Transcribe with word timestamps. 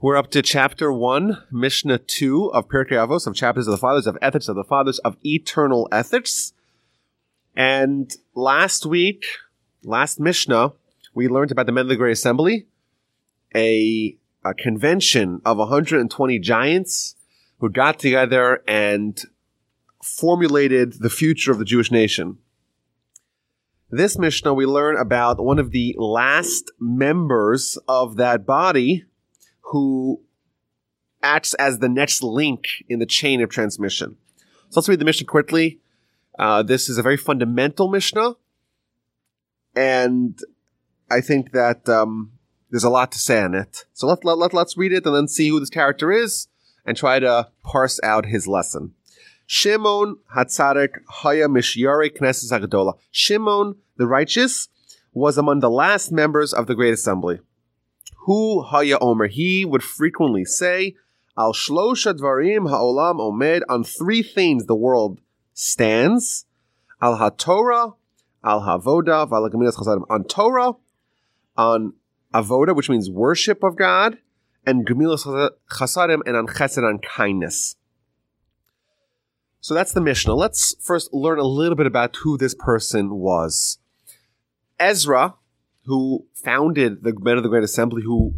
We're 0.00 0.16
up 0.16 0.30
to 0.30 0.42
chapter 0.42 0.92
one, 0.92 1.42
Mishnah 1.50 1.98
two 1.98 2.52
of 2.52 2.68
Pirkei 2.68 2.92
Avos, 2.92 3.26
of 3.26 3.34
chapters 3.34 3.66
of 3.66 3.72
the 3.72 3.78
fathers 3.78 4.06
of 4.06 4.16
ethics 4.22 4.46
of 4.46 4.54
the 4.54 4.62
fathers 4.62 5.00
of 5.00 5.16
eternal 5.24 5.88
ethics. 5.90 6.52
And 7.56 8.08
last 8.32 8.86
week, 8.86 9.24
last 9.82 10.20
Mishnah, 10.20 10.74
we 11.14 11.26
learned 11.26 11.50
about 11.50 11.66
the 11.66 11.72
men 11.72 11.86
of 11.86 11.88
the 11.88 11.96
Great 11.96 12.12
Assembly, 12.12 12.68
a, 13.56 14.16
a 14.44 14.54
convention 14.54 15.42
of 15.44 15.56
120 15.56 16.38
giants 16.38 17.16
who 17.58 17.68
got 17.68 17.98
together 17.98 18.62
and 18.68 19.20
formulated 20.00 21.00
the 21.00 21.10
future 21.10 21.50
of 21.50 21.58
the 21.58 21.64
Jewish 21.64 21.90
nation. 21.90 22.38
This 23.90 24.16
Mishnah, 24.16 24.54
we 24.54 24.64
learn 24.64 24.96
about 24.96 25.44
one 25.44 25.58
of 25.58 25.72
the 25.72 25.96
last 25.98 26.70
members 26.78 27.76
of 27.88 28.14
that 28.14 28.46
body 28.46 29.04
who 29.70 30.20
acts 31.22 31.54
as 31.54 31.78
the 31.78 31.88
next 31.88 32.22
link 32.22 32.64
in 32.88 32.98
the 32.98 33.06
chain 33.06 33.42
of 33.42 33.50
transmission. 33.50 34.16
So 34.70 34.80
let's 34.80 34.88
read 34.88 34.98
the 34.98 35.04
Mishnah 35.04 35.26
quickly. 35.26 35.80
Uh, 36.38 36.62
this 36.62 36.88
is 36.88 36.98
a 36.98 37.02
very 37.02 37.16
fundamental 37.16 37.88
Mishnah, 37.88 38.34
and 39.74 40.38
I 41.10 41.20
think 41.20 41.52
that 41.52 41.88
um, 41.88 42.32
there's 42.70 42.84
a 42.84 42.90
lot 42.90 43.10
to 43.12 43.18
say 43.18 43.40
on 43.40 43.54
it. 43.54 43.84
So 43.92 44.06
let, 44.06 44.24
let, 44.24 44.38
let, 44.38 44.54
let's 44.54 44.76
read 44.76 44.92
it 44.92 45.04
and 45.06 45.14
then 45.14 45.28
see 45.28 45.48
who 45.48 45.58
this 45.58 45.70
character 45.70 46.12
is 46.12 46.48
and 46.84 46.96
try 46.96 47.18
to 47.18 47.48
parse 47.64 47.98
out 48.02 48.26
his 48.26 48.46
lesson. 48.46 48.94
Shimon 49.46 50.18
Hatzadik 50.36 50.90
Haya 51.08 51.48
Mishyari 51.48 52.16
Knesset. 52.16 52.98
Shimon, 53.10 53.76
the 53.96 54.06
righteous, 54.06 54.68
was 55.12 55.38
among 55.38 55.60
the 55.60 55.70
last 55.70 56.12
members 56.12 56.52
of 56.52 56.66
the 56.66 56.74
Great 56.74 56.92
Assembly. 56.92 57.40
Hu 58.28 58.60
Haya 58.60 58.98
Omer. 59.00 59.26
He 59.28 59.64
would 59.64 59.82
frequently 59.82 60.44
say, 60.44 60.94
Al 61.38 61.54
Shlosha 61.54 62.12
Dvarim 62.12 62.68
Ha'olam 62.68 63.18
Omed. 63.18 63.62
On 63.70 63.82
three 63.82 64.22
things 64.22 64.66
the 64.66 64.76
world 64.76 65.20
stands. 65.54 66.44
Al 67.00 67.16
HaTorah, 67.16 67.94
Al 68.44 68.60
HaVoda, 68.60 69.26
Valagaminas 69.26 69.76
Chasadim. 69.76 70.04
On 70.10 70.24
Torah, 70.24 70.72
on 71.56 71.94
Avoda, 72.34 72.76
which 72.76 72.90
means 72.90 73.10
worship 73.10 73.62
of 73.62 73.76
God, 73.76 74.18
and 74.66 74.86
Gemilas 74.86 75.24
Chasadim, 75.72 76.20
and 76.26 76.36
on 76.36 76.48
Chesed, 76.48 76.86
on 76.86 76.98
kindness. 76.98 77.76
So 79.62 79.72
that's 79.72 79.92
the 79.92 80.02
Mishnah. 80.02 80.34
Let's 80.34 80.76
first 80.82 81.14
learn 81.14 81.38
a 81.38 81.44
little 81.44 81.76
bit 81.76 81.86
about 81.86 82.14
who 82.16 82.36
this 82.36 82.54
person 82.54 83.14
was. 83.14 83.78
Ezra, 84.78 85.36
who 85.88 86.26
founded 86.34 87.02
the 87.02 87.14
Men 87.18 87.38
of 87.38 87.42
the 87.42 87.48
Great 87.48 87.64
Assembly, 87.64 88.02
who 88.02 88.34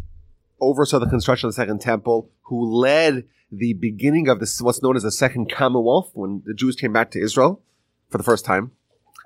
oversaw 0.61 0.99
the 0.99 1.05
construction 1.05 1.47
of 1.47 1.53
the 1.53 1.61
Second 1.61 1.81
Temple, 1.81 2.31
who 2.43 2.63
led 2.65 3.25
the 3.51 3.73
beginning 3.73 4.29
of 4.29 4.39
this 4.39 4.61
what's 4.61 4.81
known 4.81 4.95
as 4.95 5.03
the 5.03 5.11
Second 5.11 5.51
Commonwealth 5.51 6.11
when 6.13 6.41
the 6.45 6.53
Jews 6.53 6.77
came 6.77 6.93
back 6.93 7.11
to 7.11 7.21
Israel 7.21 7.61
for 8.09 8.17
the 8.17 8.23
first 8.23 8.45
time, 8.45 8.71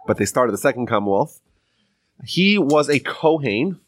but 0.08 0.18
they 0.18 0.26
started 0.26 0.54
the 0.54 0.58
Second 0.58 0.88
Commonwealth. 0.88 1.40
He 2.24 2.58
was 2.58 2.90
a 2.90 3.00
Kohen, 3.00 3.80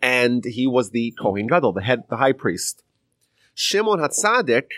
and 0.00 0.44
he 0.44 0.68
was 0.68 0.90
the 0.90 1.12
Kohen 1.20 1.48
Gadol, 1.48 1.72
the 1.72 1.82
head, 1.82 2.04
the 2.08 2.18
high 2.18 2.32
priest. 2.32 2.84
Shimon 3.52 3.98
Hatzadik 3.98 4.68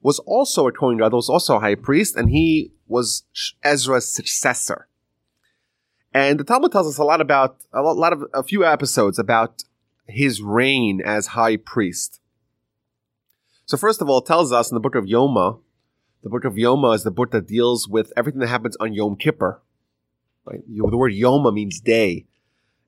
was 0.00 0.18
also 0.20 0.66
a 0.66 0.72
Kohen 0.72 0.96
Gadol, 0.96 1.18
was 1.18 1.28
also 1.28 1.56
a 1.56 1.60
high 1.60 1.74
priest, 1.74 2.16
and 2.16 2.30
he 2.30 2.72
was 2.88 3.24
Ezra's 3.62 4.10
successor. 4.10 4.86
And 6.12 6.40
the 6.40 6.44
Talmud 6.44 6.72
tells 6.72 6.88
us 6.88 6.98
a 6.98 7.04
lot 7.04 7.20
about 7.20 7.58
a 7.72 7.82
lot 7.82 8.12
of 8.12 8.24
a 8.34 8.42
few 8.42 8.64
episodes 8.64 9.18
about 9.18 9.64
his 10.06 10.42
reign 10.42 11.00
as 11.04 11.28
high 11.28 11.56
priest. 11.56 12.20
So 13.64 13.76
first 13.76 14.02
of 14.02 14.08
all, 14.08 14.18
it 14.18 14.26
tells 14.26 14.52
us 14.52 14.70
in 14.70 14.74
the 14.74 14.80
book 14.80 14.96
of 14.96 15.04
Yoma, 15.04 15.60
the 16.22 16.28
book 16.28 16.44
of 16.44 16.54
Yoma 16.54 16.94
is 16.94 17.04
the 17.04 17.12
book 17.12 17.30
that 17.30 17.46
deals 17.46 17.88
with 17.88 18.12
everything 18.16 18.40
that 18.40 18.48
happens 18.48 18.76
on 18.80 18.92
Yom 18.92 19.16
Kippur. 19.16 19.62
Right? 20.44 20.60
The 20.66 20.96
word 20.96 21.12
Yoma 21.12 21.54
means 21.54 21.80
day. 21.80 22.26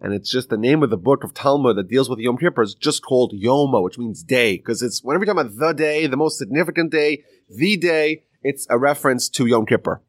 And 0.00 0.12
it's 0.12 0.28
just 0.28 0.48
the 0.48 0.58
name 0.58 0.82
of 0.82 0.90
the 0.90 0.96
book 0.96 1.22
of 1.22 1.32
Talmud 1.32 1.76
that 1.76 1.88
deals 1.88 2.10
with 2.10 2.18
Yom 2.18 2.36
Kippur 2.36 2.62
is 2.62 2.74
just 2.74 3.04
called 3.04 3.32
Yoma, 3.32 3.80
which 3.80 3.98
means 3.98 4.24
day. 4.24 4.56
Because 4.56 4.82
it's 4.82 5.04
whenever 5.04 5.24
you're 5.24 5.32
talking 5.32 5.46
about 5.52 5.68
the 5.68 5.72
day, 5.72 6.08
the 6.08 6.16
most 6.16 6.38
significant 6.38 6.90
day, 6.90 7.22
the 7.48 7.76
day, 7.76 8.24
it's 8.42 8.66
a 8.68 8.76
reference 8.76 9.28
to 9.28 9.46
Yom 9.46 9.64
Kippur. 9.64 10.02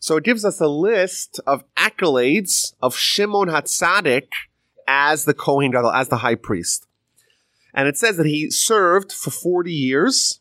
So 0.00 0.16
it 0.16 0.24
gives 0.24 0.44
us 0.44 0.60
a 0.60 0.68
list 0.68 1.40
of 1.46 1.64
accolades 1.74 2.74
of 2.82 2.96
Shimon 2.96 3.48
Hatzadik 3.48 4.28
as 4.86 5.24
the 5.24 5.34
Kohen 5.34 5.70
Gadol, 5.70 5.92
as 5.92 6.08
the 6.08 6.18
high 6.18 6.34
priest. 6.34 6.86
And 7.74 7.88
it 7.88 7.96
says 7.96 8.16
that 8.16 8.26
he 8.26 8.50
served 8.50 9.12
for 9.12 9.30
40 9.30 9.72
years, 9.72 10.40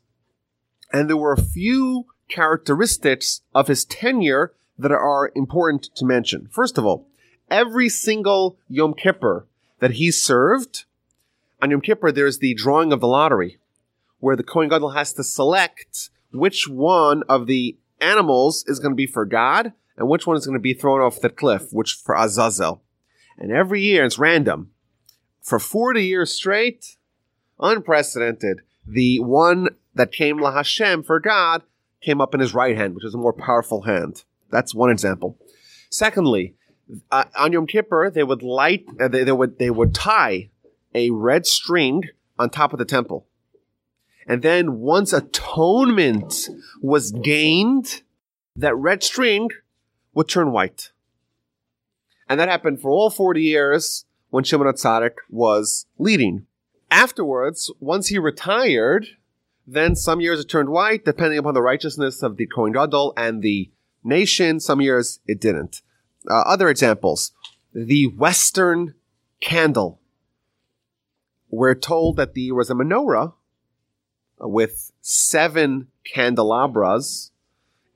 and 0.94 1.10
there 1.10 1.18
were 1.18 1.34
a 1.34 1.42
few 1.42 2.06
characteristics 2.30 3.42
of 3.54 3.68
his 3.68 3.86
tenure 3.86 4.54
that 4.78 4.92
are 4.92 5.32
important 5.36 5.90
to 5.96 6.06
mention. 6.06 6.48
First 6.52 6.78
of 6.78 6.86
all, 6.86 7.08
every 7.50 7.90
single 7.90 8.58
Yom 8.70 8.94
Kippur 8.94 9.48
that 9.80 9.92
he 9.92 10.12
served, 10.12 10.86
on 11.62 11.72
Yom 11.72 11.82
Kippur 11.82 12.12
there's 12.12 12.40
the 12.40 12.54
drawing 12.54 12.94
of 12.94 13.02
the 13.02 13.08
lottery, 13.08 13.58
where 14.20 14.36
the 14.36 14.44
Kohen 14.44 14.70
Gadol 14.70 14.92
has 14.92 15.14
to 15.14 15.24
select 15.24 16.10
which 16.32 16.68
one 16.68 17.24
of 17.30 17.48
the 17.48 17.78
animals 18.06 18.64
is 18.68 18.80
going 18.80 18.92
to 18.92 18.96
be 18.96 19.08
for 19.08 19.26
God 19.26 19.74
and 19.98 20.08
which 20.08 20.28
one 20.28 20.38
is 20.38 20.46
going 20.46 20.58
to 20.58 20.62
be 20.62 20.74
thrown 20.74 21.02
off 21.02 21.22
the 21.22 21.30
cliff, 21.30 21.72
which 21.72 21.94
for 21.94 22.16
Azazel. 22.16 22.84
And 23.38 23.52
every 23.52 23.82
year 23.82 24.06
it's 24.06 24.20
random. 24.20 24.72
For 25.42 25.60
40 25.60 26.04
years 26.04 26.32
straight, 26.32 26.98
unprecedented, 27.60 28.62
the 28.86 29.20
one 29.20 29.70
that 29.94 30.12
came 30.12 30.40
La 30.40 30.54
Hashem 30.54 31.04
for 31.04 31.20
God 31.20 31.64
came 32.02 32.22
up 32.22 32.34
in 32.34 32.40
his 32.40 32.54
right 32.54 32.76
hand, 32.76 32.96
which 32.96 33.06
is 33.06 33.14
a 33.14 33.20
more 33.20 33.34
powerful 33.34 33.84
hand. 33.84 34.24
That's 34.52 34.76
one 34.76 34.90
example. 34.90 35.38
Secondly, 35.90 36.56
uh, 37.12 37.26
on 37.36 37.54
Yom 37.54 37.68
Kippur, 37.68 38.12
they 38.14 38.24
would 38.24 38.44
light, 38.44 38.86
uh, 39.00 39.08
they, 39.08 39.24
they 39.24 39.32
would 39.32 39.58
they 39.58 39.70
would 39.70 39.96
tie 39.96 40.50
a 40.94 41.10
red 41.10 41.46
string 41.46 42.04
on 42.38 42.50
top 42.50 42.74
of 42.74 42.80
the 42.80 42.86
temple. 42.86 43.28
And 44.28 44.42
then 44.42 44.80
once 44.80 45.14
atonement 45.14 46.50
was 46.82 47.12
gained, 47.12 48.02
that 48.56 48.76
red 48.76 49.04
string 49.04 49.50
would 50.14 50.28
turn 50.28 50.52
white. 50.52 50.92
And 52.28 52.40
that 52.40 52.50
happened 52.50 52.82
for 52.82 52.90
all 52.90 53.10
40 53.10 53.42
years 53.42 54.06
when 54.30 54.44
Shimon 54.44 54.68
Hatzadik 54.68 55.18
was 55.30 55.86
leading. 56.00 56.48
Afterwards, 56.90 57.72
once 57.80 58.08
he 58.08 58.18
retired, 58.18 59.08
then 59.68 59.96
some 59.96 60.22
years 60.22 60.40
it 60.40 60.50
turned 60.50 60.70
white, 60.70 61.06
depending 61.06 61.38
upon 61.38 61.54
the 61.54 61.62
righteousness 61.62 62.24
of 62.24 62.38
the 62.38 62.48
Kohen 62.48 62.72
Gadol 62.72 63.14
and 63.18 63.42
the 63.42 63.70
nation. 64.04 64.60
Some 64.60 64.82
years 64.82 65.20
it 65.28 65.40
didn't. 65.40 65.82
Uh, 66.30 66.42
other 66.42 66.70
examples. 66.70 67.32
The 67.74 68.08
Western 68.08 68.96
candle. 69.40 70.00
We're 71.50 71.76
told 71.76 72.18
that 72.18 72.34
there 72.34 72.56
was 72.56 72.70
a 72.70 72.74
menorah 72.74 73.34
with 74.40 74.92
seven 75.02 75.88
candelabras 76.14 77.32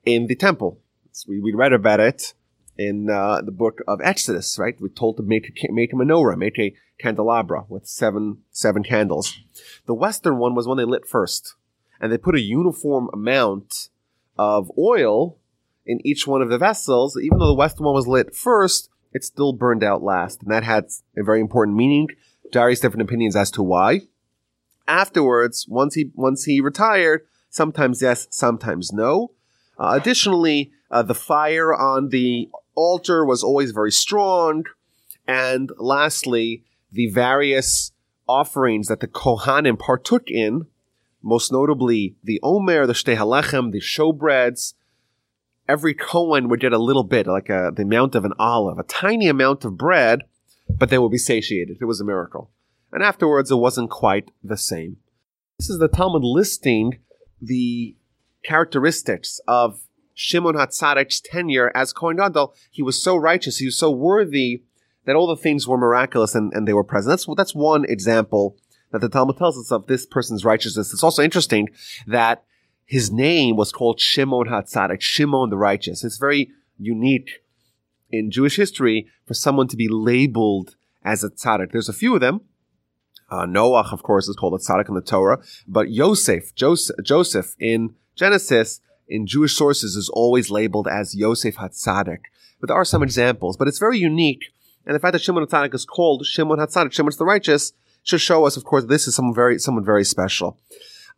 in 0.04 0.26
the 0.26 0.34
temple. 0.34 0.80
We, 1.28 1.40
we 1.40 1.52
read 1.52 1.72
about 1.72 2.00
it 2.00 2.34
in 2.76 3.10
uh, 3.10 3.42
the 3.42 3.52
book 3.52 3.80
of 3.86 4.00
Exodus, 4.02 4.58
right? 4.58 4.80
We're 4.80 4.88
told 4.88 5.18
to 5.18 5.22
make 5.22 5.48
a, 5.48 5.72
make 5.72 5.92
a 5.92 5.96
menorah, 5.96 6.38
make 6.38 6.58
a 6.58 6.74
candelabra 6.98 7.64
with 7.68 7.86
seven 7.86 8.38
seven 8.50 8.82
candles. 8.82 9.38
The 9.86 9.94
western 9.94 10.38
one 10.38 10.54
was 10.54 10.66
one 10.66 10.78
they 10.78 10.84
lit 10.84 11.06
first, 11.06 11.56
and 12.00 12.10
they 12.10 12.18
put 12.18 12.34
a 12.34 12.40
uniform 12.40 13.10
amount 13.12 13.90
of 14.38 14.70
oil 14.78 15.38
in 15.84 16.00
each 16.06 16.26
one 16.26 16.40
of 16.40 16.48
the 16.48 16.58
vessels. 16.58 17.18
Even 17.20 17.38
though 17.38 17.48
the 17.48 17.54
western 17.54 17.84
one 17.84 17.94
was 17.94 18.06
lit 18.06 18.34
first, 18.34 18.88
it 19.12 19.24
still 19.24 19.52
burned 19.52 19.84
out 19.84 20.02
last, 20.02 20.42
and 20.42 20.50
that 20.50 20.64
had 20.64 20.84
a 21.16 21.22
very 21.22 21.40
important 21.40 21.76
meaning. 21.76 22.08
Various 22.52 22.80
different 22.80 23.02
opinions 23.02 23.36
as 23.36 23.50
to 23.52 23.62
why 23.62 24.02
afterwards, 24.86 25.66
once 25.68 25.94
he 25.94 26.10
once 26.14 26.44
he 26.44 26.60
retired, 26.60 27.26
sometimes 27.48 28.02
yes, 28.02 28.26
sometimes 28.30 28.92
no. 28.92 29.32
Uh, 29.78 29.98
additionally, 30.00 30.72
uh, 30.90 31.02
the 31.02 31.14
fire 31.14 31.74
on 31.74 32.08
the 32.10 32.48
altar 32.74 33.24
was 33.24 33.42
always 33.42 33.70
very 33.70 33.92
strong, 33.92 34.64
and 35.26 35.70
lastly, 35.78 36.64
the 36.92 37.08
various 37.10 37.92
offerings 38.28 38.88
that 38.88 39.00
the 39.00 39.08
Kohanim 39.08 39.78
partook 39.78 40.30
in, 40.30 40.66
most 41.22 41.52
notably 41.52 42.16
the 42.22 42.40
Omer, 42.42 42.86
the 42.86 42.92
Shtei 42.92 43.16
Halechem, 43.16 43.72
the 43.72 43.80
showbreads. 43.80 44.74
Every 45.68 45.94
Kohen 45.94 46.48
would 46.48 46.60
get 46.60 46.72
a 46.72 46.78
little 46.78 47.04
bit, 47.04 47.26
like 47.26 47.48
a, 47.48 47.72
the 47.74 47.82
amount 47.82 48.14
of 48.16 48.24
an 48.24 48.32
olive, 48.38 48.78
a 48.78 48.82
tiny 48.82 49.28
amount 49.28 49.64
of 49.64 49.76
bread, 49.76 50.22
but 50.68 50.90
they 50.90 50.98
would 50.98 51.12
be 51.12 51.18
satiated. 51.18 51.78
It 51.80 51.84
was 51.84 52.00
a 52.00 52.04
miracle 52.04 52.50
and 52.92 53.02
afterwards 53.02 53.50
it 53.50 53.56
wasn't 53.56 53.90
quite 53.90 54.30
the 54.42 54.56
same. 54.56 54.96
This 55.58 55.70
is 55.70 55.78
the 55.78 55.88
Talmud 55.88 56.24
listing 56.24 56.98
the 57.40 57.96
characteristics 58.44 59.40
of 59.46 59.82
Shimon 60.14 60.54
Hatzadik's 60.54 61.20
tenure 61.20 61.70
as 61.74 61.92
Kohen 61.92 62.16
Gadol. 62.16 62.54
He 62.70 62.82
was 62.82 63.02
so 63.02 63.16
righteous, 63.16 63.58
he 63.58 63.66
was 63.66 63.78
so 63.78 63.90
worthy 63.90 64.62
that 65.04 65.16
all 65.16 65.26
the 65.26 65.36
things 65.36 65.66
were 65.66 65.78
miraculous 65.78 66.34
and, 66.34 66.52
and 66.52 66.68
they 66.68 66.72
were 66.72 66.84
present. 66.84 67.10
That's, 67.10 67.26
that's 67.36 67.54
one 67.54 67.84
example 67.86 68.56
that 68.92 69.00
the 69.00 69.08
Talmud 69.08 69.38
tells 69.38 69.58
us 69.58 69.72
of 69.72 69.86
this 69.86 70.04
person's 70.04 70.44
righteousness. 70.44 70.92
It's 70.92 71.02
also 71.02 71.22
interesting 71.22 71.68
that 72.06 72.44
his 72.84 73.10
name 73.10 73.56
was 73.56 73.72
called 73.72 74.00
Shimon 74.00 74.48
HaTzadik, 74.48 75.00
Shimon 75.00 75.50
the 75.50 75.56
righteous. 75.56 76.04
It's 76.04 76.18
very 76.18 76.50
unique 76.78 77.42
in 78.10 78.30
Jewish 78.30 78.56
history 78.56 79.06
for 79.26 79.34
someone 79.34 79.68
to 79.68 79.76
be 79.76 79.88
labeled 79.88 80.76
as 81.04 81.22
a 81.22 81.30
tzaddik. 81.30 81.72
There's 81.72 81.88
a 81.88 81.94
few 81.94 82.14
of 82.14 82.20
them. 82.20 82.40
Uh, 83.30 83.46
Noah, 83.46 83.88
of 83.92 84.02
course, 84.02 84.28
is 84.28 84.36
called 84.36 84.54
a 84.54 84.58
tzaddik 84.58 84.88
in 84.88 84.94
the 84.94 85.00
Torah, 85.00 85.40
but 85.68 85.90
Yosef, 85.90 86.54
Joseph, 86.54 86.96
Joseph 87.02 87.54
in 87.60 87.94
Genesis, 88.16 88.80
in 89.08 89.26
Jewish 89.26 89.54
sources, 89.54 89.94
is 89.96 90.08
always 90.08 90.50
labeled 90.50 90.88
as 90.88 91.14
Yosef 91.14 91.56
HaTzadik. 91.56 92.22
But 92.60 92.68
there 92.68 92.76
are 92.76 92.84
some 92.84 93.02
examples, 93.02 93.56
but 93.56 93.68
it's 93.68 93.78
very 93.78 93.98
unique. 93.98 94.52
And 94.84 94.94
the 94.94 95.00
fact 95.00 95.12
that 95.12 95.22
Shimon 95.22 95.46
HaTzadik 95.46 95.74
is 95.74 95.84
called 95.84 96.26
Shimon 96.26 96.58
HaTzadik, 96.58 96.92
Shimon's 96.92 97.16
the 97.16 97.24
righteous, 97.24 97.72
should 98.02 98.20
show 98.20 98.46
us, 98.46 98.56
of 98.56 98.64
course, 98.64 98.84
this 98.84 99.06
is 99.06 99.14
someone 99.14 99.34
very, 99.34 99.58
someone 99.58 99.84
very 99.84 100.04
special. 100.04 100.58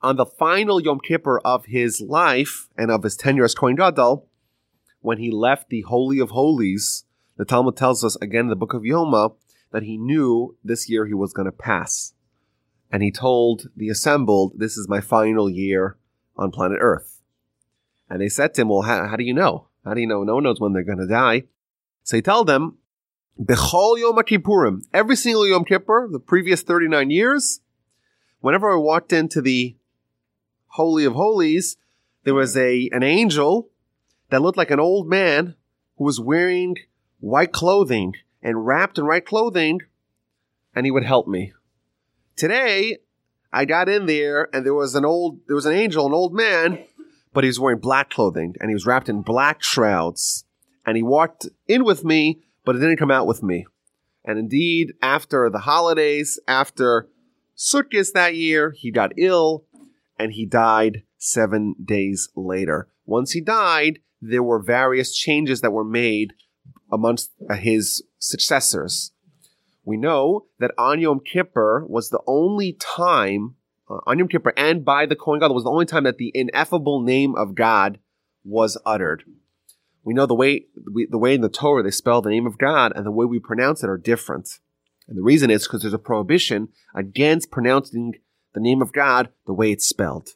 On 0.03 0.17
the 0.17 0.27
final 0.27 0.81
Yom 0.81 1.01
Kippur 1.01 1.41
of 1.45 1.67
his 1.67 2.01
life 2.01 2.69
and 2.77 2.91
of 2.91 3.05
his 3.05 3.17
tenure 3.17 3.45
as 3.45 3.55
Kohen 3.55 3.77
Gadol, 3.77 4.27
when 5.01 5.19
he 5.19 5.31
left 5.31 5.69
the 5.69 5.83
Holy 5.83 6.19
of 6.19 6.31
Holies, 6.31 7.05
the 7.37 7.45
Talmud 7.45 7.77
tells 7.77 8.05
us 8.05 8.17
again 8.17 8.43
in 8.43 8.49
the 8.49 8.57
book 8.57 8.75
of 8.75 8.83
Yoma 8.83 9.35
that 9.73 9.83
he 9.83 9.97
knew 9.97 10.57
this 10.63 10.89
year 10.89 11.07
he 11.07 11.15
was 11.15 11.33
going 11.33 11.47
to 11.47 11.53
pass. 11.53 12.15
And 12.91 13.03
he 13.03 13.11
told 13.11 13.69
the 13.77 13.89
assembled, 13.89 14.53
This 14.57 14.77
is 14.77 14.89
my 14.89 15.01
final 15.01 15.49
year 15.49 15.97
on 16.37 16.51
planet 16.51 16.79
Earth. 16.81 17.21
And 18.09 18.21
they 18.21 18.29
said 18.29 18.55
to 18.55 18.63
him, 18.63 18.69
Well, 18.69 18.83
how, 18.83 19.09
how 19.09 19.17
do 19.17 19.25
you 19.25 19.35
know? 19.35 19.69
How 19.85 19.95
do 19.95 20.01
you 20.01 20.07
know? 20.07 20.23
No 20.23 20.35
one 20.35 20.45
knows 20.45 20.61
when 20.61 20.73
they're 20.73 20.85
going 20.85 20.99
to 20.99 21.07
die. 21.07 21.45
So 22.05 22.17
he 22.17 22.23
told 22.23 22.47
them, 22.47 22.79
Bechol 23.41 23.99
Yom 23.99 24.17
Kippurim, 24.17 24.83
every 24.93 25.17
single 25.17 25.49
Yom 25.49 25.65
Kippur, 25.65 26.09
the 26.13 26.21
previous 26.21 26.63
39 26.63 27.11
years, 27.11 27.61
whenever 28.41 28.71
I 28.71 28.77
walked 28.77 29.13
into 29.13 29.41
the 29.41 29.77
Holy 30.67 31.05
of 31.05 31.15
Holies, 31.15 31.77
there 32.25 32.35
was 32.35 32.57
a 32.57 32.89
an 32.93 33.03
angel 33.03 33.71
that 34.31 34.43
looked 34.43 34.59
like 34.59 34.71
an 34.71 34.81
old 34.81 35.09
man 35.09 35.57
who 35.97 36.05
was 36.05 36.21
wearing 36.21 36.77
white 37.21 37.53
clothing 37.53 38.15
and 38.43 38.67
wrapped 38.67 38.99
in 38.99 39.05
right 39.05 39.25
clothing, 39.25 39.81
and 40.75 40.87
he 40.87 40.91
would 40.91 41.05
help 41.05 41.29
me. 41.29 41.53
Today, 42.37 42.99
I 43.53 43.65
got 43.65 43.89
in 43.89 44.07
there 44.07 44.49
and 44.53 44.65
there 44.65 44.75
was 44.75 44.95
an 44.95 45.05
old, 45.05 45.41
there 45.47 45.57
was 45.57 45.67
an 45.67 45.75
angel, 45.75 46.07
an 46.07 46.15
old 46.15 46.35
man, 46.35 46.85
but 47.33 47.45
he 47.45 47.49
was 47.49 47.61
wearing 47.61 47.79
black 47.79 48.11
clothing 48.11 48.55
and 48.61 48.71
he 48.71 48.75
was 48.75 48.87
wrapped 48.87 49.09
in 49.09 49.23
black 49.23 49.63
shrouds. 49.63 50.45
And 50.87 50.97
he 50.97 51.03
walked 51.03 51.47
in 51.69 51.85
with 51.85 52.05
me, 52.05 52.41
but 52.65 52.75
it 52.75 52.81
didn't 52.81 52.97
come 52.97 53.11
out 53.11 53.27
with 53.27 53.43
me. 53.43 53.67
And 54.25 54.39
indeed, 54.39 54.95
after 55.03 55.51
the 55.51 55.61
holidays, 55.61 56.41
after 56.49 57.09
Sukkot 57.57 58.13
that 58.13 58.35
year, 58.35 58.73
he 58.77 58.91
got 58.91 59.13
ill 59.19 59.65
and 60.19 60.33
he 60.33 60.47
died 60.47 61.03
seven 61.19 61.75
days 61.85 62.29
later. 62.35 62.89
Once 63.05 63.33
he 63.33 63.41
died, 63.41 63.99
there 64.21 64.43
were 64.43 64.61
various 64.61 65.15
changes 65.15 65.61
that 65.61 65.73
were 65.73 65.85
made 65.85 66.33
amongst 66.91 67.31
his 67.59 68.03
successors. 68.23 69.13
We 69.85 69.97
know 69.97 70.47
that 70.61 70.71
on 70.79 71.01
Yom 71.01 71.21
Kippur 71.21 71.85
was 71.89 72.11
the 72.11 72.23
only 72.27 72.73
time, 72.75 73.57
uh, 73.91 73.99
on 74.07 74.19
Yom 74.19 74.29
Kippur 74.29 74.53
and 74.57 74.85
by 74.85 75.07
the 75.07 75.17
Kohen 75.17 75.41
Gadol 75.41 75.55
was 75.55 75.65
the 75.65 75.71
only 75.71 75.87
time 75.87 76.05
that 76.05 76.19
the 76.19 76.31
ineffable 76.35 77.03
name 77.03 77.35
of 77.35 77.55
God 77.55 77.99
was 78.45 78.81
uttered. 78.87 79.25
We 80.05 80.15
know 80.15 80.27
the 80.27 80.35
way 80.35 80.67
we, 80.93 81.07
the 81.11 81.19
way 81.19 81.35
in 81.35 81.41
the 81.41 81.49
Torah 81.49 81.83
they 81.83 81.91
spell 81.91 82.23
the 82.23 82.31
name 82.31 82.47
of 82.47 82.59
God 82.59 82.93
and 82.95 83.05
the 83.05 83.13
way 83.13 83.27
we 83.27 83.39
pronounce 83.39 83.83
it 83.83 83.91
are 83.91 83.99
different. 83.99 84.61
And 85.09 85.19
the 85.19 85.23
reason 85.23 85.51
is 85.51 85.67
because 85.67 85.83
there's 85.83 85.93
a 85.93 85.99
prohibition 85.99 86.69
against 86.95 87.51
pronouncing 87.51 88.15
the 88.55 88.61
name 88.61 88.83
of 88.83 88.93
God 88.93 89.31
the 89.47 89.55
way 89.55 89.73
it's 89.73 89.87
spelled. 89.87 90.31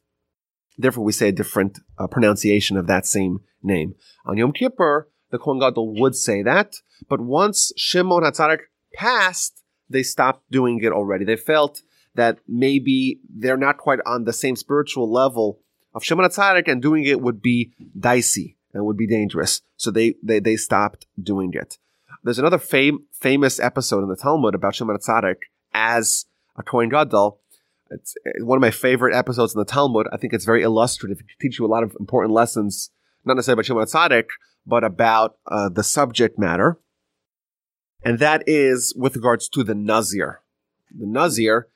Therefore, 0.76 1.04
we 1.04 1.12
say 1.12 1.28
a 1.28 1.32
different 1.32 1.78
uh, 1.98 2.06
pronunciation 2.06 2.76
of 2.76 2.86
that 2.86 3.06
same 3.06 3.40
name. 3.62 3.94
On 4.24 4.36
Yom 4.36 4.52
Kippur, 4.52 5.08
the 5.30 5.38
Kohen 5.38 5.58
Gadol 5.58 5.94
would 6.00 6.14
say 6.14 6.42
that, 6.42 6.76
but 7.08 7.20
once 7.20 7.72
Shimon 7.76 8.22
HaTzadik 8.22 8.60
passed, 8.94 9.62
they 9.88 10.02
stopped 10.02 10.50
doing 10.50 10.80
it 10.82 10.92
already. 10.92 11.24
They 11.24 11.36
felt 11.36 11.82
that 12.14 12.38
maybe 12.48 13.20
they're 13.28 13.56
not 13.56 13.78
quite 13.78 14.00
on 14.06 14.24
the 14.24 14.32
same 14.32 14.56
spiritual 14.56 15.12
level 15.12 15.60
of 15.94 16.04
Shimon 16.04 16.26
HaTzadik 16.26 16.68
and 16.68 16.82
doing 16.82 17.04
it 17.04 17.20
would 17.20 17.42
be 17.42 17.72
dicey 17.98 18.56
and 18.72 18.84
would 18.84 18.96
be 18.96 19.06
dangerous. 19.06 19.62
So 19.76 19.90
they, 19.90 20.14
they, 20.22 20.40
they 20.40 20.56
stopped 20.56 21.06
doing 21.20 21.52
it. 21.54 21.78
There's 22.22 22.38
another 22.38 22.58
fam- 22.58 23.06
famous 23.12 23.60
episode 23.60 24.02
in 24.02 24.08
the 24.08 24.16
Talmud 24.16 24.54
about 24.54 24.74
Shimon 24.74 24.96
HaTzadik 24.96 25.36
as 25.72 26.26
a 26.56 26.62
Kohen 26.62 26.88
Gadol. 26.88 27.40
It's 27.90 28.16
one 28.40 28.56
of 28.58 28.62
my 28.62 28.72
favorite 28.72 29.14
episodes 29.14 29.54
in 29.54 29.60
the 29.60 29.64
Talmud. 29.64 30.08
I 30.12 30.16
think 30.16 30.32
it's 30.32 30.44
very 30.44 30.62
illustrative. 30.62 31.20
It 31.20 31.26
teaches 31.40 31.58
you 31.58 31.66
a 31.66 31.68
lot 31.68 31.84
of 31.84 31.94
important 32.00 32.34
lessons, 32.34 32.90
not 33.24 33.34
necessarily 33.36 33.60
about 33.60 33.66
Shimon 33.66 34.10
HaTzadik, 34.10 34.28
but 34.66 34.84
about 34.84 35.36
uh, 35.46 35.68
the 35.68 35.84
subject 35.84 36.38
matter. 36.38 36.78
And 38.04 38.18
that 38.18 38.42
is 38.46 38.94
with 38.96 39.16
regards 39.16 39.48
to 39.50 39.64
the 39.64 39.74
Nazir. 39.74 40.40
The 40.96 41.06
Nazir 41.06 41.68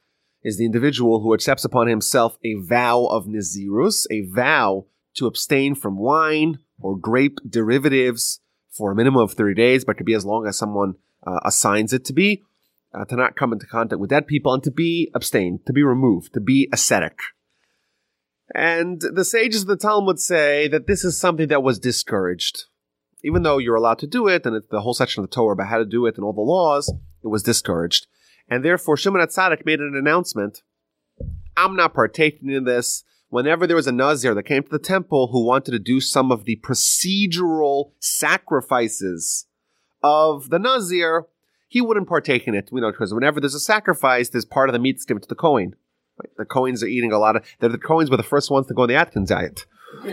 is 0.42 0.58
the 0.58 0.66
individual 0.66 1.20
who 1.20 1.34
accepts 1.34 1.64
upon 1.64 1.86
himself 1.86 2.36
a 2.44 2.54
vow 2.54 3.06
of 3.06 3.26
Nazirus, 3.26 4.06
a 4.10 4.22
vow 4.22 4.86
to 5.14 5.26
abstain 5.26 5.74
from 5.74 5.98
wine 5.98 6.58
or 6.80 6.96
grape 6.96 7.38
derivatives 7.48 8.40
for 8.70 8.92
a 8.92 8.94
minimum 8.94 9.22
of 9.22 9.32
30 9.32 9.54
days, 9.54 9.84
but 9.84 9.96
could 9.96 10.06
be 10.06 10.14
as 10.14 10.24
long 10.24 10.46
as 10.46 10.56
someone 10.56 10.94
uh, 11.26 11.40
assigns 11.44 11.92
it 11.92 12.04
to 12.06 12.12
be, 12.12 12.42
uh, 12.94 13.04
to 13.04 13.16
not 13.16 13.36
come 13.36 13.52
into 13.52 13.66
contact 13.66 14.00
with 14.00 14.10
dead 14.10 14.26
people, 14.26 14.54
and 14.54 14.62
to 14.62 14.70
be 14.70 15.10
abstained, 15.14 15.66
to 15.66 15.72
be 15.72 15.82
removed, 15.82 16.32
to 16.32 16.40
be 16.40 16.68
ascetic. 16.72 17.18
And 18.54 19.00
the 19.00 19.24
sages 19.24 19.62
of 19.62 19.68
the 19.68 19.76
Talmud 19.76 20.18
say 20.18 20.68
that 20.68 20.86
this 20.86 21.04
is 21.04 21.18
something 21.18 21.48
that 21.48 21.62
was 21.62 21.78
discouraged 21.78 22.64
even 23.22 23.42
though 23.42 23.58
you're 23.58 23.76
allowed 23.76 23.98
to 24.00 24.06
do 24.06 24.28
it, 24.28 24.46
and 24.46 24.62
the 24.70 24.80
whole 24.80 24.94
section 24.94 25.22
of 25.22 25.30
the 25.30 25.34
Torah 25.34 25.54
about 25.54 25.68
how 25.68 25.78
to 25.78 25.84
do 25.84 26.06
it 26.06 26.16
and 26.16 26.24
all 26.24 26.32
the 26.32 26.40
laws, 26.40 26.92
it 27.22 27.28
was 27.28 27.42
discouraged. 27.42 28.06
And 28.48 28.64
therefore, 28.64 28.96
Shimon 28.96 29.20
HaTzadik 29.20 29.64
made 29.64 29.80
an 29.80 29.94
announcement 29.94 30.62
I'm 31.56 31.76
not 31.76 31.94
partaking 31.94 32.50
in 32.50 32.64
this. 32.64 33.04
Whenever 33.28 33.66
there 33.66 33.76
was 33.76 33.86
a 33.86 33.92
Nazir 33.92 34.34
that 34.34 34.44
came 34.44 34.62
to 34.62 34.70
the 34.70 34.78
temple 34.78 35.28
who 35.28 35.44
wanted 35.44 35.72
to 35.72 35.78
do 35.78 36.00
some 36.00 36.32
of 36.32 36.44
the 36.44 36.56
procedural 36.56 37.92
sacrifices 38.00 39.46
of 40.02 40.50
the 40.50 40.58
Nazir, 40.58 41.26
he 41.68 41.80
wouldn't 41.80 42.08
partake 42.08 42.48
in 42.48 42.54
it. 42.54 42.70
We 42.72 42.80
know 42.80 42.90
because 42.90 43.14
whenever 43.14 43.38
there's 43.38 43.54
a 43.54 43.60
sacrifice, 43.60 44.30
there's 44.30 44.44
part 44.44 44.68
of 44.68 44.72
the 44.72 44.78
meat 44.78 44.96
that's 44.96 45.04
given 45.04 45.20
to 45.22 45.28
the 45.28 45.34
Kohen. 45.34 45.76
Right? 46.18 46.30
The 46.36 46.44
Cohens 46.44 46.82
are 46.82 46.86
eating 46.86 47.12
a 47.12 47.18
lot 47.18 47.36
of. 47.36 47.44
They're 47.60 47.68
the 47.68 47.78
Cohens 47.78 48.10
were 48.10 48.16
the 48.16 48.22
first 48.22 48.50
ones 48.50 48.66
to 48.66 48.74
go 48.74 48.82
on 48.82 48.88
the 48.88 48.96
Atkins 48.96 49.28
diet, 49.28 49.66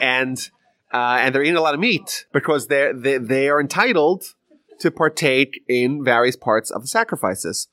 and 0.00 0.50
uh, 0.92 1.18
and 1.20 1.34
they're 1.34 1.42
eating 1.42 1.56
a 1.56 1.62
lot 1.62 1.74
of 1.74 1.80
meat 1.80 2.26
because 2.32 2.66
they're, 2.66 2.92
they, 2.92 3.18
they 3.18 3.48
are 3.48 3.60
entitled 3.60 4.34
to 4.80 4.90
partake 4.90 5.62
in 5.68 6.04
various 6.04 6.36
parts 6.36 6.70
of 6.70 6.82
the 6.82 6.88
sacrifices. 6.88 7.68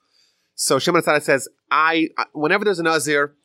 So 0.56 0.80
Shimon 0.80 1.02
HaTzadik 1.02 1.22
says, 1.24 1.48
I, 1.72 2.10
whenever 2.34 2.66
there's 2.66 2.80
a 2.80 2.84
Nazir, 2.84 3.36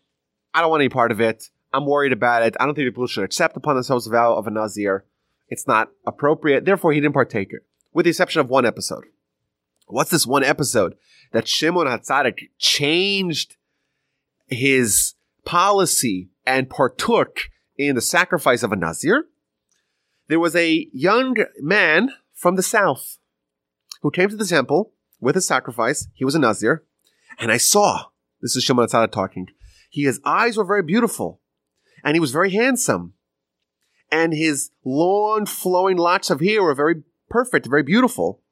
I 0.52 0.60
don't 0.60 0.70
want 0.70 0.82
any 0.82 0.88
part 0.88 1.12
of 1.12 1.20
it. 1.20 1.50
I'm 1.72 1.86
worried 1.86 2.12
about 2.12 2.42
it. 2.44 2.56
I 2.60 2.66
don't 2.66 2.74
think 2.74 2.86
people 2.86 3.06
should 3.06 3.24
accept 3.24 3.56
upon 3.56 3.74
themselves 3.74 4.04
the 4.04 4.12
vow 4.12 4.34
of 4.34 4.46
a 4.46 4.50
Nazir. 4.50 5.04
It's 5.48 5.66
not 5.66 5.90
appropriate. 6.06 6.64
Therefore, 6.64 6.92
he 6.92 7.00
didn't 7.00 7.14
partake 7.14 7.52
it, 7.52 7.62
with 7.92 8.04
the 8.04 8.10
exception 8.10 8.40
of 8.40 8.48
one 8.48 8.64
episode. 8.64 9.04
What's 9.86 10.10
this 10.10 10.26
one 10.26 10.44
episode 10.44 10.94
that 11.32 11.48
Shimon 11.48 11.86
HaTzadik 11.86 12.48
changed 12.58 13.56
his 14.46 15.14
policy 15.44 16.30
and 16.46 16.70
partook 16.70 17.50
in 17.76 17.94
the 17.94 18.00
sacrifice 18.00 18.62
of 18.62 18.72
a 18.72 18.76
Nazir? 18.76 19.26
There 20.28 20.40
was 20.40 20.56
a 20.56 20.88
young 20.92 21.36
man 21.60 22.10
from 22.32 22.56
the 22.56 22.62
south 22.62 23.18
who 24.02 24.10
came 24.10 24.28
to 24.28 24.36
the 24.36 24.46
temple 24.46 24.92
with 25.20 25.36
a 25.36 25.40
sacrifice. 25.40 26.08
He 26.14 26.24
was 26.24 26.34
a 26.34 26.38
Nazir. 26.38 26.84
And 27.38 27.50
I 27.50 27.56
saw, 27.56 28.06
this 28.40 28.56
is 28.56 28.64
Shimon 28.64 28.86
HaTzadik 28.86 29.12
talking, 29.12 29.48
he, 29.90 30.04
his 30.04 30.20
eyes 30.24 30.56
were 30.56 30.64
very 30.64 30.82
beautiful 30.82 31.40
and 32.02 32.14
he 32.14 32.20
was 32.20 32.32
very 32.32 32.50
handsome. 32.50 33.14
And 34.10 34.32
his 34.32 34.70
long 34.84 35.46
flowing 35.46 35.96
locks 35.96 36.30
of 36.30 36.40
hair 36.40 36.62
were 36.62 36.74
very 36.74 37.02
perfect, 37.28 37.66
very 37.66 37.82
beautiful. 37.82 38.42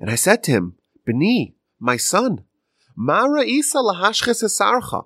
And 0.00 0.10
I 0.10 0.14
said 0.14 0.42
to 0.44 0.50
him, 0.50 0.76
Beni, 1.04 1.54
my 1.78 1.96
son, 1.96 2.44
Mara 2.96 3.44
Isa 3.44 3.78
lahashches 3.78 5.04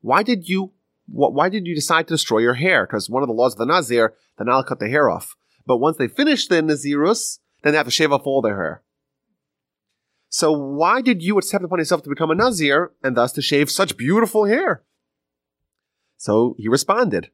Why 0.00 0.22
did 0.22 0.48
you 0.48 0.72
why 1.06 1.48
did 1.48 1.66
you 1.66 1.74
decide 1.74 2.08
to 2.08 2.14
destroy 2.14 2.38
your 2.38 2.54
hair? 2.54 2.86
Because 2.86 3.08
one 3.08 3.22
of 3.22 3.28
the 3.28 3.34
laws 3.34 3.54
of 3.54 3.58
the 3.58 3.66
Nazir, 3.66 4.14
the 4.38 4.44
Nile 4.44 4.64
cut 4.64 4.80
the 4.80 4.88
hair 4.88 5.08
off. 5.08 5.36
But 5.66 5.78
once 5.78 5.96
they 5.96 6.08
finish 6.08 6.46
the 6.46 6.56
Nazirus, 6.56 7.38
then 7.62 7.72
they 7.72 7.76
have 7.76 7.86
to 7.86 7.92
shave 7.92 8.12
off 8.12 8.26
all 8.26 8.42
their 8.42 8.56
hair. 8.56 8.82
So 10.28 10.52
why 10.52 11.00
did 11.00 11.22
you 11.22 11.38
accept 11.38 11.64
upon 11.64 11.78
yourself 11.78 12.02
to 12.02 12.10
become 12.10 12.30
a 12.30 12.34
Nazir 12.34 12.92
and 13.02 13.16
thus 13.16 13.32
to 13.32 13.42
shave 13.42 13.70
such 13.70 13.96
beautiful 13.96 14.46
hair? 14.46 14.82
So 16.16 16.54
he 16.58 16.68
responded. 16.68 17.30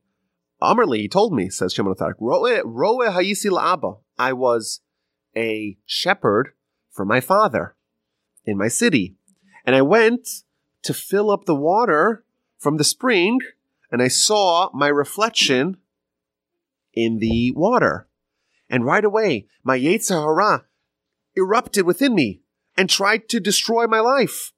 Amarli, 0.63 0.99
he 0.99 1.09
told 1.09 1.35
me, 1.35 1.49
says 1.49 1.73
Shimon 1.73 1.95
HaTzadik, 1.95 2.15
Roe, 2.21 2.63
roe 2.65 2.99
hayisi 3.11 3.51
la'aba. 3.51 3.99
I 4.19 4.33
was 4.33 4.81
a 5.37 5.77
shepherd 5.87 6.53
for 6.91 7.05
my 7.05 7.21
father 7.21 7.75
in 8.45 8.57
my 8.57 8.69
city. 8.69 9.17
And 9.65 9.75
I 9.75 9.83
went 9.83 10.29
to 10.83 10.95
fill 10.95 11.31
up 11.31 11.45
the 11.45 11.55
water 11.55 12.25
from 12.59 12.77
the 12.77 12.85
spring, 12.85 13.41
and 13.93 14.03
I 14.03 14.09
saw 14.09 14.71
my 14.73 14.89
reflection 14.89 15.77
in 16.95 17.19
the 17.19 17.53
water. 17.53 18.09
And 18.69 18.87
right 18.87 19.05
away, 19.05 19.47
my 19.63 19.79
Yetzer 19.79 20.25
Hara 20.25 20.65
erupted 21.37 21.85
within 21.85 22.15
me 22.15 22.41
and 22.77 22.89
tried 22.89 23.29
to 23.29 23.39
destroy 23.39 23.87
my 23.87 24.01
life. 24.01 24.53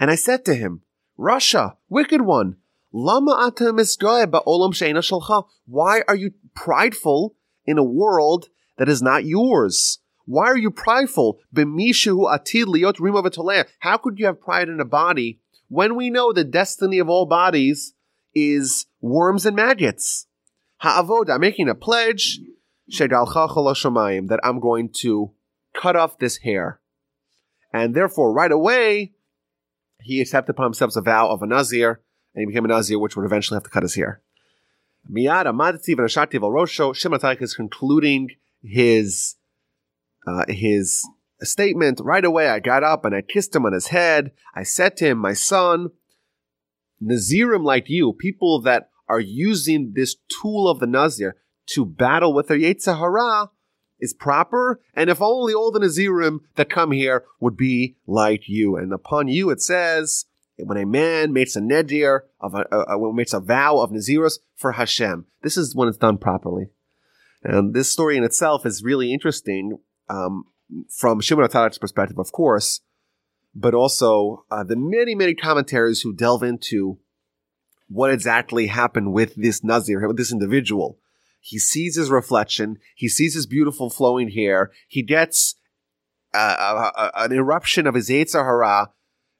And 0.00 0.10
I 0.10 0.16
said 0.16 0.44
to 0.46 0.54
him, 0.54 0.82
Rasha, 1.16 1.76
wicked 1.88 2.22
one, 2.22 2.56
Lama 2.92 3.52
ba'olam 3.52 5.44
Why 5.66 6.02
are 6.08 6.16
you 6.16 6.32
prideful 6.54 7.36
in 7.64 7.78
a 7.78 7.84
world 7.84 8.48
that 8.78 8.88
is 8.88 9.00
not 9.00 9.24
yours? 9.24 10.00
Why 10.24 10.46
are 10.46 10.58
you 10.58 10.72
prideful? 10.72 11.38
atid 11.54 12.64
liot 12.64 13.66
How 13.78 13.96
could 13.96 14.18
you 14.18 14.26
have 14.26 14.40
pride 14.40 14.68
in 14.68 14.80
a 14.80 14.84
body 14.84 15.40
when 15.68 15.94
we 15.94 16.10
know 16.10 16.32
the 16.32 16.44
destiny 16.44 16.98
of 16.98 17.08
all 17.08 17.26
bodies 17.26 17.94
is 18.34 18.86
worms 19.00 19.46
and 19.46 19.56
maggots? 19.56 20.26
Ha'avod, 20.78 21.30
I'm 21.30 21.40
making 21.40 21.68
a 21.68 21.74
pledge 21.74 22.40
that 22.88 24.40
I'm 24.42 24.60
going 24.60 24.90
to 25.00 25.32
cut 25.74 25.96
off 25.96 26.18
this 26.18 26.38
hair. 26.38 26.80
And 27.72 27.94
therefore, 27.94 28.32
right 28.32 28.52
away, 28.52 29.12
he 30.00 30.20
accepted 30.20 30.52
upon 30.52 30.66
himself 30.66 30.96
a 30.96 31.00
vow 31.00 31.30
of 31.30 31.42
a 31.42 31.46
Nazir, 31.46 32.00
and 32.34 32.42
he 32.42 32.46
became 32.46 32.64
a 32.64 32.68
Nazir, 32.68 32.98
which 32.98 33.16
would 33.16 33.24
eventually 33.24 33.56
have 33.56 33.64
to 33.64 33.70
cut 33.70 33.82
his 33.82 33.94
hair. 33.94 34.20
Miyad 35.10 35.46
Amadtiv 35.46 35.98
and 35.98 36.08
Ashativ 36.08 36.42
al 36.42 36.50
Rosho, 36.50 36.94
Shimon 36.94 37.20
is 37.40 37.54
concluding 37.54 38.30
his 38.62 39.36
uh, 40.26 40.44
his 40.48 41.06
statement 41.40 42.00
right 42.02 42.24
away. 42.24 42.48
I 42.48 42.60
got 42.60 42.84
up 42.84 43.04
and 43.04 43.14
I 43.14 43.22
kissed 43.22 43.54
him 43.54 43.66
on 43.66 43.72
his 43.72 43.88
head. 43.88 44.30
I 44.54 44.62
said 44.62 44.96
to 44.98 45.06
him, 45.06 45.18
"My 45.18 45.32
son, 45.32 45.90
Nazirim 47.02 47.64
like 47.64 47.88
you, 47.88 48.12
people 48.12 48.60
that 48.62 48.90
are 49.08 49.20
using 49.20 49.92
this 49.94 50.16
tool 50.40 50.68
of 50.68 50.78
the 50.78 50.86
Nazir 50.86 51.36
to 51.66 51.84
battle 51.84 52.32
with 52.32 52.48
their 52.48 52.58
Yetzer 52.58 52.98
Hara, 52.98 53.50
is 54.02 54.12
proper, 54.12 54.80
and 54.94 55.08
if 55.08 55.22
only 55.22 55.54
all 55.54 55.70
the 55.70 55.78
Nazirim 55.78 56.40
that 56.56 56.68
come 56.68 56.90
here 56.90 57.24
would 57.38 57.56
be 57.56 57.94
like 58.06 58.48
you. 58.48 58.76
And 58.76 58.92
upon 58.92 59.28
you 59.28 59.48
it 59.50 59.62
says, 59.62 60.26
when 60.56 60.76
a 60.76 60.84
man 60.84 61.32
makes 61.32 61.56
a 61.56 61.60
nedir 61.60 62.22
of 62.40 62.54
a, 62.54 62.66
a, 62.72 62.98
a 62.98 63.14
makes 63.14 63.32
a 63.32 63.40
vow 63.40 63.78
of 63.78 63.90
Nazirus 63.90 64.40
for 64.56 64.72
Hashem, 64.72 65.26
this 65.42 65.56
is 65.56 65.74
when 65.74 65.88
it's 65.88 65.98
done 65.98 66.18
properly. 66.18 66.66
And 67.44 67.74
this 67.74 67.90
story 67.90 68.16
in 68.16 68.24
itself 68.24 68.66
is 68.66 68.82
really 68.82 69.12
interesting 69.12 69.78
um, 70.08 70.44
from 70.88 71.20
Shimon 71.20 71.46
HaTzadik's 71.46 71.78
perspective, 71.78 72.18
of 72.18 72.32
course, 72.32 72.80
but 73.54 73.74
also 73.74 74.44
uh, 74.50 74.64
the 74.64 74.76
many, 74.76 75.14
many 75.14 75.34
commentaries 75.34 76.00
who 76.00 76.14
delve 76.14 76.42
into 76.42 76.98
what 77.88 78.12
exactly 78.12 78.68
happened 78.68 79.12
with 79.12 79.34
this 79.34 79.62
Nazir, 79.62 80.06
with 80.06 80.16
this 80.16 80.32
individual. 80.32 80.98
He 81.40 81.58
sees 81.58 81.96
his 81.96 82.10
reflection. 82.10 82.78
He 82.94 83.08
sees 83.08 83.34
his 83.34 83.46
beautiful 83.46 83.90
flowing 83.90 84.30
hair. 84.30 84.70
He 84.88 85.02
gets 85.02 85.56
uh, 86.32 86.90
a, 86.96 87.00
a, 87.00 87.24
an 87.24 87.32
eruption 87.32 87.86
of 87.86 87.94
his 87.94 88.08
Hara, 88.08 88.90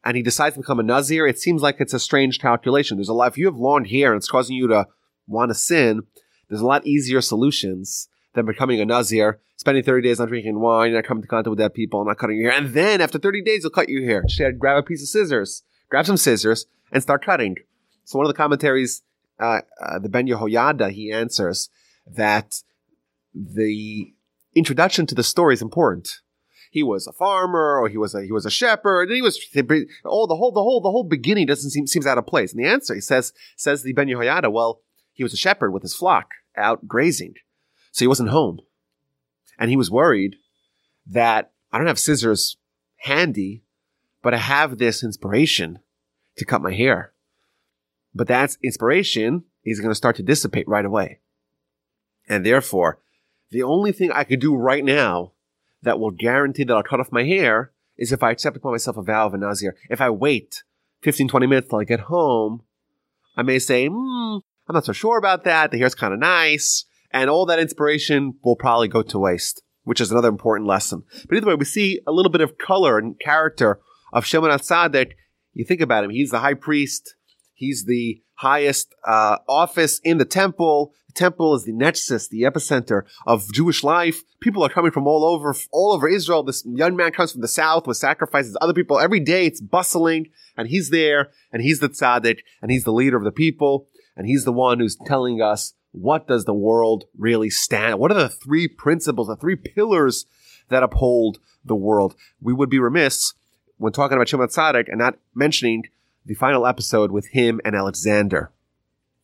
and 0.05 0.17
he 0.17 0.23
decides 0.23 0.57
to 0.57 0.61
become 0.61 0.81
a 0.81 0.83
Nazir. 0.83 1.27
It 1.27 1.39
seems 1.39 1.63
like 1.63 1.77
it's 1.79 1.95
a 1.95 2.01
strange 2.01 2.39
calculation. 2.41 2.97
There's 2.97 3.09
a 3.09 3.15
lot. 3.15 3.33
If 3.33 3.39
you 3.39 3.47
have 3.47 3.57
long 3.57 3.85
hair 3.85 4.13
and 4.13 4.19
it's 4.19 4.29
causing 4.29 4.57
you 4.57 4.67
to 4.69 4.89
want 5.27 5.51
to 5.51 5.55
sin, 5.55 6.03
there's 6.49 6.61
a 6.61 6.67
lot 6.67 6.87
easier 6.87 7.21
solutions 7.21 8.09
than 8.35 8.47
becoming 8.47 8.81
a 8.81 8.85
Nazir, 8.85 9.41
spending 9.57 9.85
30 9.85 10.09
days 10.09 10.19
not 10.19 10.29
drinking 10.29 10.59
wine, 10.59 10.93
not 10.93 11.05
coming 11.05 11.21
into 11.21 11.29
contact 11.29 11.51
with 11.51 11.59
dead 11.59 11.75
people, 11.75 12.05
not 12.05 12.19
cutting 12.19 12.39
your 12.39 12.51
hair, 12.51 12.61
and 12.61 12.75
then 12.75 13.01
after 13.01 13.19
30 13.19 13.43
days, 13.43 13.63
you'll 13.63 13.71
cut 13.71 13.89
your 13.89 14.05
hair. 14.05 14.23
Just 14.27 14.59
grab 14.59 14.79
a 14.79 14.83
piece 14.83 15.03
of 15.03 15.09
scissors, 15.09 15.63
grab 15.91 16.07
some 16.07 16.17
scissors, 16.17 16.67
and 16.91 17.03
start 17.03 17.25
cutting. 17.25 17.57
So 18.05 18.19
one 18.19 18.27
of 18.27 18.33
the 18.33 18.37
commentaries, 18.37 19.03
uh, 19.39 19.61
uh, 19.81 19.99
the 19.99 20.09
Ben 20.09 20.27
Yehoyada, 20.27 20.91
he 20.91 21.13
answers 21.13 21.69
that 22.07 22.63
the 23.35 24.13
introduction 24.55 25.07
to 25.07 25.15
the 25.15 25.23
story 25.23 25.55
is 25.55 25.63
important. 25.63 26.09
He 26.71 26.83
was 26.83 27.07
a 27.07 27.13
farmer, 27.13 27.79
or 27.79 27.89
he 27.89 27.99
was 27.99 28.15
a 28.15 28.23
he 28.25 28.33
was 28.33 28.47
a 28.47 28.51
shepherd, 28.51 29.09
and 29.09 29.17
he 29.17 29.23
was 29.23 29.39
oh 30.07 30.27
the 30.27 30.37
whole 30.37 30.53
the 30.53 30.63
whole 30.63 30.81
the 30.81 30.91
whole 30.91 31.05
beginning 31.05 31.47
doesn't 31.47 31.71
seem 31.71 31.87
seems 31.87 32.07
out 32.07 32.17
of 32.17 32.27
place. 32.27 32.53
And 32.53 32.65
the 32.65 32.69
answer 32.69 32.95
he 32.95 33.01
says 33.01 33.33
says 33.57 33.83
the 33.83 33.93
Ben 33.93 34.09
Yehoyada, 34.09 34.51
well, 34.51 34.81
he 35.13 35.23
was 35.23 35.35
a 35.35 35.37
shepherd 35.37 35.73
with 35.73 35.83
his 35.83 35.95
flock 35.95 36.31
out 36.57 36.89
grazing, 36.89 37.35
so 37.93 38.05
he 38.05 38.09
wasn't 38.09 38.31
home, 38.31 38.61
and 39.59 39.71
he 39.71 39.77
was 39.77 39.91
worried 39.91 40.37
that 41.07 41.53
I 41.71 41.79
don't 41.79 41.87
have 41.87 41.99
scissors 41.99 42.57
handy, 42.97 43.63
but 44.23 44.35
I 44.35 44.39
have 44.39 44.79
this 44.79 45.05
inspiration 45.05 45.79
to 46.37 46.45
cut 46.45 46.63
my 46.63 46.73
hair. 46.73 47.13
But 48.15 48.29
that 48.29 48.57
inspiration 48.63 49.45
is 49.65 49.81
going 49.81 49.91
to 49.91 49.97
start 49.97 50.17
to 50.17 50.23
dissipate 50.23 50.69
right 50.69 50.85
away. 50.85 51.21
And 52.29 52.45
therefore, 52.45 52.99
the 53.51 53.63
only 53.63 53.93
thing 53.93 54.11
I 54.11 54.25
could 54.25 54.41
do 54.41 54.55
right 54.55 54.85
now 54.85 55.33
that 55.83 55.99
will 55.99 56.11
guarantee 56.11 56.65
that 56.65 56.75
I'll 56.75 56.83
cut 56.83 57.01
off 57.01 57.13
my 57.13 57.25
hair 57.25 57.73
is 57.97 58.13
if 58.13 58.23
I 58.23 58.31
accept 58.31 58.57
upon 58.57 58.73
myself 58.73 58.97
a 58.97 59.03
vow 59.03 59.27
of 59.27 59.35
a 59.35 59.39
Nazir. 59.39 59.77
If 59.91 60.01
I 60.01 60.11
wait 60.11 60.63
15, 61.03 61.29
20 61.29 61.47
minutes 61.47 61.69
till 61.69 61.81
I 61.81 61.85
get 61.85 62.01
home, 62.01 62.63
I 63.37 63.43
may 63.43 63.59
say, 63.59 63.89
hmm, 63.89 64.39
I'm 64.69 64.75
not 64.75 64.85
so 64.85 64.93
sure 64.93 65.19
about 65.19 65.45
that. 65.45 65.71
The 65.71 65.79
hair's 65.79 65.95
kind 65.95 66.15
of 66.15 66.21
nice. 66.21 66.85
And 67.13 67.29
all 67.29 67.47
that 67.47 67.59
inspiration 67.59 68.35
will 68.43 68.57
probably 68.57 68.89
go 68.89 69.03
to 69.03 69.19
waste, 69.19 69.63
which 69.85 70.01
is 70.01 70.11
another 70.11 70.29
important 70.29 70.67
lesson. 70.67 71.03
But 71.29 71.37
either 71.37 71.47
way, 71.47 71.55
we 71.55 71.65
see 71.65 72.01
a 72.07 72.13
little 72.13 72.33
bit 72.33 72.41
of 72.41 72.59
color 72.59 72.99
and 72.99 73.21
character 73.21 73.81
of 74.13 74.25
Shimon 74.25 74.51
Atzadik. 74.51 75.13
You 75.53 75.65
think 75.65 75.81
about 75.81 76.05
him. 76.05 76.11
He's 76.11 76.31
the 76.31 76.39
high 76.39 76.55
priest. 76.55 77.17
He's 77.55 77.85
the 77.85 78.23
highest 78.37 78.95
uh, 79.07 79.39
office 79.49 80.01
in 80.03 80.19
the 80.19 80.25
temple. 80.25 80.95
The 81.09 81.13
temple 81.13 81.55
is 81.55 81.65
the 81.65 81.73
nexus, 81.73 82.29
the 82.29 82.43
epicenter 82.43 83.03
of 83.27 83.53
Jewish 83.53 83.85
life. 83.85 84.23
People 84.41 84.65
are 84.65 84.71
coming 84.71 84.91
from 84.91 85.07
all 85.07 85.25
over, 85.25 85.55
all 85.71 85.93
over 85.93 86.09
Israel. 86.09 86.43
This 86.43 86.65
young 86.67 86.97
man 86.97 87.13
comes 87.13 87.33
from 87.33 87.43
the 87.43 87.49
south 87.49 87.87
with 87.87 87.99
sacrifices. 87.99 88.57
Other 88.61 88.73
people 88.73 88.99
every 88.99 89.21
day. 89.21 89.47
It's 89.47 89.61
bustling, 89.61 90.31
and 90.57 90.69
he's 90.69 90.89
there, 90.89 91.31
and 91.53 91.63
he's 91.63 91.81
the 91.81 91.91
tzaddik, 91.91 92.39
and 92.63 92.71
he's 92.71 92.85
the 92.85 92.93
leader 92.93 93.19
of 93.19 93.25
the 93.25 93.31
people, 93.31 93.89
and 94.17 94.27
he's 94.27 94.45
the 94.45 94.53
one 94.53 94.81
who's 94.81 94.97
telling 95.07 95.43
us 95.43 95.75
what 95.93 96.27
does 96.27 96.45
the 96.45 96.55
world 96.55 97.05
really 97.17 97.51
stand. 97.51 97.99
What 97.99 98.11
are 98.11 98.19
the 98.19 98.29
three 98.29 98.67
principles, 98.67 99.29
the 99.29 99.37
three 99.37 99.57
pillars 99.57 100.27
that 100.69 100.83
uphold 100.83 101.39
the 101.65 101.77
world? 101.77 102.17
We 102.41 102.53
would 102.53 102.71
be 102.71 102.79
remiss 102.79 103.35
when 103.77 103.93
talking 103.93 104.17
about 104.17 104.29
Shimon 104.29 104.49
Tzaddik 104.49 104.89
and 104.89 104.99
not 104.99 105.19
mentioning 105.35 105.85
the 106.25 106.35
final 106.35 106.67
episode 106.67 107.11
with 107.11 107.29
him 107.29 107.61
and 107.65 107.77
Alexander, 107.77 108.51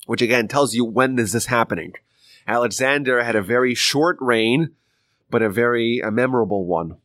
which 0.07 0.23
again 0.23 0.49
tells 0.49 0.75
you 0.75 0.85
when 0.85 1.19
is 1.19 1.33
this 1.33 1.47
happening. 1.47 1.95
Alexander 2.47 3.23
had 3.23 3.37
a 3.37 3.43
very 3.43 3.75
short 3.75 4.17
reign, 4.21 4.71
but 5.31 5.43
a 5.43 5.51
very 5.51 6.01
a 6.01 6.11
memorable 6.11 6.67
one. 6.67 6.97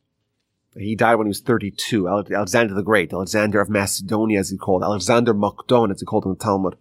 He 0.76 0.96
died 0.96 1.16
when 1.16 1.26
he 1.26 1.30
was 1.30 1.40
32. 1.40 2.08
Alexander 2.08 2.74
the 2.74 2.82
Great, 2.82 3.12
Alexander 3.12 3.60
of 3.60 3.68
Macedonia, 3.68 4.40
as 4.40 4.50
he 4.50 4.56
called, 4.56 4.82
Alexander 4.82 5.32
Mokdon, 5.32 5.92
as 5.92 6.00
he 6.00 6.06
called 6.06 6.24
in 6.24 6.32
the 6.32 6.36
Talmud. 6.36 6.76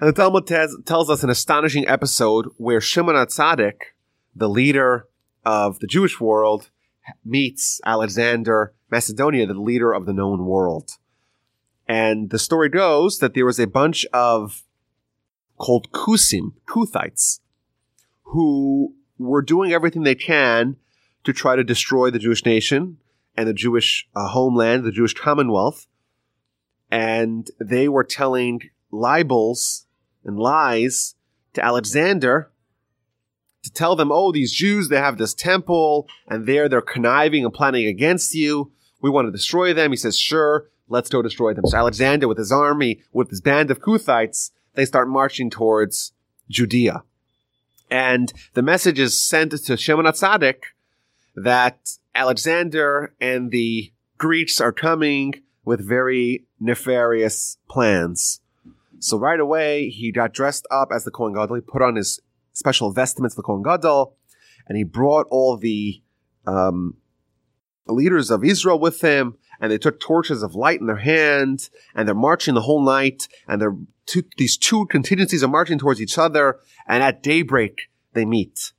And 0.00 0.08
the 0.08 0.14
Talmud 0.14 0.46
tells 0.86 1.10
us 1.10 1.22
an 1.22 1.28
astonishing 1.28 1.86
episode 1.86 2.46
where 2.56 2.80
Shimon 2.80 3.16
Atzadik, 3.16 3.92
the 4.34 4.48
leader 4.48 5.06
of 5.44 5.78
the 5.80 5.86
Jewish 5.86 6.18
world, 6.18 6.70
meets 7.22 7.82
Alexander 7.84 8.72
Macedonia, 8.90 9.46
the 9.46 9.52
leader 9.52 9.92
of 9.92 10.06
the 10.06 10.14
known 10.14 10.46
world. 10.46 10.92
And 11.86 12.30
the 12.30 12.38
story 12.38 12.70
goes 12.70 13.18
that 13.18 13.34
there 13.34 13.44
was 13.44 13.60
a 13.60 13.66
bunch 13.66 14.06
of 14.10 14.62
called 15.58 15.92
Kusim, 15.92 16.54
Kuthites, 16.66 17.40
who 18.22 18.94
were 19.18 19.42
doing 19.42 19.74
everything 19.74 20.04
they 20.04 20.14
can 20.14 20.76
to 21.24 21.34
try 21.34 21.56
to 21.56 21.64
destroy 21.64 22.10
the 22.10 22.18
Jewish 22.18 22.46
nation 22.46 22.96
and 23.36 23.46
the 23.46 23.52
Jewish 23.52 24.08
uh, 24.16 24.28
homeland, 24.28 24.84
the 24.84 24.92
Jewish 24.92 25.12
commonwealth. 25.12 25.86
And 26.90 27.50
they 27.60 27.86
were 27.86 28.02
telling 28.04 28.62
libels 28.90 29.86
and 30.24 30.38
lies 30.38 31.14
to 31.54 31.64
Alexander 31.64 32.50
to 33.62 33.72
tell 33.72 33.96
them, 33.96 34.10
oh, 34.10 34.32
these 34.32 34.52
Jews, 34.52 34.88
they 34.88 34.96
have 34.96 35.18
this 35.18 35.34
temple 35.34 36.08
and 36.28 36.46
there 36.46 36.68
they're 36.68 36.80
conniving 36.80 37.44
and 37.44 37.52
planning 37.52 37.86
against 37.86 38.34
you. 38.34 38.72
We 39.02 39.10
want 39.10 39.28
to 39.28 39.32
destroy 39.32 39.72
them. 39.72 39.90
He 39.90 39.96
says, 39.96 40.18
sure, 40.18 40.68
let's 40.88 41.08
go 41.08 41.22
destroy 41.22 41.54
them. 41.54 41.66
So 41.66 41.76
Alexander, 41.76 42.28
with 42.28 42.38
his 42.38 42.52
army, 42.52 43.02
with 43.12 43.30
his 43.30 43.40
band 43.40 43.70
of 43.70 43.80
Kuthites, 43.80 44.50
they 44.74 44.84
start 44.84 45.08
marching 45.08 45.50
towards 45.50 46.12
Judea. 46.48 47.02
And 47.90 48.32
the 48.54 48.62
message 48.62 48.98
is 48.98 49.18
sent 49.18 49.52
to 49.52 49.76
Shimon 49.76 50.06
Atzadik 50.06 50.62
that 51.34 51.96
Alexander 52.14 53.14
and 53.20 53.50
the 53.50 53.92
Greeks 54.16 54.60
are 54.60 54.72
coming 54.72 55.42
with 55.64 55.86
very 55.86 56.46
nefarious 56.60 57.58
plans. 57.68 58.40
So 59.00 59.18
right 59.18 59.40
away, 59.40 59.88
he 59.88 60.12
got 60.12 60.32
dressed 60.32 60.66
up 60.70 60.90
as 60.92 61.04
the 61.04 61.10
Kohen 61.10 61.32
Gadol. 61.32 61.56
He 61.56 61.62
put 61.62 61.82
on 61.82 61.96
his 61.96 62.20
special 62.52 62.92
vestments, 62.92 63.34
the 63.34 63.42
Kohen 63.42 63.62
Gadol, 63.62 64.16
and 64.68 64.76
he 64.76 64.84
brought 64.84 65.26
all 65.30 65.56
the 65.56 66.02
um, 66.46 66.96
leaders 67.86 68.30
of 68.30 68.44
Israel 68.44 68.78
with 68.78 69.00
him 69.00 69.36
and 69.60 69.70
they 69.70 69.78
took 69.78 70.00
torches 70.00 70.42
of 70.42 70.54
light 70.54 70.80
in 70.80 70.86
their 70.86 70.96
hand, 70.96 71.68
and 71.94 72.08
they're 72.08 72.14
marching 72.14 72.54
the 72.54 72.62
whole 72.62 72.82
night, 72.82 73.28
and 73.46 73.60
they're 73.60 73.76
two, 74.06 74.24
these 74.38 74.56
two 74.56 74.86
contingencies 74.86 75.44
are 75.44 75.48
marching 75.48 75.78
towards 75.78 76.00
each 76.00 76.16
other, 76.16 76.58
and 76.88 77.02
at 77.02 77.22
daybreak 77.22 77.90
they 78.14 78.24
meet. 78.24 78.72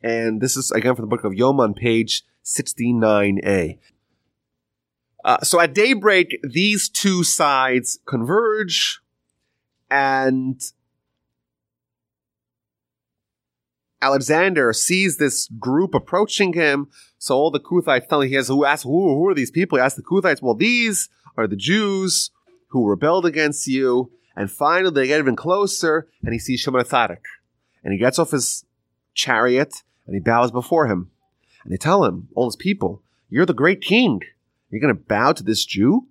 And 0.00 0.40
this 0.40 0.56
is 0.56 0.70
again 0.70 0.94
from 0.94 1.02
the 1.02 1.14
book 1.14 1.24
of 1.24 1.34
Yom 1.34 1.60
on 1.60 1.74
page 1.74 2.22
69a. 2.44 3.78
Uh, 5.22 5.40
so 5.42 5.60
at 5.60 5.74
daybreak, 5.74 6.38
these 6.42 6.88
two 6.88 7.22
sides 7.24 7.98
converge, 8.06 9.00
and 9.90 10.60
Alexander 14.02 14.72
sees 14.72 15.16
this 15.16 15.48
group 15.58 15.94
approaching 15.94 16.54
him. 16.54 16.88
So 17.18 17.36
all 17.36 17.50
the 17.50 17.60
Kuthites 17.60 18.08
tell 18.08 18.22
him, 18.22 18.28
he 18.28 18.34
has 18.36 18.48
who 18.48 18.64
asks, 18.64 18.84
who, 18.84 19.14
who 19.14 19.28
are 19.28 19.34
these 19.34 19.50
people? 19.50 19.78
He 19.78 19.82
asks 19.82 19.96
the 19.96 20.02
Kuthites, 20.02 20.40
well, 20.40 20.54
these 20.54 21.08
are 21.36 21.46
the 21.46 21.56
Jews 21.56 22.30
who 22.68 22.88
rebelled 22.88 23.26
against 23.26 23.66
you. 23.66 24.10
And 24.36 24.50
finally 24.50 24.92
they 24.92 25.06
get 25.08 25.18
even 25.18 25.36
closer 25.36 26.08
and 26.22 26.32
he 26.32 26.38
sees 26.38 26.60
Shimon 26.60 26.84
Tzadik. 26.84 27.24
And 27.84 27.92
he 27.92 27.98
gets 27.98 28.18
off 28.18 28.30
his 28.30 28.64
chariot 29.14 29.82
and 30.06 30.14
he 30.14 30.20
bows 30.20 30.50
before 30.50 30.86
him. 30.86 31.10
And 31.62 31.72
they 31.72 31.76
tell 31.76 32.04
him, 32.04 32.28
all 32.34 32.46
his 32.46 32.56
people, 32.56 33.02
you're 33.28 33.46
the 33.46 33.52
great 33.52 33.82
king. 33.82 34.20
You're 34.70 34.80
going 34.80 34.94
to 34.94 35.02
bow 35.02 35.32
to 35.32 35.42
this 35.42 35.64
Jew? 35.64 36.06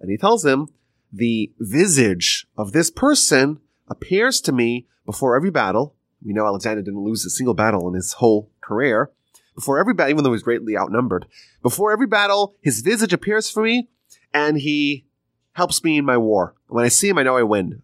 And 0.00 0.10
he 0.10 0.16
tells 0.16 0.44
him, 0.44 0.68
the 1.12 1.50
visage 1.58 2.46
of 2.56 2.72
this 2.72 2.90
person 2.90 3.60
appears 3.88 4.40
to 4.42 4.52
me 4.52 4.86
before 5.06 5.36
every 5.36 5.50
battle 5.50 5.94
we 6.24 6.32
know 6.32 6.46
Alexander 6.46 6.82
didn't 6.82 7.04
lose 7.04 7.24
a 7.24 7.30
single 7.30 7.54
battle 7.54 7.88
in 7.88 7.94
his 7.94 8.14
whole 8.14 8.50
career. 8.60 9.10
Before 9.54 9.78
every 9.78 9.94
battle, 9.94 10.10
even 10.10 10.24
though 10.24 10.30
he 10.30 10.34
was 10.34 10.42
greatly 10.42 10.76
outnumbered, 10.76 11.26
before 11.62 11.92
every 11.92 12.06
battle, 12.06 12.54
his 12.60 12.80
visage 12.80 13.12
appears 13.12 13.50
for 13.50 13.62
me 13.62 13.88
and 14.32 14.58
he 14.58 15.06
helps 15.52 15.82
me 15.82 15.98
in 15.98 16.04
my 16.04 16.16
war. 16.16 16.54
When 16.68 16.84
I 16.84 16.88
see 16.88 17.08
him, 17.08 17.18
I 17.18 17.24
know 17.24 17.36
I 17.36 17.42
win. 17.42 17.82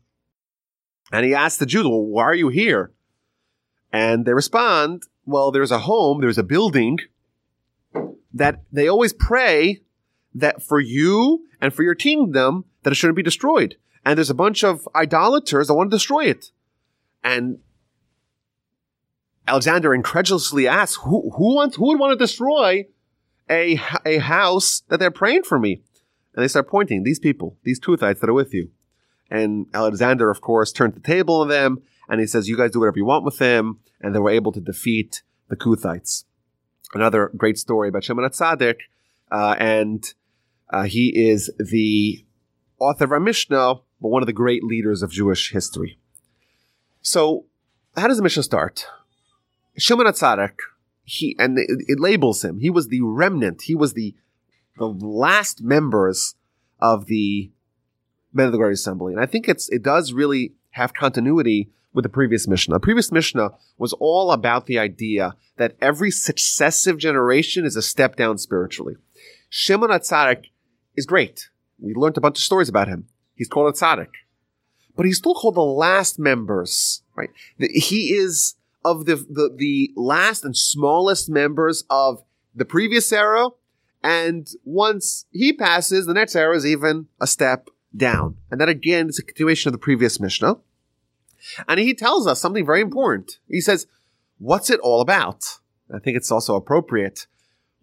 And 1.12 1.25
he 1.25 1.35
asks 1.35 1.59
the 1.59 1.66
Jews, 1.66 1.85
well, 1.85 2.02
why 2.02 2.25
are 2.25 2.35
you 2.35 2.49
here? 2.49 2.93
And 3.93 4.25
they 4.25 4.35
respond, 4.35 5.04
well, 5.25 5.50
there's 5.50 5.71
a 5.71 5.81
home, 5.81 6.21
there's 6.21 6.38
a 6.38 6.43
building 6.43 6.99
that 8.33 8.62
they 8.73 8.88
always 8.88 9.12
pray 9.12 9.81
that 10.35 10.62
for 10.62 10.81
you 10.81 11.47
and 11.61 11.73
for 11.73 11.83
your 11.83 11.95
kingdom 11.95 12.64
that 12.85 12.93
it 12.93 12.97
shouldn't 12.97 13.17
be 13.17 13.23
destroyed. 13.23 13.76
And 14.05 14.17
there's 14.17 14.31
a 14.31 14.35
bunch 14.35 14.62
of 14.62 14.88
idolaters 14.95 15.67
that 15.67 15.75
want 15.75 15.91
to 15.91 15.97
destroy 15.97 16.25
it. 16.26 16.53
And 17.23 17.59
Alexander 19.49 19.95
incredulously 19.95 20.69
asks, 20.69 21.03
who, 21.03 21.31
who 21.37 21.57
wants, 21.57 21.76
who 21.76 21.88
would 21.88 21.99
want 21.99 22.12
to 22.12 22.23
destroy 22.23 22.87
a, 23.50 23.81
a 24.05 24.19
house 24.19 24.83
that 24.88 25.00
they're 25.00 25.11
praying 25.11 25.43
for 25.45 25.59
me? 25.59 25.83
And 26.35 26.43
they 26.43 26.49
start 26.49 26.69
pointing, 26.69 27.03
these 27.03 27.19
people, 27.19 27.57
these 27.62 27.81
Kuthites 27.81 28.21
that 28.21 28.31
are 28.31 28.35
with 28.35 28.53
you. 28.53 28.71
And 29.31 29.67
Alexander, 29.73 30.31
of 30.31 30.41
course, 30.41 30.73
turned 30.73 30.95
the 30.95 31.00
table 31.00 31.41
on 31.41 31.49
them 31.49 31.83
and 32.09 32.21
he 32.21 32.26
says, 32.26 32.49
you 32.49 32.57
guys 32.57 32.73
do 32.73 32.81
whatever 32.81 32.99
you 32.99 33.07
want 33.07 33.25
with 33.25 33.38
them. 33.38 33.81
And 34.00 34.14
they 34.14 34.19
were 34.19 34.31
able 34.31 34.53
to 34.53 34.61
defeat 34.61 35.23
the 35.49 35.57
Kuthites. 35.57 36.25
Another 36.93 37.31
great 37.37 37.59
story 37.59 37.88
about 37.88 38.05
Shimon 38.05 38.29
Tzadik. 38.29 38.76
Uh, 39.31 39.57
and 39.59 40.05
uh, 40.71 40.83
he 40.83 41.09
is 41.09 41.50
the 41.59 42.25
author 42.78 43.04
of 43.04 43.12
our 43.12 43.21
Mishnah, 43.21 43.76
but 44.00 44.09
one 44.09 44.23
of 44.23 44.26
the 44.26 44.33
great 44.33 44.64
leaders 44.64 45.02
of 45.02 45.11
Jewish 45.11 45.52
history. 45.52 45.99
So, 47.02 47.45
how 47.97 48.09
does 48.09 48.16
the 48.16 48.23
Mishnah 48.23 48.43
start? 48.43 48.87
Shimon 49.76 50.07
Atzadik, 50.07 50.57
he 51.04 51.37
and 51.38 51.59
it, 51.59 51.69
it, 51.87 52.00
labels 52.00 52.45
him. 52.45 52.61
He 52.61 52.71
was 52.71 52.88
the 52.88 53.02
remnant. 53.02 53.62
He 53.62 53.75
was 53.75 53.95
the 53.95 54.14
the 54.78 54.88
last 54.88 55.62
members 55.62 56.35
of 56.81 57.07
the 57.07 57.50
Men 58.33 58.47
of 58.47 58.52
the 58.52 58.59
Great 58.59 58.73
Assembly, 58.73 59.12
and 59.12 59.23
I 59.23 59.26
think 59.26 59.49
it's 59.49 59.69
it 59.69 59.83
does 59.83 60.12
really 60.12 60.54
have 60.71 60.95
continuity 60.95 61.71
with 61.93 62.02
the 62.02 62.09
previous 62.09 62.48
Mishnah. 62.48 62.75
The 62.75 62.81
previous 62.81 63.12
Mishnah 63.12 63.51
was 63.79 63.92
all 63.94 64.33
about 64.33 64.66
the 64.66 64.79
idea 64.79 65.35
that 65.57 65.77
every 65.81 66.11
successive 66.11 66.98
generation 66.98 67.64
is 67.64 67.77
a 67.77 67.83
step 67.83 68.16
down 68.16 68.38
spiritually. 68.38 68.96
Shimon 69.48 69.90
Atzadik 69.90 70.46
is 70.96 71.07
great. 71.07 71.48
We 71.78 71.94
learned 71.94 72.16
a 72.16 72.20
bunch 72.20 72.38
of 72.38 72.44
stories 72.44 72.68
about 72.68 72.88
him. 72.88 73.06
He's 73.34 73.48
called 73.48 73.74
a 73.74 73.76
tzaddik, 73.76 74.10
but 74.96 75.06
he's 75.06 75.18
still 75.18 75.34
called 75.34 75.56
the 75.56 75.60
last 75.60 76.18
members, 76.18 77.02
right? 77.16 77.30
He 77.58 78.14
is 78.14 78.54
of 78.84 79.06
the, 79.06 79.16
the, 79.16 79.50
the 79.56 79.92
last 79.96 80.44
and 80.44 80.56
smallest 80.56 81.28
members 81.28 81.84
of 81.90 82.22
the 82.54 82.64
previous 82.64 83.12
era. 83.12 83.48
And 84.02 84.46
once 84.64 85.24
he 85.30 85.52
passes, 85.52 86.06
the 86.06 86.14
next 86.14 86.37
era 86.37 86.54
is 86.54 86.66
even 86.66 87.08
a 87.20 87.26
step 87.26 87.70
down. 87.96 88.37
And 88.50 88.60
that 88.60 88.68
again 88.68 89.08
is 89.08 89.18
a 89.18 89.24
continuation 89.24 89.68
of 89.68 89.72
the 89.72 89.78
previous 89.78 90.20
Mishnah. 90.20 90.58
And 91.66 91.80
he 91.80 91.94
tells 91.94 92.26
us 92.26 92.40
something 92.40 92.66
very 92.66 92.80
important. 92.80 93.38
He 93.48 93.60
says, 93.60 93.87
what's 94.38 94.70
it 94.70 94.80
all 94.80 95.00
about? 95.00 95.44
I 95.94 95.98
think 95.98 96.16
it's 96.16 96.30
also 96.30 96.54
appropriate. 96.54 97.26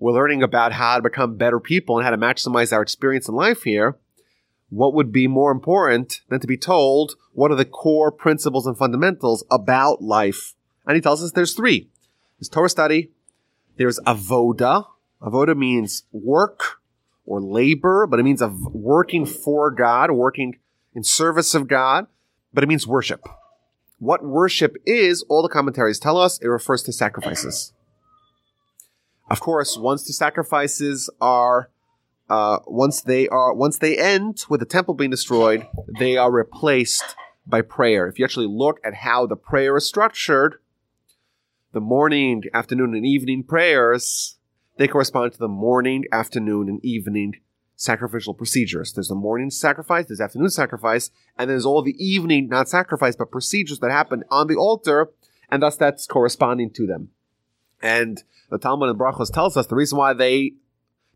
We're 0.02 0.12
learning 0.12 0.44
about 0.44 0.74
how 0.74 0.98
to 0.98 1.02
become 1.02 1.38
better 1.38 1.62
people 1.62 1.98
and 1.98 2.04
how 2.04 2.12
to 2.12 2.18
maximize 2.18 2.74
our 2.74 2.82
experience 2.82 3.30
in 3.30 3.36
life 3.36 3.64
here. 3.64 3.98
What 4.70 4.94
would 4.94 5.14
be 5.14 5.28
more 5.28 5.52
important 5.52 6.20
than 6.28 6.42
to 6.42 6.48
be 6.48 6.58
told 6.58 7.16
what 7.32 7.52
are 7.52 7.56
the 7.56 7.64
core 7.64 8.12
principles 8.12 8.68
and 8.68 8.78
fundamentals 8.78 9.46
about 9.50 10.02
life 10.02 10.56
and 10.86 10.96
he 10.96 11.02
tells 11.02 11.24
us 11.24 11.32
there's 11.32 11.54
three. 11.54 11.90
There's 12.40 12.50
Torah 12.50 12.70
study, 12.70 13.12
there's 13.78 14.00
avoda. 14.00 14.88
Avoda 15.22 15.56
means 15.56 16.04
work 16.12 16.82
or 17.26 17.40
labor, 17.40 18.08
but 18.08 18.20
it 18.20 18.24
means 18.24 18.42
of 18.42 18.74
working 18.74 19.26
for 19.26 19.70
God, 19.70 20.12
working 20.12 20.60
in 20.96 21.04
service 21.04 21.54
of 21.54 21.68
God, 21.68 22.08
but 22.54 22.64
it 22.64 22.68
means 22.68 22.88
worship. 22.88 23.28
What 24.00 24.24
worship 24.24 24.76
is, 24.86 25.24
all 25.30 25.44
the 25.44 25.50
commentaries 25.50 26.00
tell 26.00 26.18
us, 26.18 26.40
it 26.40 26.48
refers 26.48 26.82
to 26.84 26.92
sacrifices. 26.92 27.74
Of 29.32 29.40
course, 29.40 29.78
once 29.78 30.04
the 30.04 30.12
sacrifices 30.12 31.10
are, 31.22 31.70
uh, 32.30 32.60
once 32.68 33.00
they 33.00 33.30
are, 33.30 33.54
once 33.54 33.78
they 33.78 33.98
end 33.98 34.44
with 34.50 34.60
the 34.60 34.66
temple 34.66 34.94
being 34.94 35.10
destroyed, 35.10 35.66
they 36.00 36.18
are 36.18 36.30
replaced 36.30 37.16
by 37.48 37.62
prayer. 37.62 38.08
If 38.08 38.20
you 38.20 38.26
actually 38.26 38.50
look 38.50 38.82
at 38.84 38.94
how 38.94 39.26
the 39.26 39.38
prayer 39.38 39.78
is 39.78 39.88
structured, 39.88 40.56
the 41.72 41.80
morning, 41.80 42.44
afternoon, 42.54 42.94
and 42.94 43.06
evening 43.06 43.46
prayers, 43.46 44.38
they 44.76 44.90
correspond 44.90 45.32
to 45.32 45.40
the 45.40 45.48
morning, 45.48 46.04
afternoon, 46.12 46.68
and 46.68 46.84
evening 46.84 47.36
sacrificial 47.78 48.34
procedures. 48.34 48.92
There's 48.92 49.08
the 49.08 49.16
morning 49.16 49.50
sacrifice, 49.50 50.08
there's 50.08 50.20
afternoon 50.20 50.50
sacrifice, 50.50 51.10
and 51.38 51.50
there's 51.50 51.66
all 51.66 51.82
the 51.82 51.96
evening, 51.98 52.50
not 52.50 52.68
sacrifice, 52.68 53.16
but 53.16 53.32
procedures 53.32 53.80
that 53.80 53.92
happen 53.92 54.26
on 54.30 54.48
the 54.48 54.58
altar, 54.58 55.08
and 55.50 55.64
thus 55.64 55.78
that's 55.78 56.06
corresponding 56.06 56.72
to 56.72 56.86
them. 56.86 57.12
And 57.82 58.22
the 58.50 58.58
Talmud 58.58 58.90
and 58.90 59.00
Brachos 59.00 59.32
tells 59.32 59.58
us 59.58 59.68
the 59.68 59.76
reason 59.76 59.98
why 59.98 60.14
they, 60.14 60.54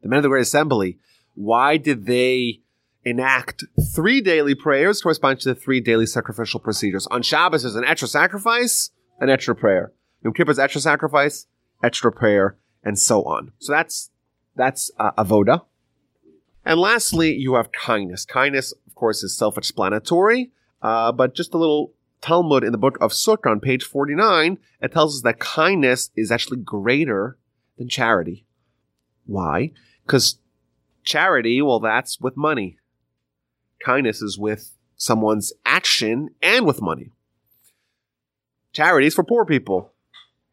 the 0.01 0.09
men 0.09 0.17
of 0.17 0.23
the 0.23 0.29
Great 0.29 0.41
Assembly, 0.41 0.97
why 1.35 1.77
did 1.77 2.05
they 2.05 2.61
enact 3.03 3.65
three 3.93 4.21
daily 4.21 4.55
prayers 4.55 5.01
corresponding 5.01 5.39
to 5.39 5.53
the 5.53 5.59
three 5.59 5.79
daily 5.79 6.05
sacrificial 6.05 6.59
procedures? 6.59 7.07
On 7.07 7.21
Shabbos, 7.21 7.63
there's 7.63 7.75
an 7.75 7.85
extra 7.85 8.07
sacrifice, 8.07 8.91
an 9.19 9.29
extra 9.29 9.55
prayer. 9.55 9.93
Yom 10.23 10.33
Kippur's 10.33 10.59
extra 10.59 10.81
sacrifice, 10.81 11.45
extra 11.83 12.11
prayer, 12.11 12.57
and 12.83 12.97
so 12.97 13.23
on. 13.23 13.51
So 13.59 13.73
that's 13.73 14.09
that's 14.55 14.89
uh, 14.97 15.11
avoda. 15.11 15.65
And 16.63 16.79
lastly, 16.79 17.35
you 17.35 17.55
have 17.55 17.71
kindness. 17.71 18.25
Kindness, 18.25 18.73
of 18.87 18.95
course, 18.95 19.21
is 19.21 19.37
self-explanatory, 19.37 20.51
uh, 20.81 21.11
but 21.11 21.35
just 21.35 21.53
a 21.53 21.57
little 21.57 21.93
Talmud 22.21 22.63
in 22.63 22.71
the 22.71 22.77
book 22.77 22.97
of 23.01 23.11
Sukkah 23.11 23.51
on 23.51 23.59
page 23.59 23.83
49, 23.83 24.57
it 24.81 24.91
tells 24.91 25.17
us 25.17 25.21
that 25.21 25.39
kindness 25.39 26.09
is 26.15 26.31
actually 26.31 26.57
greater 26.57 27.37
than 27.77 27.89
charity. 27.89 28.45
Why? 29.25 29.71
Because 30.05 30.39
charity, 31.03 31.61
well, 31.61 31.79
that's 31.79 32.19
with 32.19 32.35
money. 32.35 32.77
Kindness 33.83 34.21
is 34.21 34.37
with 34.37 34.75
someone's 34.95 35.53
action 35.65 36.29
and 36.41 36.65
with 36.65 36.81
money. 36.81 37.11
Charity 38.73 39.07
is 39.07 39.13
for 39.13 39.23
poor 39.23 39.45
people. 39.45 39.93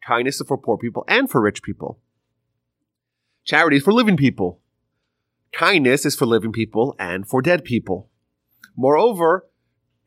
Kindness 0.05 0.39
is 0.39 0.47
for 0.47 0.57
poor 0.57 0.77
people 0.77 1.03
and 1.07 1.29
for 1.29 1.41
rich 1.41 1.63
people. 1.63 1.99
Charity 3.45 3.77
is 3.77 3.83
for 3.83 3.93
living 3.93 4.17
people. 4.17 4.59
Kindness 5.51 6.05
is 6.05 6.15
for 6.15 6.25
living 6.25 6.51
people 6.51 6.95
and 6.97 7.27
for 7.27 7.41
dead 7.41 7.63
people. 7.63 8.09
Moreover, 8.75 9.45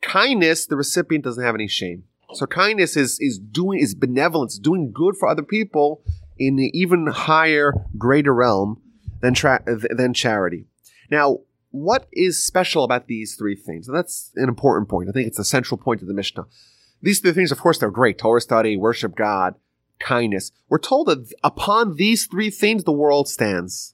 kindness, 0.01 0.65
the 0.65 0.75
recipient 0.75 1.23
doesn't 1.23 1.43
have 1.43 1.55
any 1.55 1.67
shame. 1.67 2.03
So 2.33 2.45
kindness 2.45 2.97
is, 2.97 3.19
is 3.19 3.39
doing, 3.39 3.79
is 3.79 3.95
benevolence, 3.95 4.59
doing 4.59 4.91
good 4.91 5.15
for 5.15 5.27
other 5.27 5.43
people 5.43 6.03
in 6.37 6.59
an 6.59 6.69
even 6.73 7.07
higher, 7.07 7.73
greater 7.97 8.33
realm 8.33 8.81
than, 9.21 9.33
tra- 9.33 9.63
than 9.65 10.13
charity. 10.13 10.65
Now, 11.09 11.39
what 11.71 12.07
is 12.11 12.43
special 12.43 12.83
about 12.83 13.07
these 13.07 13.35
three 13.35 13.55
things? 13.55 13.87
And 13.87 13.97
that's 13.97 14.31
an 14.35 14.49
important 14.49 14.89
point. 14.89 15.09
I 15.09 15.11
think 15.11 15.27
it's 15.27 15.39
a 15.39 15.45
central 15.45 15.77
point 15.77 16.01
of 16.01 16.07
the 16.07 16.13
Mishnah. 16.13 16.45
These 17.01 17.19
three 17.19 17.33
things, 17.33 17.51
of 17.51 17.59
course, 17.59 17.77
they're 17.77 17.91
great. 17.91 18.17
Torah 18.17 18.41
study, 18.41 18.75
worship 18.75 19.15
God, 19.15 19.55
kindness. 19.99 20.51
We're 20.69 20.79
told 20.79 21.07
that 21.07 21.31
upon 21.43 21.95
these 21.95 22.25
three 22.25 22.49
things 22.49 22.83
the 22.83 22.91
world 22.91 23.27
stands. 23.27 23.93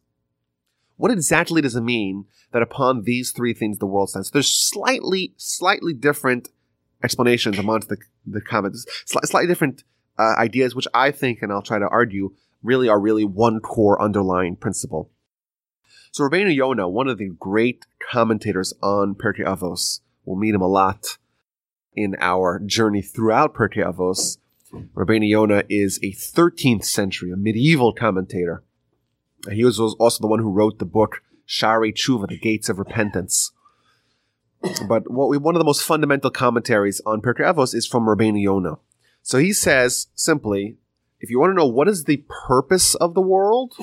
What 1.03 1.11
exactly 1.11 1.61
does 1.61 1.75
it 1.75 1.81
mean 1.81 2.27
that 2.53 2.61
upon 2.61 3.03
these 3.03 3.33
three 3.33 3.53
things 3.53 3.77
the 3.77 3.85
world 3.85 4.07
stands? 4.07 4.31
There's 4.31 4.47
slightly, 4.47 5.33
slightly 5.35 5.93
different 5.93 6.47
explanations 7.03 7.59
amongst 7.59 7.89
the, 7.89 7.97
the 8.25 8.39
comments, 8.39 8.85
Sli- 9.05 9.25
slightly 9.25 9.49
different 9.49 9.83
uh, 10.17 10.35
ideas, 10.37 10.75
which 10.75 10.87
I 10.93 11.11
think, 11.11 11.41
and 11.41 11.51
I'll 11.51 11.61
try 11.61 11.77
to 11.77 11.89
argue, 11.89 12.33
really 12.63 12.87
are 12.87 13.01
really 13.01 13.25
one 13.25 13.59
core 13.59 14.01
underlying 14.01 14.55
principle. 14.55 15.11
So 16.13 16.23
Rabbeinu 16.23 16.55
Yonah, 16.55 16.87
one 16.87 17.09
of 17.09 17.17
the 17.17 17.35
great 17.37 17.85
commentators 18.09 18.73
on 18.81 19.13
Pirkei 19.13 19.45
Avos, 19.45 19.99
we'll 20.23 20.37
meet 20.37 20.55
him 20.55 20.61
a 20.61 20.67
lot 20.67 21.17
in 21.97 22.15
our 22.21 22.59
journey 22.59 23.01
throughout 23.01 23.53
Pirkei 23.53 23.85
Avos. 23.85 24.37
Rabbeinu 24.93 25.27
Yonah 25.27 25.63
is 25.67 25.99
a 26.01 26.13
13th 26.13 26.85
century, 26.85 27.29
a 27.33 27.35
medieval 27.35 27.91
commentator. 27.91 28.63
He 29.51 29.65
was 29.65 29.79
also 29.79 30.21
the 30.21 30.27
one 30.27 30.39
who 30.39 30.51
wrote 30.51 30.79
the 30.79 30.85
book 30.85 31.21
Sha'arei 31.47 31.93
Teshuva, 31.93 32.27
The 32.27 32.37
Gates 32.37 32.69
of 32.69 32.79
Repentance. 32.79 33.51
But 34.87 35.11
what 35.11 35.27
we, 35.29 35.37
one 35.37 35.55
of 35.55 35.59
the 35.59 35.65
most 35.65 35.83
fundamental 35.83 36.31
commentaries 36.31 37.01
on 37.05 37.21
Pirkei 37.21 37.53
Avos 37.53 37.75
is 37.75 37.85
from 37.85 38.05
Rabbeinu 38.05 38.41
Yonah. 38.41 38.77
So 39.21 39.37
he 39.37 39.51
says 39.51 40.07
simply, 40.15 40.77
if 41.19 41.29
you 41.29 41.39
want 41.39 41.51
to 41.51 41.55
know 41.55 41.67
what 41.67 41.89
is 41.89 42.05
the 42.05 42.23
purpose 42.47 42.95
of 42.95 43.13
the 43.13 43.21
world, 43.21 43.73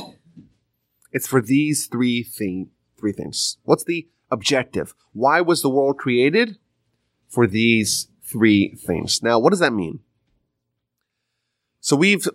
it's 1.12 1.26
for 1.26 1.42
these 1.42 1.86
three 1.86 2.22
thing, 2.22 2.70
three 2.98 3.12
things. 3.12 3.58
What's 3.64 3.84
the 3.84 4.08
objective? 4.30 4.94
Why 5.12 5.40
was 5.40 5.60
the 5.60 5.70
world 5.70 5.98
created? 5.98 6.56
For 7.28 7.46
these 7.46 8.08
three 8.22 8.74
things. 8.74 9.22
Now, 9.22 9.38
what 9.38 9.50
does 9.50 9.58
that 9.58 9.72
mean? 9.72 10.00
So 11.80 11.96
we've 11.96 12.28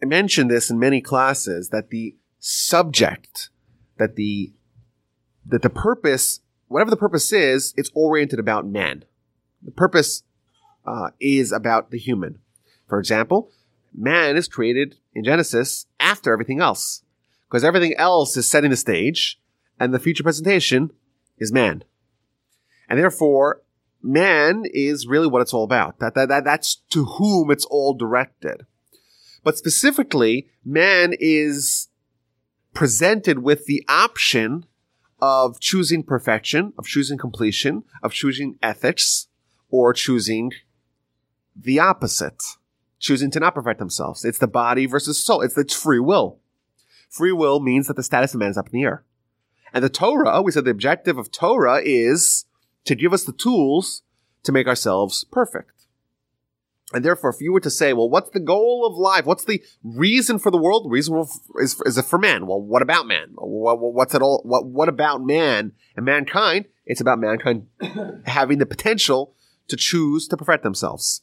mentioned 0.00 0.50
this 0.50 0.70
in 0.70 0.78
many 0.78 1.00
classes 1.00 1.68
that 1.70 1.90
the 1.90 2.16
subject, 2.40 3.50
that 3.98 4.16
the 4.16 4.52
that 5.46 5.62
the 5.62 5.70
purpose, 5.70 6.40
whatever 6.68 6.90
the 6.90 6.96
purpose 6.96 7.32
is, 7.32 7.74
it's 7.76 7.90
oriented 7.94 8.38
about 8.38 8.66
man. 8.66 9.04
The 9.62 9.70
purpose 9.70 10.22
uh, 10.86 11.10
is 11.20 11.52
about 11.52 11.90
the 11.90 11.98
human. 11.98 12.40
For 12.88 12.98
example, 12.98 13.50
man 13.94 14.36
is 14.36 14.48
created 14.48 14.96
in 15.14 15.24
Genesis 15.24 15.86
after 15.98 16.32
everything 16.32 16.60
else, 16.60 17.02
because 17.48 17.64
everything 17.64 17.94
else 17.96 18.36
is 18.36 18.48
setting 18.48 18.70
the 18.70 18.76
stage, 18.76 19.40
and 19.78 19.94
the 19.94 19.98
future 19.98 20.22
presentation 20.22 20.90
is 21.38 21.52
man. 21.52 21.84
And 22.88 22.98
therefore, 22.98 23.62
man 24.02 24.64
is 24.72 25.06
really 25.06 25.26
what 25.26 25.42
it's 25.42 25.54
all 25.54 25.64
about. 25.64 26.00
That, 26.00 26.14
that, 26.14 26.28
that, 26.28 26.44
that's 26.44 26.76
to 26.90 27.04
whom 27.04 27.50
it's 27.50 27.64
all 27.66 27.94
directed. 27.94 28.66
But 29.42 29.56
specifically, 29.56 30.48
man 30.64 31.14
is 31.18 31.79
presented 32.74 33.40
with 33.40 33.66
the 33.66 33.84
option 33.88 34.64
of 35.20 35.60
choosing 35.60 36.02
perfection, 36.02 36.72
of 36.78 36.86
choosing 36.86 37.18
completion, 37.18 37.84
of 38.02 38.12
choosing 38.12 38.58
ethics, 38.62 39.28
or 39.70 39.92
choosing 39.92 40.52
the 41.54 41.78
opposite, 41.78 42.42
choosing 42.98 43.30
to 43.30 43.40
not 43.40 43.54
perfect 43.54 43.78
themselves. 43.78 44.24
It's 44.24 44.38
the 44.38 44.48
body 44.48 44.86
versus 44.86 45.22
soul. 45.22 45.42
It's, 45.42 45.56
it's 45.56 45.74
free 45.74 46.00
will. 46.00 46.38
Free 47.08 47.32
will 47.32 47.60
means 47.60 47.86
that 47.86 47.96
the 47.96 48.02
status 48.02 48.34
of 48.34 48.40
man 48.40 48.50
is 48.50 48.58
up 48.58 48.68
in 48.68 48.72
the 48.72 48.84
air. 48.84 49.04
And 49.72 49.84
the 49.84 49.88
Torah, 49.88 50.42
we 50.42 50.52
said 50.52 50.64
the 50.64 50.70
objective 50.70 51.18
of 51.18 51.30
Torah 51.30 51.80
is 51.84 52.44
to 52.84 52.94
give 52.94 53.12
us 53.12 53.24
the 53.24 53.32
tools 53.32 54.02
to 54.42 54.52
make 54.52 54.66
ourselves 54.66 55.24
perfect. 55.30 55.79
And 56.92 57.04
therefore, 57.04 57.30
if 57.30 57.40
you 57.40 57.52
were 57.52 57.60
to 57.60 57.70
say, 57.70 57.92
well, 57.92 58.10
what's 58.10 58.30
the 58.30 58.40
goal 58.40 58.84
of 58.84 58.98
life? 58.98 59.24
What's 59.24 59.44
the 59.44 59.62
reason 59.84 60.38
for 60.38 60.50
the 60.50 60.58
world? 60.58 60.86
The 60.86 60.90
reason 60.90 61.24
is, 61.60 61.80
is 61.86 61.96
it 61.96 62.04
for 62.04 62.18
man? 62.18 62.46
Well, 62.46 62.60
what 62.60 62.82
about 62.82 63.06
man? 63.06 63.28
what's 63.36 64.14
it 64.14 64.22
all? 64.22 64.42
What, 64.44 64.66
what 64.66 64.88
about 64.88 65.22
man 65.22 65.72
and 65.96 66.04
mankind? 66.04 66.66
It's 66.84 67.00
about 67.00 67.20
mankind 67.20 67.68
having 68.26 68.58
the 68.58 68.66
potential 68.66 69.34
to 69.68 69.76
choose 69.76 70.26
to 70.28 70.36
perfect 70.36 70.64
themselves. 70.64 71.22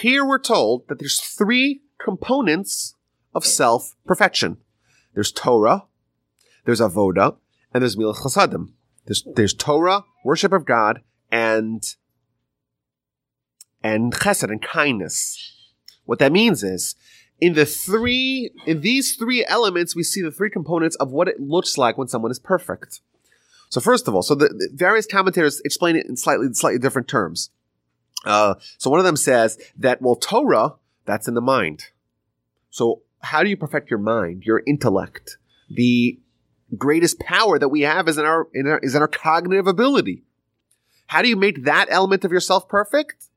Here 0.00 0.24
we're 0.24 0.40
told 0.40 0.88
that 0.88 0.98
there's 0.98 1.20
three 1.20 1.82
components 1.98 2.94
of 3.34 3.46
self-perfection. 3.46 4.58
There's 5.14 5.32
Torah, 5.32 5.84
there's 6.64 6.80
Avoda, 6.80 7.36
and 7.72 7.82
there's 7.82 7.96
Milas 7.96 8.18
Chasadim. 8.18 8.72
There's, 9.06 9.24
there's 9.34 9.54
Torah, 9.54 10.04
worship 10.24 10.52
of 10.52 10.66
God, 10.66 11.02
and 11.30 11.82
and 13.82 14.12
chesed 14.12 14.50
and 14.50 14.62
kindness. 14.62 15.54
What 16.04 16.18
that 16.18 16.32
means 16.32 16.62
is, 16.62 16.96
in 17.40 17.52
the 17.54 17.66
three, 17.66 18.50
in 18.66 18.80
these 18.80 19.14
three 19.14 19.44
elements, 19.46 19.94
we 19.94 20.02
see 20.02 20.22
the 20.22 20.32
three 20.32 20.50
components 20.50 20.96
of 20.96 21.12
what 21.12 21.28
it 21.28 21.40
looks 21.40 21.78
like 21.78 21.96
when 21.96 22.08
someone 22.08 22.32
is 22.32 22.38
perfect. 22.38 23.00
So 23.68 23.80
first 23.80 24.08
of 24.08 24.14
all, 24.14 24.22
so 24.22 24.34
the, 24.34 24.48
the 24.48 24.70
various 24.74 25.06
commentators 25.06 25.60
explain 25.64 25.94
it 25.94 26.06
in 26.06 26.16
slightly, 26.16 26.48
slightly 26.52 26.78
different 26.78 27.06
terms. 27.06 27.50
Uh, 28.24 28.54
so 28.78 28.90
one 28.90 28.98
of 28.98 29.06
them 29.06 29.16
says 29.16 29.58
that, 29.76 30.02
well, 30.02 30.16
Torah, 30.16 30.74
that's 31.04 31.28
in 31.28 31.34
the 31.34 31.40
mind. 31.40 31.84
So 32.70 33.02
how 33.20 33.42
do 33.42 33.50
you 33.50 33.56
perfect 33.56 33.90
your 33.90 34.00
mind, 34.00 34.44
your 34.44 34.62
intellect? 34.66 35.36
The 35.70 36.18
greatest 36.76 37.20
power 37.20 37.58
that 37.58 37.68
we 37.68 37.82
have 37.82 38.08
is 38.08 38.18
in 38.18 38.24
our, 38.24 38.48
in 38.52 38.66
our, 38.66 38.78
is 38.78 38.94
in 38.94 39.02
our 39.02 39.08
cognitive 39.08 39.66
ability. 39.66 40.24
How 41.06 41.22
do 41.22 41.28
you 41.28 41.36
make 41.36 41.64
that 41.64 41.86
element 41.88 42.24
of 42.24 42.32
yourself 42.32 42.68
perfect? 42.68 43.27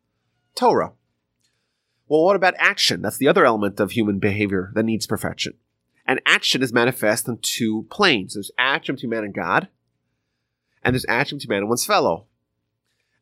Torah. 0.55 0.93
Well, 2.07 2.23
what 2.23 2.35
about 2.35 2.55
action? 2.57 3.01
That's 3.01 3.17
the 3.17 3.27
other 3.27 3.45
element 3.45 3.79
of 3.79 3.91
human 3.91 4.19
behavior 4.19 4.71
that 4.75 4.83
needs 4.83 5.07
perfection. 5.07 5.53
And 6.05 6.21
action 6.25 6.61
is 6.61 6.73
manifest 6.73 7.29
on 7.29 7.39
two 7.41 7.87
planes. 7.89 8.33
There's 8.33 8.51
action 8.57 8.95
between 8.95 9.11
man 9.11 9.23
and 9.23 9.33
God, 9.33 9.69
and 10.83 10.93
there's 10.93 11.05
action 11.07 11.37
between 11.37 11.55
man 11.55 11.59
and 11.59 11.69
one's 11.69 11.85
fellow. 11.85 12.25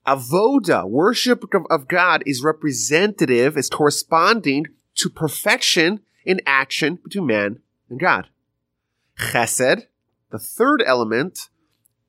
Avoda, 0.08 0.90
worship 0.90 1.44
of 1.70 1.88
God, 1.88 2.24
is 2.26 2.42
representative, 2.42 3.58
is 3.58 3.70
corresponding 3.70 4.66
to 4.96 5.10
perfection 5.10 6.00
in 6.26 6.42
action 6.48 6.96
between 7.04 7.28
man 7.28 7.60
and 7.90 8.00
God. 8.00 8.28
Chesed, 9.20 9.86
the 10.32 10.40
third 10.40 10.82
element, 10.86 11.50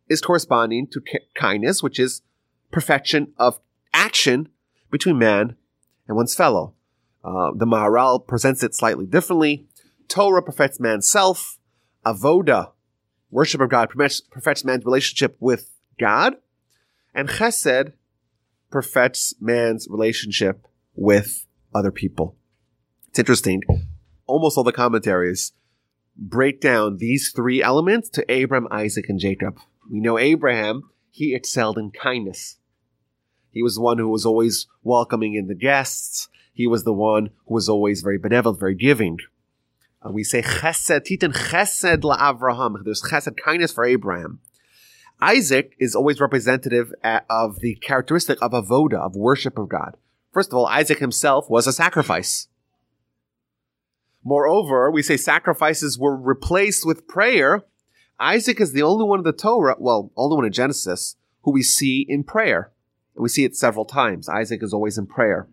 is 0.09 0.21
corresponding 0.21 0.87
to 0.89 1.03
kindness, 1.35 1.83
which 1.83 1.99
is 1.99 2.23
perfection 2.71 3.35
of 3.37 3.61
action 3.93 4.49
between 4.91 5.19
man 5.19 5.57
and 6.07 6.17
one's 6.17 6.35
fellow. 6.35 6.75
Uh, 7.25 7.51
the 7.55 7.67
Maharal 7.67 8.27
presents 8.27 8.63
it 8.63 8.75
slightly 8.75 9.07
differently. 9.07 9.67
Torah 10.09 10.43
perfects 10.43 10.81
man's 10.81 11.09
self. 11.09 11.59
Avoda, 12.05 12.73
worship 13.31 13.61
of 13.61 13.69
God, 13.69 13.91
perfects, 13.91 14.65
man's 14.65 14.85
relationship 14.85 15.37
with 15.39 15.71
God. 15.99 16.37
And 17.15 17.29
Chesed 17.29 17.93
perfects 18.71 19.35
man's 19.41 19.87
relationship 19.91 20.67
with 20.95 21.47
other 21.75 21.91
people. 21.93 22.37
It's 23.09 23.19
interesting. 23.19 23.63
Almost 24.27 24.57
all 24.57 24.65
the 24.65 24.73
commentaries 24.73 25.53
break 26.17 26.61
down 26.61 26.99
these 26.99 27.33
three 27.35 27.63
elements 27.63 28.09
to 28.11 28.33
Abraham, 28.33 28.69
Isaac, 28.71 29.09
and 29.09 29.19
Jacob. 29.19 29.59
We 29.91 30.01
know 30.01 30.19
Abraham, 30.19 30.91
he 31.11 31.35
excelled 31.35 31.79
in 31.79 31.91
kindness. 31.91 32.57
He 33.53 33.63
was 33.63 33.75
the 33.75 33.81
one 33.81 33.99
who 33.99 34.09
was 34.09 34.25
always 34.25 34.67
welcoming 34.83 35.35
in 35.35 35.47
the 35.47 35.55
guests. 35.55 36.29
He 36.53 36.67
was 36.67 36.85
the 36.85 36.93
one 36.93 37.31
who 37.47 37.55
was 37.55 37.69
always 37.69 38.03
very 38.03 38.19
benevolent, 38.19 38.61
very 38.61 38.75
giving. 38.75 39.19
And 40.03 40.15
we 40.15 40.25
say 40.25 40.43
chesed, 40.43 41.05
titan 41.05 41.33
chesed 41.33 42.05
la 42.05 42.17
Avraham. 42.17 42.85
There's 42.85 43.03
chesed, 43.03 43.37
kindness 43.37 43.73
for 43.73 43.85
Abraham. 43.85 44.41
Isaac 45.21 45.75
is 45.79 45.95
always 45.95 46.21
representative 46.21 46.95
uh, 47.05 47.21
of 47.29 47.61
the 47.61 47.75
characteristic 47.77 48.39
of 48.41 48.53
avoda, 48.53 48.95
of 48.95 49.15
worship 49.15 49.59
of 49.59 49.69
God. 49.69 49.97
First 50.33 50.51
of 50.51 50.57
all, 50.57 50.67
Isaac 50.67 50.99
himself 50.99 51.51
was 51.51 51.67
a 51.67 51.73
sacrifice. 51.73 52.49
Moreover, 54.25 54.91
we 54.91 55.03
say 55.03 55.17
sacrifices 55.17 55.99
were 55.99 56.17
replaced 56.17 56.87
with 56.87 57.09
prayer. 57.09 57.63
Isaac 58.19 58.61
is 58.61 58.73
the 58.73 58.83
only 58.83 59.05
one 59.05 59.21
in 59.21 59.25
the 59.25 59.33
Torah, 59.33 59.77
well, 59.79 60.13
only 60.17 60.37
one 60.37 60.45
in 60.47 60.53
Genesis, 60.53 61.17
who 61.43 61.53
we 61.53 61.63
see 61.63 62.07
in 62.09 62.25
prayer. 62.25 62.71
We 63.15 63.29
see 63.29 63.45
it 63.45 63.57
several 63.57 63.85
times. 63.85 64.29
Isaac 64.29 64.63
is 64.63 64.73
always 64.73 64.99
in 64.99 65.07
prayer. 65.07 65.49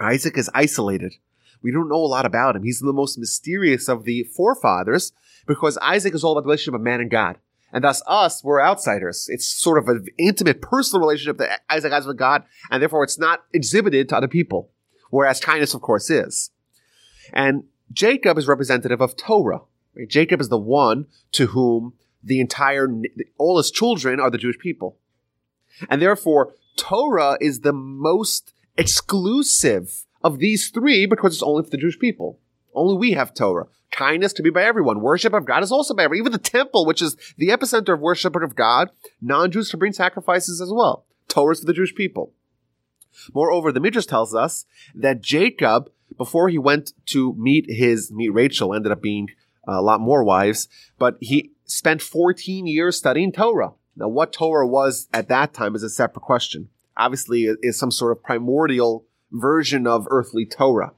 Isaac 0.00 0.38
is 0.38 0.50
isolated. 0.54 1.14
We 1.62 1.72
don't 1.72 1.88
know 1.88 1.96
a 1.96 2.06
lot 2.06 2.26
about 2.26 2.56
him. 2.56 2.62
He's 2.62 2.80
the 2.80 2.92
most 2.92 3.18
mysterious 3.18 3.88
of 3.88 4.04
the 4.04 4.24
forefathers 4.24 5.12
because 5.46 5.78
Isaac 5.78 6.14
is 6.14 6.22
all 6.22 6.32
about 6.32 6.42
the 6.42 6.48
relationship 6.48 6.74
of 6.74 6.82
man 6.82 7.00
and 7.00 7.10
God. 7.10 7.38
And 7.72 7.82
thus 7.82 8.02
us, 8.06 8.44
we're 8.44 8.62
outsiders. 8.62 9.26
It's 9.28 9.48
sort 9.48 9.78
of 9.78 9.88
an 9.88 10.06
intimate 10.18 10.62
personal 10.62 11.00
relationship 11.00 11.38
that 11.38 11.62
Isaac 11.68 11.92
has 11.92 12.06
with 12.06 12.16
God, 12.16 12.44
and 12.70 12.80
therefore 12.80 13.04
it's 13.04 13.18
not 13.18 13.44
exhibited 13.52 14.08
to 14.08 14.16
other 14.16 14.28
people. 14.28 14.70
Whereas 15.10 15.40
kindness, 15.40 15.74
of 15.74 15.82
course, 15.82 16.08
is. 16.08 16.50
And 17.32 17.64
Jacob 17.92 18.38
is 18.38 18.48
representative 18.48 19.00
of 19.00 19.16
Torah. 19.16 19.62
Right? 19.94 20.08
Jacob 20.08 20.40
is 20.40 20.48
the 20.48 20.58
one 20.58 21.06
to 21.32 21.46
whom 21.46 21.94
the 22.22 22.40
entire, 22.40 22.88
all 23.38 23.58
his 23.58 23.70
children 23.70 24.20
are 24.20 24.30
the 24.30 24.38
Jewish 24.38 24.58
people. 24.58 24.98
And 25.90 26.00
therefore, 26.00 26.54
Torah 26.76 27.36
is 27.40 27.60
the 27.60 27.72
most 27.72 28.52
exclusive 28.76 30.04
of 30.22 30.38
these 30.38 30.70
three 30.70 31.06
because 31.06 31.34
it's 31.34 31.42
only 31.42 31.64
for 31.64 31.70
the 31.70 31.76
Jewish 31.76 31.98
people. 31.98 32.38
Only 32.74 32.96
we 32.96 33.12
have 33.12 33.34
Torah. 33.34 33.66
Kindness 33.90 34.32
to 34.34 34.42
be 34.42 34.50
by 34.50 34.64
everyone. 34.64 35.00
Worship 35.00 35.32
of 35.32 35.46
God 35.46 35.62
is 35.62 35.72
also 35.72 35.94
by 35.94 36.04
everyone. 36.04 36.26
Even 36.26 36.32
the 36.32 36.38
temple, 36.38 36.84
which 36.84 37.00
is 37.00 37.16
the 37.38 37.48
epicenter 37.48 37.94
of 37.94 38.00
worship 38.00 38.36
of 38.36 38.54
God, 38.54 38.90
non-Jews 39.22 39.70
to 39.70 39.76
bring 39.76 39.92
sacrifices 39.92 40.60
as 40.60 40.70
well. 40.70 41.06
Torah 41.28 41.52
is 41.52 41.60
for 41.60 41.66
the 41.66 41.72
Jewish 41.72 41.94
people. 41.94 42.32
Moreover, 43.32 43.72
the 43.72 43.80
Midrash 43.80 44.06
tells 44.06 44.34
us 44.34 44.66
that 44.94 45.22
Jacob, 45.22 45.90
before 46.18 46.48
he 46.48 46.58
went 46.58 46.92
to 47.06 47.34
meet 47.34 47.64
his 47.68 48.12
meet 48.12 48.28
Rachel, 48.28 48.74
ended 48.74 48.92
up 48.92 49.00
being 49.00 49.30
uh, 49.66 49.72
a 49.72 49.82
lot 49.82 50.00
more 50.00 50.22
wives, 50.22 50.68
but 50.98 51.16
he 51.20 51.52
spent 51.64 52.02
14 52.02 52.66
years 52.66 52.96
studying 52.96 53.32
Torah. 53.32 53.72
Now, 53.96 54.08
what 54.08 54.32
Torah 54.32 54.66
was 54.66 55.08
at 55.12 55.28
that 55.28 55.54
time 55.54 55.74
is 55.74 55.82
a 55.82 55.88
separate 55.88 56.22
question. 56.22 56.68
Obviously, 56.96 57.44
it 57.44 57.58
is 57.62 57.78
some 57.78 57.90
sort 57.90 58.12
of 58.12 58.22
primordial 58.22 59.06
version 59.32 59.86
of 59.86 60.06
earthly 60.10 60.44
Torah. 60.46 60.92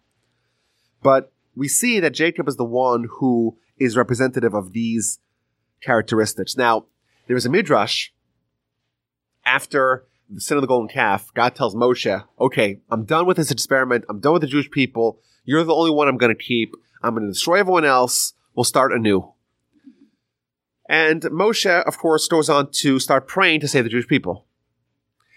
But 1.03 1.33
we 1.55 1.69
see 1.69 2.01
that 2.01 2.15
Jacob 2.15 2.49
is 2.49 2.57
the 2.57 2.65
one 2.65 3.09
who 3.19 3.57
is 3.79 3.97
representative 3.97 4.53
of 4.53 4.73
these 4.73 5.21
characteristics. 5.81 6.57
Now, 6.57 6.87
there 7.27 7.37
is 7.37 7.47
a 7.47 7.51
midrash 7.51 8.11
after 9.45 10.07
the 10.29 10.41
sin 10.41 10.57
of 10.57 10.61
the 10.61 10.67
golden 10.67 10.89
calf. 10.89 11.33
God 11.35 11.55
tells 11.55 11.75
Moshe, 11.75 12.25
"Okay, 12.41 12.81
I'm 12.91 13.05
done 13.05 13.27
with 13.27 13.37
this 13.37 13.51
experiment. 13.51 14.05
I'm 14.09 14.21
done 14.21 14.35
with 14.35 14.43
the 14.43 14.49
Jewish 14.49 14.71
people. 14.71 15.21
You're 15.45 15.65
the 15.65 15.75
only 15.75 15.91
one 15.91 16.09
I'm 16.09 16.19
going 16.19 16.35
to 16.35 16.43
keep. 16.43 16.75
I'm 17.03 17.15
going 17.15 17.27
to 17.27 17.33
destroy 17.33 17.61
everyone 17.61 17.85
else. 17.85 18.35
We'll 18.55 18.65
start 18.65 18.93
anew." 18.93 19.33
And 20.89 21.23
Moshe, 21.25 21.83
of 21.83 21.99
course, 21.99 22.27
goes 22.27 22.49
on 22.49 22.71
to 22.73 22.99
start 22.99 23.29
praying 23.29 23.61
to 23.61 23.69
save 23.69 23.85
the 23.85 23.91
Jewish 23.91 24.09
people. 24.09 24.47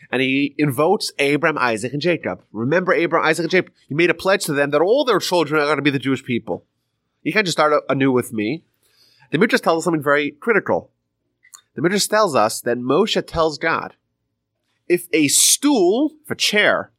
And 0.10 0.22
he 0.22 0.56
invokes 0.58 1.12
Abraham, 1.20 1.58
Isaac, 1.58 1.94
and 1.94 2.02
Jacob. 2.02 2.44
Remember 2.52 2.94
Abraham, 2.94 3.28
Isaac, 3.28 3.44
and 3.44 3.52
Jacob. 3.52 3.74
You 3.88 3.96
made 3.96 4.10
a 4.10 4.14
pledge 4.14 4.46
to 4.46 4.54
them 4.54 4.72
that 4.72 4.82
all 4.82 5.06
their 5.06 5.20
children 5.20 5.62
are 5.62 5.66
going 5.66 5.78
to 5.78 5.82
be 5.82 5.90
the 5.90 6.00
Jewish 6.00 6.24
people. 6.24 6.66
You 7.22 7.34
can't 7.34 7.46
just 7.46 7.58
start 7.58 7.84
anew 7.90 8.12
with 8.12 8.34
me. 8.34 8.64
The 9.32 9.38
Midrash 9.38 9.62
tells 9.62 9.80
us 9.80 9.84
something 9.86 10.04
very 10.04 10.32
critical. 10.32 10.92
The 11.76 11.82
Midrash 11.82 12.08
tells 12.08 12.36
us 12.36 12.60
that 12.62 12.78
Moshe 12.78 13.26
tells 13.26 13.58
God, 13.58 13.96
if 14.88 15.08
a 15.14 15.30
stool, 15.30 16.12
if 16.26 16.32
a 16.32 16.36
chair, 16.36 16.92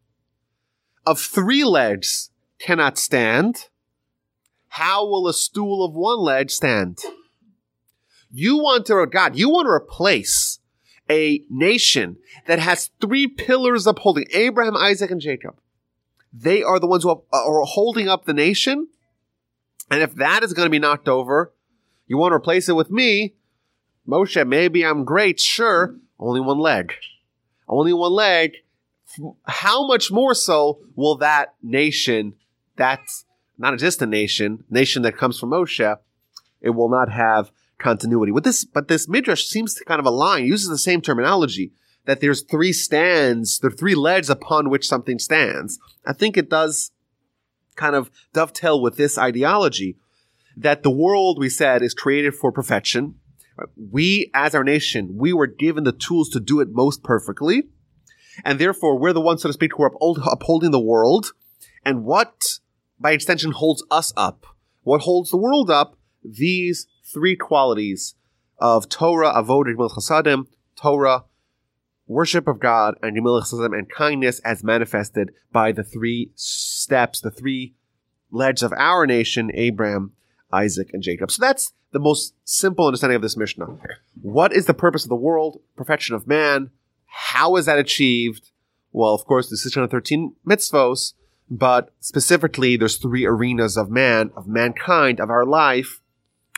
of 1.05 1.21
three 1.21 1.65
legs 1.65 2.31
cannot 2.59 2.97
stand, 2.97 3.69
how 4.69 5.07
will 5.07 5.29
a 5.29 5.35
stool 5.35 5.85
of 5.85 5.93
one 5.93 6.21
leg 6.21 6.51
stand? 6.51 7.01
You 8.33 8.57
want 8.57 8.87
to, 8.87 9.07
God, 9.07 9.37
you 9.37 9.51
want 9.51 9.67
to 9.67 9.71
replace 9.71 10.59
a 11.11 11.43
nation 11.51 12.17
that 12.47 12.59
has 12.59 12.91
three 13.01 13.29
pillars 13.29 13.87
upholding 13.87 14.25
Abraham, 14.33 14.75
Isaac, 14.75 15.11
and 15.11 15.21
Jacob. 15.21 15.59
They 16.33 16.63
are 16.63 16.81
the 16.81 16.87
ones 16.87 17.03
who 17.03 17.11
uh, 17.11 17.21
are 17.33 17.63
holding 17.65 18.09
up 18.09 18.25
the 18.25 18.33
nation. 18.33 18.89
And 19.91 20.03
if 20.03 20.15
that 20.15 20.43
is 20.43 20.55
going 20.55 20.65
to 20.65 20.71
be 20.71 20.79
knocked 20.79 21.09
over, 21.09 21.53
you 22.07 22.17
want 22.17 22.33
to 22.33 22.37
replace 22.37 22.71
it 22.71 22.77
with 22.77 22.91
me, 22.91 23.35
Moshe, 24.09 24.47
maybe 24.49 24.85
I'm 24.85 25.05
great, 25.05 25.39
sure, 25.39 25.97
only 26.19 26.41
one 26.41 26.59
leg. 26.59 26.95
Only 27.69 27.93
one 27.93 28.13
leg. 28.13 28.55
How 29.45 29.87
much 29.87 30.11
more 30.11 30.35
so 30.35 30.81
will 30.97 31.17
that 31.19 31.55
nation, 31.63 32.35
that's 32.77 33.27
not 33.59 33.79
just 33.79 34.01
a 34.01 34.07
nation, 34.07 34.65
nation 34.71 35.03
that 35.03 35.19
comes 35.19 35.39
from 35.39 35.51
Moshe, 35.51 35.99
it 36.63 36.71
will 36.71 36.89
not 36.89 37.11
have 37.11 37.53
continuity. 37.83 38.33
With 38.33 38.45
this, 38.45 38.65
but 38.65 38.89
this 38.89 39.09
midrash 39.09 39.45
seems 39.45 39.75
to 39.75 39.85
kind 39.85 40.01
of 40.01 40.07
align, 40.07 40.47
uses 40.47 40.69
the 40.69 40.79
same 40.79 41.01
terminology 41.01 41.73
that 42.05 42.21
there's 42.21 42.43
three 42.43 42.73
stands, 42.73 43.59
there 43.59 43.71
are 43.71 43.75
three 43.75 43.95
legs 43.95 44.29
upon 44.29 44.71
which 44.71 44.89
something 44.89 45.19
stands. 45.19 45.79
I 46.07 46.13
think 46.13 46.37
it 46.37 46.49
does 46.51 46.91
kind 47.77 47.95
of 47.95 48.11
dovetail 48.33 48.81
with 48.81 48.97
this 48.97 49.17
ideology 49.19 49.97
that 50.57 50.83
the 50.83 50.91
world, 50.91 51.39
we 51.39 51.49
said, 51.49 51.83
is 51.83 51.95
created 51.95 52.35
for 52.35 52.53
perfection. 52.53 53.17
We, 53.77 54.31
as 54.35 54.55
our 54.55 54.65
nation, 54.65 55.17
we 55.17 55.33
were 55.33 55.47
given 55.47 55.85
the 55.85 55.93
tools 55.93 56.29
to 56.31 56.41
do 56.41 56.61
it 56.61 56.69
most 56.73 57.03
perfectly. 57.03 57.65
And 58.45 58.59
therefore, 58.59 58.99
we're 58.99 59.13
the 59.13 59.21
ones, 59.21 59.43
so 59.43 59.49
to 59.49 59.53
speak, 59.53 59.73
who 59.77 59.83
are 59.85 59.93
upholding 60.31 60.71
the 60.71 60.81
world. 60.81 61.33
And 61.85 62.05
what, 62.05 62.59
by 62.99 63.13
extension, 63.13 63.53
holds 63.53 63.85
us 63.91 64.13
up? 64.17 64.47
What 64.83 65.03
holds 65.03 65.31
the 65.31 65.37
world 65.37 65.71
up? 65.71 65.97
These 66.25 66.87
three 67.13 67.37
qualities 67.37 68.15
of 68.59 68.89
Torah, 68.89 69.33
Avod, 69.33 69.67
and 69.67 69.79
Chasadim, 69.79 70.47
Torah, 70.77 71.25
worship 72.07 72.47
of 72.47 72.61
God, 72.61 72.95
and 73.03 73.17
Chasadim, 73.17 73.77
and 73.77 73.91
kindness 73.91 74.41
as 74.41 74.63
manifested 74.63 75.33
by 75.53 75.73
the 75.73 75.85
three 75.85 76.31
steps, 76.35 77.21
the 77.21 77.31
three 77.31 77.75
legs 78.31 78.63
of 78.63 78.73
our 78.77 79.07
nation, 79.07 79.51
Abraham, 79.55 80.13
Isaac, 80.53 80.91
and 80.93 81.03
Jacob. 81.03 81.31
So 81.31 81.41
that's 81.41 81.73
the 81.93 81.99
most 81.99 82.35
simple 82.45 82.87
understanding 82.87 83.17
of 83.17 83.23
this 83.23 83.37
Mishnah. 83.37 83.67
What 84.21 84.53
is 84.53 84.67
the 84.67 84.75
purpose 84.75 85.05
of 85.05 85.09
the 85.09 85.17
world? 85.17 85.61
Perfection 85.77 86.15
of 86.15 86.27
man. 86.27 86.71
How 87.07 87.57
is 87.57 87.67
that 87.67 87.79
achieved? 87.79 88.51
Well, 88.93 89.15
of 89.15 89.25
course, 89.25 89.49
the 89.49 89.57
613 89.57 90.35
mitzvos, 90.47 91.15
but 91.51 91.93
specifically, 92.01 92.77
there's 92.77 92.97
three 92.97 93.27
arenas 93.27 93.77
of 93.77 93.91
man, 93.91 94.31
of 94.37 94.47
mankind, 94.47 95.21
of 95.21 95.31
our 95.31 95.45
life 95.45 96.02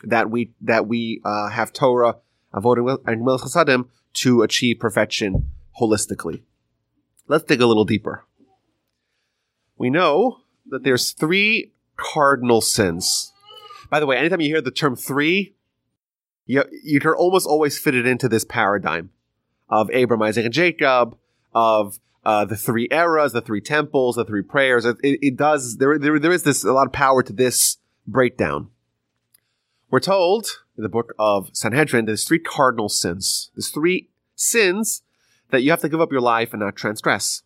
that 0.06 0.30
we 0.30 0.52
that 0.60 0.86
we 0.86 1.20
uh, 1.24 1.48
have 1.48 1.72
Torah, 1.72 2.16
Avodah, 2.52 2.98
and 3.06 3.22
Mil 3.22 3.38
Chasadim 3.38 3.88
to 4.14 4.42
achieve 4.42 4.78
perfection 4.78 5.50
holistically. 5.80 6.42
Let's 7.26 7.44
dig 7.44 7.60
a 7.60 7.66
little 7.66 7.84
deeper. 7.84 8.24
We 9.76 9.90
know 9.90 10.40
that 10.66 10.84
there's 10.84 11.12
three 11.12 11.72
cardinal 11.96 12.60
sins. 12.60 13.32
By 13.90 14.00
the 14.00 14.06
way, 14.06 14.16
anytime 14.16 14.40
you 14.40 14.48
hear 14.48 14.60
the 14.60 14.70
term 14.70 14.96
three, 14.96 15.54
you, 16.46 16.64
you 16.82 17.00
can 17.00 17.12
almost 17.12 17.46
always 17.46 17.78
fit 17.78 17.94
it 17.94 18.06
into 18.06 18.28
this 18.28 18.44
paradigm 18.44 19.10
of 19.68 19.90
Abram, 19.90 20.22
Isaac, 20.22 20.44
and 20.44 20.54
Jacob, 20.54 21.16
of 21.54 21.98
uh, 22.24 22.44
the 22.44 22.56
three 22.56 22.88
eras, 22.90 23.32
the 23.32 23.40
three 23.40 23.60
temples, 23.60 24.16
the 24.16 24.24
three 24.24 24.42
prayers. 24.42 24.84
It, 24.84 24.96
it 25.02 25.36
does, 25.36 25.78
there, 25.78 25.98
there, 25.98 26.18
there 26.18 26.32
is 26.32 26.42
this, 26.42 26.64
a 26.64 26.72
lot 26.72 26.86
of 26.86 26.92
power 26.92 27.22
to 27.22 27.32
this 27.32 27.78
breakdown. 28.06 28.68
We're 29.94 30.00
told 30.00 30.48
in 30.76 30.82
the 30.82 30.88
book 30.88 31.14
of 31.20 31.50
Sanhedrin 31.52 32.06
that 32.06 32.10
there's 32.10 32.24
three 32.24 32.40
cardinal 32.40 32.88
sins. 32.88 33.52
There's 33.54 33.68
three 33.68 34.08
sins 34.34 35.02
that 35.52 35.62
you 35.62 35.70
have 35.70 35.82
to 35.82 35.88
give 35.88 36.00
up 36.00 36.10
your 36.10 36.20
life 36.20 36.52
and 36.52 36.58
not 36.58 36.74
transgress. 36.74 37.44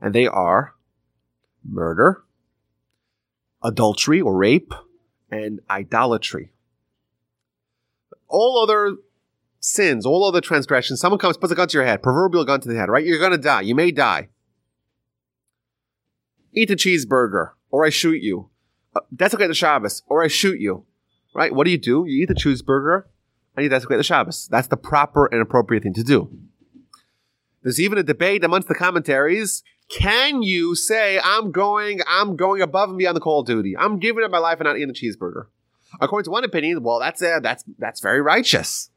And 0.00 0.12
they 0.12 0.26
are 0.26 0.74
murder, 1.64 2.24
adultery 3.62 4.20
or 4.20 4.36
rape, 4.36 4.74
and 5.30 5.60
idolatry. 5.70 6.50
All 8.26 8.58
other 8.60 8.96
sins, 9.60 10.04
all 10.04 10.24
other 10.24 10.40
transgressions, 10.40 11.00
someone 11.00 11.20
comes, 11.20 11.36
puts 11.36 11.52
a 11.52 11.54
gun 11.54 11.68
to 11.68 11.78
your 11.78 11.86
head, 11.86 12.02
proverbial 12.02 12.44
gun 12.44 12.60
to 12.62 12.68
the 12.68 12.74
head, 12.74 12.88
right? 12.88 13.06
You're 13.06 13.20
going 13.20 13.30
to 13.30 13.38
die. 13.38 13.60
You 13.60 13.76
may 13.76 13.92
die. 13.92 14.30
Eat 16.52 16.72
a 16.72 16.74
cheeseburger, 16.74 17.50
or 17.70 17.86
I 17.86 17.90
shoot 17.90 18.20
you. 18.20 18.50
Uh, 18.96 19.02
desecrate 19.14 19.46
the 19.46 19.54
Shabbos, 19.54 20.02
or 20.08 20.24
I 20.24 20.26
shoot 20.26 20.58
you 20.58 20.86
right? 21.34 21.54
What 21.54 21.64
do 21.64 21.70
you 21.70 21.78
do? 21.78 22.04
You 22.06 22.22
eat 22.22 22.28
the 22.28 22.34
cheeseburger 22.34 23.04
and 23.56 23.64
you 23.64 23.68
desecrate 23.68 23.98
the 23.98 24.04
Shabbos. 24.04 24.48
That's 24.48 24.68
the 24.68 24.76
proper 24.76 25.26
and 25.26 25.42
appropriate 25.42 25.82
thing 25.82 25.94
to 25.94 26.02
do. 26.02 26.30
There's 27.62 27.80
even 27.80 27.98
a 27.98 28.02
debate 28.02 28.44
amongst 28.44 28.68
the 28.68 28.74
commentaries. 28.74 29.62
Can 29.88 30.42
you 30.42 30.74
say, 30.74 31.18
I'm 31.22 31.50
going, 31.50 32.00
I'm 32.08 32.36
going 32.36 32.62
above 32.62 32.88
and 32.88 32.98
beyond 32.98 33.16
the 33.16 33.20
call 33.20 33.40
of 33.40 33.46
duty. 33.46 33.76
I'm 33.76 33.98
giving 33.98 34.24
up 34.24 34.30
my 34.30 34.38
life 34.38 34.60
and 34.60 34.66
not 34.66 34.76
eating 34.76 34.88
the 34.88 34.94
cheeseburger. 34.94 35.46
According 36.00 36.24
to 36.24 36.30
one 36.30 36.44
opinion, 36.44 36.82
well, 36.82 36.98
that's, 36.98 37.22
uh, 37.22 37.40
that's, 37.40 37.64
that's 37.78 38.00
very 38.00 38.20
righteous. 38.20 38.90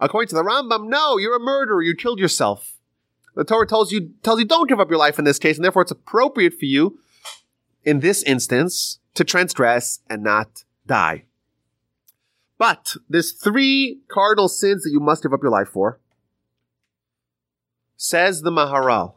According 0.00 0.28
to 0.28 0.34
the 0.34 0.44
Rambam, 0.44 0.88
no, 0.88 1.16
you're 1.16 1.36
a 1.36 1.40
murderer. 1.40 1.82
You 1.82 1.94
killed 1.94 2.18
yourself. 2.18 2.76
The 3.34 3.44
Torah 3.44 3.66
tells 3.66 3.92
you, 3.92 4.10
tells 4.22 4.38
you 4.38 4.44
don't 4.44 4.68
give 4.68 4.80
up 4.80 4.90
your 4.90 4.98
life 4.98 5.18
in 5.18 5.24
this 5.24 5.38
case, 5.38 5.56
and 5.56 5.64
therefore 5.64 5.82
it's 5.82 5.90
appropriate 5.90 6.54
for 6.58 6.64
you, 6.64 6.98
in 7.84 8.00
this 8.00 8.22
instance, 8.24 8.98
to 9.14 9.24
transgress 9.24 10.00
and 10.08 10.22
not 10.22 10.64
die. 10.86 11.24
But 12.58 12.96
there's 13.08 13.32
three 13.32 14.00
cardinal 14.08 14.48
sins 14.48 14.82
that 14.82 14.90
you 14.90 15.00
must 15.00 15.22
give 15.22 15.32
up 15.32 15.42
your 15.42 15.52
life 15.52 15.68
for. 15.68 16.00
Says 17.96 18.42
the 18.42 18.50
Maharal. 18.50 19.14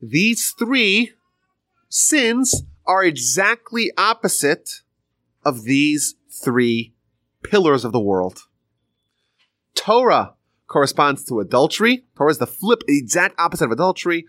These 0.00 0.50
three 0.50 1.12
sins 1.88 2.62
are 2.86 3.02
exactly 3.02 3.90
opposite 3.96 4.82
of 5.44 5.64
these 5.64 6.14
three 6.30 6.94
pillars 7.42 7.84
of 7.84 7.92
the 7.92 8.00
world. 8.00 8.42
Torah 9.74 10.34
corresponds 10.66 11.24
to 11.24 11.40
adultery. 11.40 12.04
Torah 12.16 12.30
is 12.30 12.38
the 12.38 12.46
flip, 12.46 12.82
exact 12.86 13.38
opposite 13.38 13.64
of 13.64 13.72
adultery. 13.72 14.26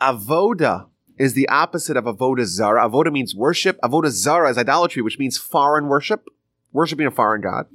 Avoda 0.00 0.88
is 1.18 1.34
the 1.34 1.48
opposite 1.48 1.96
of 1.96 2.04
avoda 2.04 2.44
zara. 2.44 2.88
Avoda 2.88 3.12
means 3.12 3.34
worship. 3.34 3.78
Avoda 3.82 4.08
zara 4.08 4.50
is 4.50 4.58
idolatry, 4.58 5.02
which 5.02 5.18
means 5.18 5.36
foreign 5.36 5.86
worship 5.86 6.28
worshiping 6.72 7.06
a 7.06 7.10
foreign 7.10 7.40
god. 7.40 7.66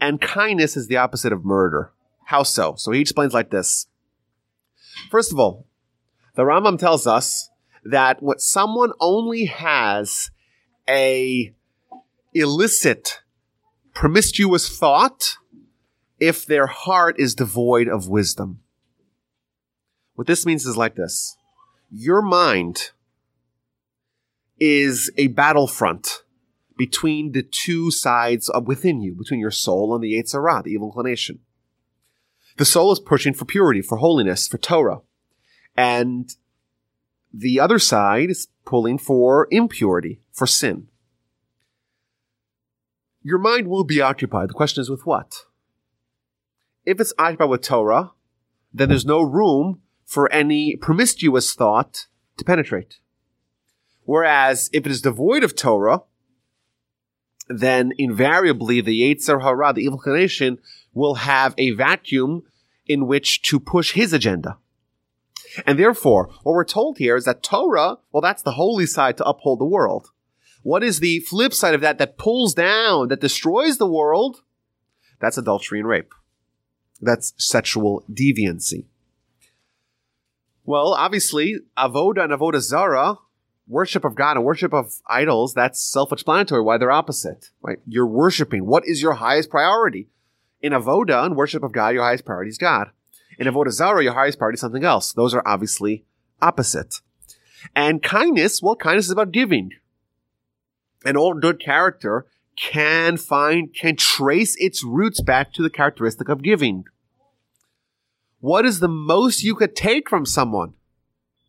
And 0.00 0.20
kindness 0.20 0.76
is 0.76 0.86
the 0.86 0.96
opposite 0.96 1.32
of 1.32 1.44
murder. 1.44 1.92
How 2.24 2.42
so? 2.42 2.74
So 2.76 2.92
he 2.92 3.00
explains 3.00 3.32
like 3.32 3.50
this. 3.50 3.86
First 5.10 5.32
of 5.32 5.38
all, 5.38 5.66
the 6.34 6.42
Rambam 6.42 6.78
tells 6.78 7.06
us 7.06 7.50
that 7.84 8.22
what 8.22 8.40
someone 8.40 8.92
only 9.00 9.46
has 9.46 10.30
a 10.88 11.54
illicit, 12.34 13.22
promiscuous 13.94 14.68
thought 14.68 15.36
if 16.18 16.46
their 16.46 16.66
heart 16.66 17.16
is 17.18 17.34
devoid 17.34 17.88
of 17.88 18.08
wisdom. 18.08 18.60
What 20.14 20.26
this 20.26 20.46
means 20.46 20.66
is 20.66 20.76
like 20.76 20.96
this. 20.96 21.36
Your 21.90 22.22
mind 22.22 22.90
is 24.58 25.10
a 25.16 25.28
battlefront 25.28 26.22
between 26.76 27.32
the 27.32 27.42
two 27.42 27.90
sides 27.90 28.48
of 28.48 28.66
within 28.66 29.00
you, 29.00 29.14
between 29.14 29.40
your 29.40 29.50
soul 29.50 29.94
and 29.94 30.02
the 30.02 30.14
Yetzer 30.14 30.34
Hara, 30.34 30.62
the 30.62 30.72
evil 30.72 30.88
inclination. 30.88 31.40
The 32.58 32.64
soul 32.64 32.92
is 32.92 33.00
pushing 33.00 33.34
for 33.34 33.44
purity, 33.44 33.82
for 33.82 33.98
holiness, 33.98 34.48
for 34.48 34.58
Torah. 34.58 35.00
And 35.76 36.34
the 37.32 37.60
other 37.60 37.78
side 37.78 38.30
is 38.30 38.48
pulling 38.64 38.98
for 38.98 39.46
impurity, 39.50 40.20
for 40.32 40.46
sin. 40.46 40.88
Your 43.22 43.38
mind 43.38 43.68
will 43.68 43.84
be 43.84 44.00
occupied. 44.00 44.50
The 44.50 44.54
question 44.54 44.80
is 44.80 44.88
with 44.88 45.04
what? 45.04 45.44
If 46.84 47.00
it's 47.00 47.12
occupied 47.18 47.50
with 47.50 47.62
Torah, 47.62 48.12
then 48.72 48.88
there's 48.88 49.04
no 49.04 49.20
room 49.20 49.80
for 50.04 50.32
any 50.32 50.76
promiscuous 50.76 51.52
thought 51.54 52.06
to 52.36 52.44
penetrate. 52.44 52.98
Whereas 54.04 54.70
if 54.72 54.86
it 54.86 54.92
is 54.92 55.02
devoid 55.02 55.42
of 55.42 55.56
Torah, 55.56 56.02
then 57.48 57.92
invariably 57.98 58.80
the 58.80 59.00
Yetzer 59.02 59.42
Hara, 59.42 59.72
the 59.72 59.82
evil 59.82 59.98
inclination, 59.98 60.58
will 60.92 61.14
have 61.14 61.54
a 61.58 61.70
vacuum 61.70 62.42
in 62.86 63.06
which 63.06 63.42
to 63.42 63.60
push 63.60 63.92
his 63.92 64.12
agenda. 64.12 64.58
And 65.64 65.78
therefore, 65.78 66.30
what 66.42 66.52
we're 66.52 66.64
told 66.64 66.98
here 66.98 67.16
is 67.16 67.24
that 67.24 67.42
Torah, 67.42 67.98
well, 68.12 68.20
that's 68.20 68.42
the 68.42 68.52
holy 68.52 68.86
side 68.86 69.16
to 69.18 69.24
uphold 69.24 69.60
the 69.60 69.64
world. 69.64 70.08
What 70.62 70.82
is 70.82 71.00
the 71.00 71.20
flip 71.20 71.54
side 71.54 71.74
of 71.74 71.80
that 71.80 71.98
that 71.98 72.18
pulls 72.18 72.52
down, 72.52 73.08
that 73.08 73.20
destroys 73.20 73.78
the 73.78 73.86
world? 73.86 74.42
That's 75.20 75.38
adultery 75.38 75.78
and 75.78 75.88
rape. 75.88 76.12
That's 77.00 77.32
sexual 77.38 78.04
deviancy. 78.10 78.86
Well, 80.64 80.94
obviously, 80.94 81.58
avoda 81.78 82.24
and 82.24 82.32
avoda 82.32 82.60
zara, 82.60 83.18
worship 83.68 84.04
of 84.04 84.14
God 84.14 84.36
and 84.36 84.44
worship 84.44 84.72
of 84.72 84.94
idols, 85.08 85.54
that's 85.54 85.80
self-explanatory 85.80 86.62
why 86.62 86.78
they're 86.78 86.90
opposite. 86.90 87.50
Right? 87.62 87.78
You're 87.86 88.06
worshiping. 88.06 88.66
What 88.66 88.84
is 88.86 89.02
your 89.02 89.14
highest 89.14 89.50
priority? 89.50 90.08
In 90.60 90.72
avoda 90.72 91.24
and 91.24 91.36
worship 91.36 91.62
of 91.62 91.72
God, 91.72 91.94
your 91.94 92.02
highest 92.02 92.24
priority 92.24 92.50
is 92.50 92.58
God. 92.58 92.90
In 93.38 93.46
avoda 93.46 93.70
zara, 93.70 94.02
your 94.02 94.14
highest 94.14 94.38
priority 94.38 94.56
is 94.56 94.60
something 94.60 94.84
else. 94.84 95.12
Those 95.12 95.34
are 95.34 95.42
obviously 95.46 96.04
opposite. 96.40 97.00
And 97.74 98.02
kindness, 98.02 98.62
well, 98.62 98.76
kindness 98.76 99.06
is 99.06 99.12
about 99.12 99.32
giving. 99.32 99.70
And 101.04 101.16
all 101.16 101.34
good 101.34 101.60
character 101.60 102.26
can 102.56 103.16
find, 103.16 103.74
can 103.74 103.96
trace 103.96 104.56
its 104.58 104.82
roots 104.82 105.20
back 105.20 105.52
to 105.52 105.62
the 105.62 105.70
characteristic 105.70 106.28
of 106.28 106.42
giving. 106.42 106.84
What 108.40 108.64
is 108.64 108.80
the 108.80 108.88
most 108.88 109.44
you 109.44 109.54
could 109.54 109.76
take 109.76 110.08
from 110.08 110.24
someone 110.24 110.74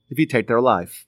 if 0.09 0.19
you 0.19 0.25
take 0.25 0.47
their 0.47 0.61
life? 0.61 1.06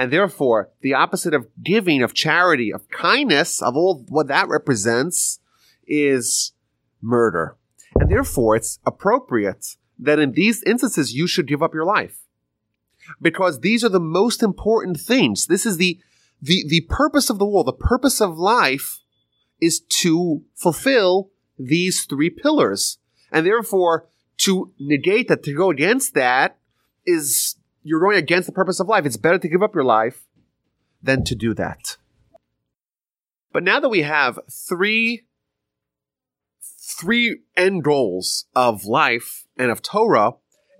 And 0.00 0.10
therefore, 0.10 0.70
the 0.80 0.94
opposite 0.94 1.34
of 1.34 1.46
giving, 1.62 2.02
of 2.02 2.14
charity, 2.14 2.72
of 2.72 2.88
kindness, 2.88 3.60
of 3.60 3.76
all 3.76 4.06
what 4.08 4.28
that 4.28 4.48
represents 4.48 5.40
is 5.86 6.52
murder. 7.02 7.58
And 7.96 8.10
therefore, 8.10 8.56
it's 8.56 8.78
appropriate 8.86 9.76
that 9.98 10.18
in 10.18 10.32
these 10.32 10.62
instances, 10.62 11.12
you 11.12 11.26
should 11.26 11.46
give 11.46 11.62
up 11.62 11.74
your 11.74 11.84
life. 11.84 12.20
Because 13.20 13.60
these 13.60 13.84
are 13.84 13.90
the 13.90 14.00
most 14.00 14.42
important 14.42 14.98
things. 14.98 15.48
This 15.48 15.66
is 15.66 15.76
the, 15.76 16.00
the, 16.40 16.64
the 16.66 16.86
purpose 16.88 17.28
of 17.28 17.38
the 17.38 17.44
world. 17.44 17.66
The 17.66 17.74
purpose 17.74 18.22
of 18.22 18.38
life 18.38 19.00
is 19.60 19.80
to 20.00 20.44
fulfill 20.54 21.28
these 21.58 22.06
three 22.06 22.30
pillars. 22.30 22.96
And 23.30 23.44
therefore, 23.44 24.08
to 24.38 24.72
negate 24.78 25.28
that, 25.28 25.42
to 25.42 25.54
go 25.54 25.68
against 25.68 26.14
that, 26.14 26.56
is 27.04 27.56
you're 27.82 28.00
going 28.00 28.16
against 28.16 28.46
the 28.46 28.52
purpose 28.52 28.80
of 28.80 28.88
life. 28.88 29.06
It's 29.06 29.16
better 29.16 29.38
to 29.38 29.48
give 29.48 29.62
up 29.62 29.74
your 29.74 29.84
life 29.84 30.26
than 31.02 31.24
to 31.24 31.34
do 31.34 31.54
that. 31.54 31.96
But 33.52 33.62
now 33.62 33.80
that 33.80 33.88
we 33.88 34.02
have 34.02 34.38
three 34.50 35.22
three 36.62 37.38
end 37.56 37.82
goals 37.82 38.46
of 38.54 38.84
life 38.84 39.46
and 39.56 39.70
of 39.70 39.80
Torah, 39.80 40.32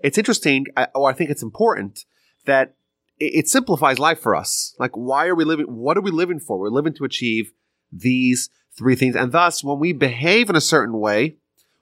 it's 0.03 0.17
interesting, 0.17 0.65
or 0.93 1.09
I 1.09 1.13
think 1.13 1.29
it's 1.29 1.43
important 1.43 2.05
that 2.45 2.75
it 3.19 3.47
simplifies 3.47 3.99
life 3.99 4.19
for 4.19 4.35
us. 4.35 4.75
Like, 4.79 4.95
why 4.95 5.27
are 5.27 5.35
we 5.35 5.45
living? 5.45 5.65
What 5.67 5.97
are 5.97 6.01
we 6.01 6.11
living 6.11 6.39
for? 6.39 6.57
We're 6.57 6.69
living 6.69 6.93
to 6.95 7.05
achieve 7.05 7.53
these 7.91 8.49
three 8.75 8.95
things. 8.95 9.15
And 9.15 9.31
thus, 9.31 9.63
when 9.63 9.79
we 9.79 9.93
behave 9.93 10.49
in 10.49 10.55
a 10.55 10.61
certain 10.61 10.99
way, 10.99 11.35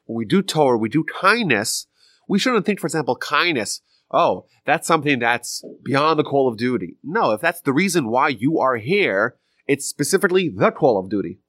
when 0.05 0.17
we 0.17 0.25
do 0.25 0.41
Torah, 0.41 0.77
we 0.77 0.89
do 0.89 1.03
kindness, 1.03 1.87
we 2.27 2.39
shouldn't 2.39 2.65
think, 2.65 2.79
for 2.79 2.87
example, 2.87 3.15
kindness, 3.15 3.81
oh, 4.11 4.45
that's 4.65 4.87
something 4.87 5.19
that's 5.19 5.63
beyond 5.83 6.19
the 6.19 6.23
call 6.23 6.47
of 6.47 6.57
duty. 6.57 6.97
No, 7.03 7.31
if 7.31 7.41
that's 7.41 7.61
the 7.61 7.73
reason 7.73 8.09
why 8.09 8.29
you 8.29 8.59
are 8.59 8.77
here, 8.77 9.37
it's 9.67 9.85
specifically 9.85 10.49
the 10.49 10.71
call 10.71 10.99
of 10.99 11.09
duty. 11.09 11.39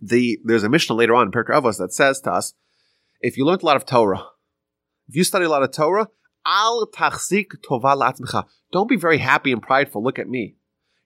The, 0.00 0.38
there's 0.44 0.64
a 0.64 0.68
Mishnah 0.68 0.96
later 0.96 1.14
on 1.14 1.26
in 1.26 1.32
Pirkei 1.32 1.60
Avos 1.60 1.78
that 1.78 1.92
says 1.92 2.20
to 2.22 2.32
us, 2.32 2.54
if 3.20 3.36
you 3.36 3.44
learned 3.44 3.62
a 3.62 3.66
lot 3.66 3.76
of 3.76 3.86
Torah, 3.86 4.24
if 5.08 5.16
you 5.16 5.24
study 5.24 5.44
a 5.44 5.48
lot 5.48 5.62
of 5.62 5.70
Torah, 5.70 6.08
al 6.46 6.86
tachzik 6.86 7.52
tova 7.68 8.44
Don't 8.72 8.88
be 8.88 8.96
very 8.96 9.18
happy 9.18 9.52
and 9.52 9.62
prideful. 9.62 10.02
Look 10.02 10.18
at 10.18 10.28
me. 10.28 10.56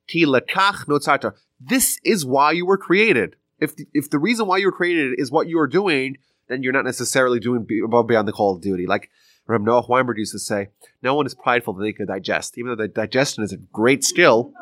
Ki 0.07 0.24
lekach 0.24 1.33
This 1.61 1.98
is 2.04 2.24
why 2.24 2.52
you 2.52 2.66
were 2.66 2.78
created. 2.78 3.37
If 3.61 3.76
the, 3.76 3.87
if 3.92 4.11
the 4.11 4.18
reason 4.18 4.46
why 4.46 4.59
you 4.59 4.66
were 4.66 4.72
created 4.72 5.18
is 5.18 5.31
what 5.31 5.48
you 5.48 5.59
are 5.59 5.66
doing, 5.66 6.16
then 6.48 6.62
you're 6.62 6.72
not 6.72 6.85
necessarily 6.85 7.40
doing 7.40 7.66
above 7.85 8.07
beyond 8.07 8.26
the 8.26 8.33
call 8.33 8.54
of 8.54 8.62
duty. 8.62 8.87
Like 8.87 9.11
Reb 9.48 9.62
Noah 9.62 9.87
Weinberg 9.88 10.18
used 10.18 10.32
to 10.32 10.38
say, 10.38 10.68
no 11.02 11.14
one 11.14 11.24
is 11.24 11.34
prideful 11.34 11.72
that 11.74 11.82
they 11.82 11.92
can 11.92 12.06
digest. 12.06 12.58
Even 12.58 12.70
though 12.70 12.82
the 12.82 12.88
digestion 12.88 13.42
is 13.42 13.52
a 13.52 13.56
great 13.56 14.04
skill, 14.04 14.52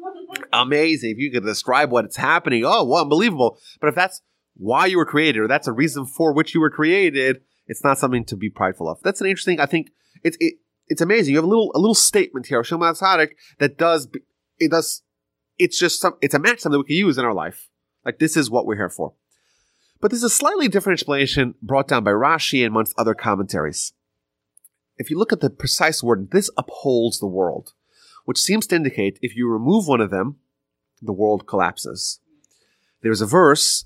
amazing. 0.52 1.12
If 1.12 1.18
you 1.18 1.30
could 1.30 1.44
describe 1.44 1.90
what 1.90 2.04
it's 2.04 2.16
happening, 2.16 2.62
oh, 2.64 2.84
well, 2.84 3.02
unbelievable. 3.02 3.58
But 3.80 3.88
if 3.88 3.94
that's 3.94 4.20
why 4.54 4.86
you 4.86 4.98
were 4.98 5.06
created, 5.06 5.40
or 5.40 5.48
that's 5.48 5.66
a 5.66 5.72
reason 5.72 6.04
for 6.04 6.34
which 6.34 6.54
you 6.54 6.60
were 6.60 6.70
created, 6.70 7.40
it's 7.66 7.82
not 7.82 7.98
something 7.98 8.24
to 8.26 8.36
be 8.36 8.50
prideful 8.50 8.88
of. 8.88 9.00
That's 9.02 9.22
an 9.22 9.26
interesting, 9.26 9.60
I 9.60 9.66
think, 9.66 9.90
it's, 10.22 10.36
it, 10.38 10.54
it's 10.88 11.00
amazing. 11.00 11.32
You 11.32 11.38
have 11.38 11.44
a 11.44 11.48
little, 11.48 11.72
a 11.74 11.78
little 11.78 11.94
statement 11.94 12.46
here, 12.46 12.62
Shimon 12.62 12.94
HaTzadik, 12.94 13.30
that 13.58 13.78
does, 13.78 14.08
it 14.58 14.70
does, 14.70 15.02
it's 15.58 15.78
just 15.78 16.02
some, 16.02 16.16
it's 16.20 16.34
a 16.34 16.38
match 16.38 16.60
something 16.60 16.80
we 16.80 16.84
can 16.84 16.96
use 16.96 17.16
in 17.16 17.24
our 17.24 17.32
life. 17.32 17.70
Like 18.04 18.18
this 18.18 18.36
is 18.36 18.50
what 18.50 18.66
we're 18.66 18.76
here 18.76 18.90
for. 18.90 19.14
But 20.02 20.10
there's 20.10 20.22
a 20.22 20.28
slightly 20.28 20.68
different 20.68 20.98
explanation 20.98 21.54
brought 21.62 21.88
down 21.88 22.04
by 22.04 22.10
Rashi 22.10 22.58
and 22.58 22.68
amongst 22.68 22.92
other 22.98 23.14
commentaries. 23.14 23.94
If 24.96 25.10
you 25.10 25.18
look 25.18 25.32
at 25.32 25.40
the 25.40 25.50
precise 25.50 26.02
word, 26.02 26.30
this 26.30 26.50
upholds 26.56 27.18
the 27.18 27.26
world, 27.26 27.72
which 28.24 28.38
seems 28.38 28.66
to 28.68 28.76
indicate 28.76 29.18
if 29.22 29.34
you 29.36 29.48
remove 29.48 29.88
one 29.88 30.00
of 30.00 30.10
them, 30.10 30.36
the 31.02 31.12
world 31.12 31.46
collapses. 31.46 32.20
There's 33.02 33.20
a 33.20 33.26
verse 33.26 33.84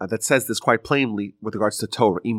uh, 0.00 0.06
that 0.06 0.22
says 0.22 0.46
this 0.46 0.60
quite 0.60 0.84
plainly 0.84 1.34
with 1.40 1.54
regards 1.54 1.78
to 1.78 1.86
Torah. 1.86 2.20
If 2.24 2.34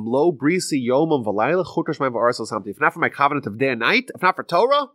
not 2.79 2.93
for 2.93 2.99
my 2.99 3.09
covenant 3.09 3.47
of 3.47 3.57
day 3.57 3.69
and 3.69 3.79
night, 3.79 4.12
if 4.13 4.21
not 4.21 4.36
for 4.36 4.43
Torah, 4.43 4.88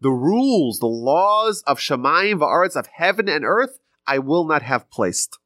the 0.00 0.10
rules, 0.10 0.80
the 0.80 0.86
laws 0.86 1.62
of 1.66 1.78
Shemayim 1.78 2.40
va'aretz, 2.40 2.76
of 2.76 2.88
heaven 2.88 3.28
and 3.28 3.44
earth, 3.44 3.78
I 4.06 4.18
will 4.18 4.44
not 4.44 4.62
have 4.62 4.90
placed. 4.90 5.38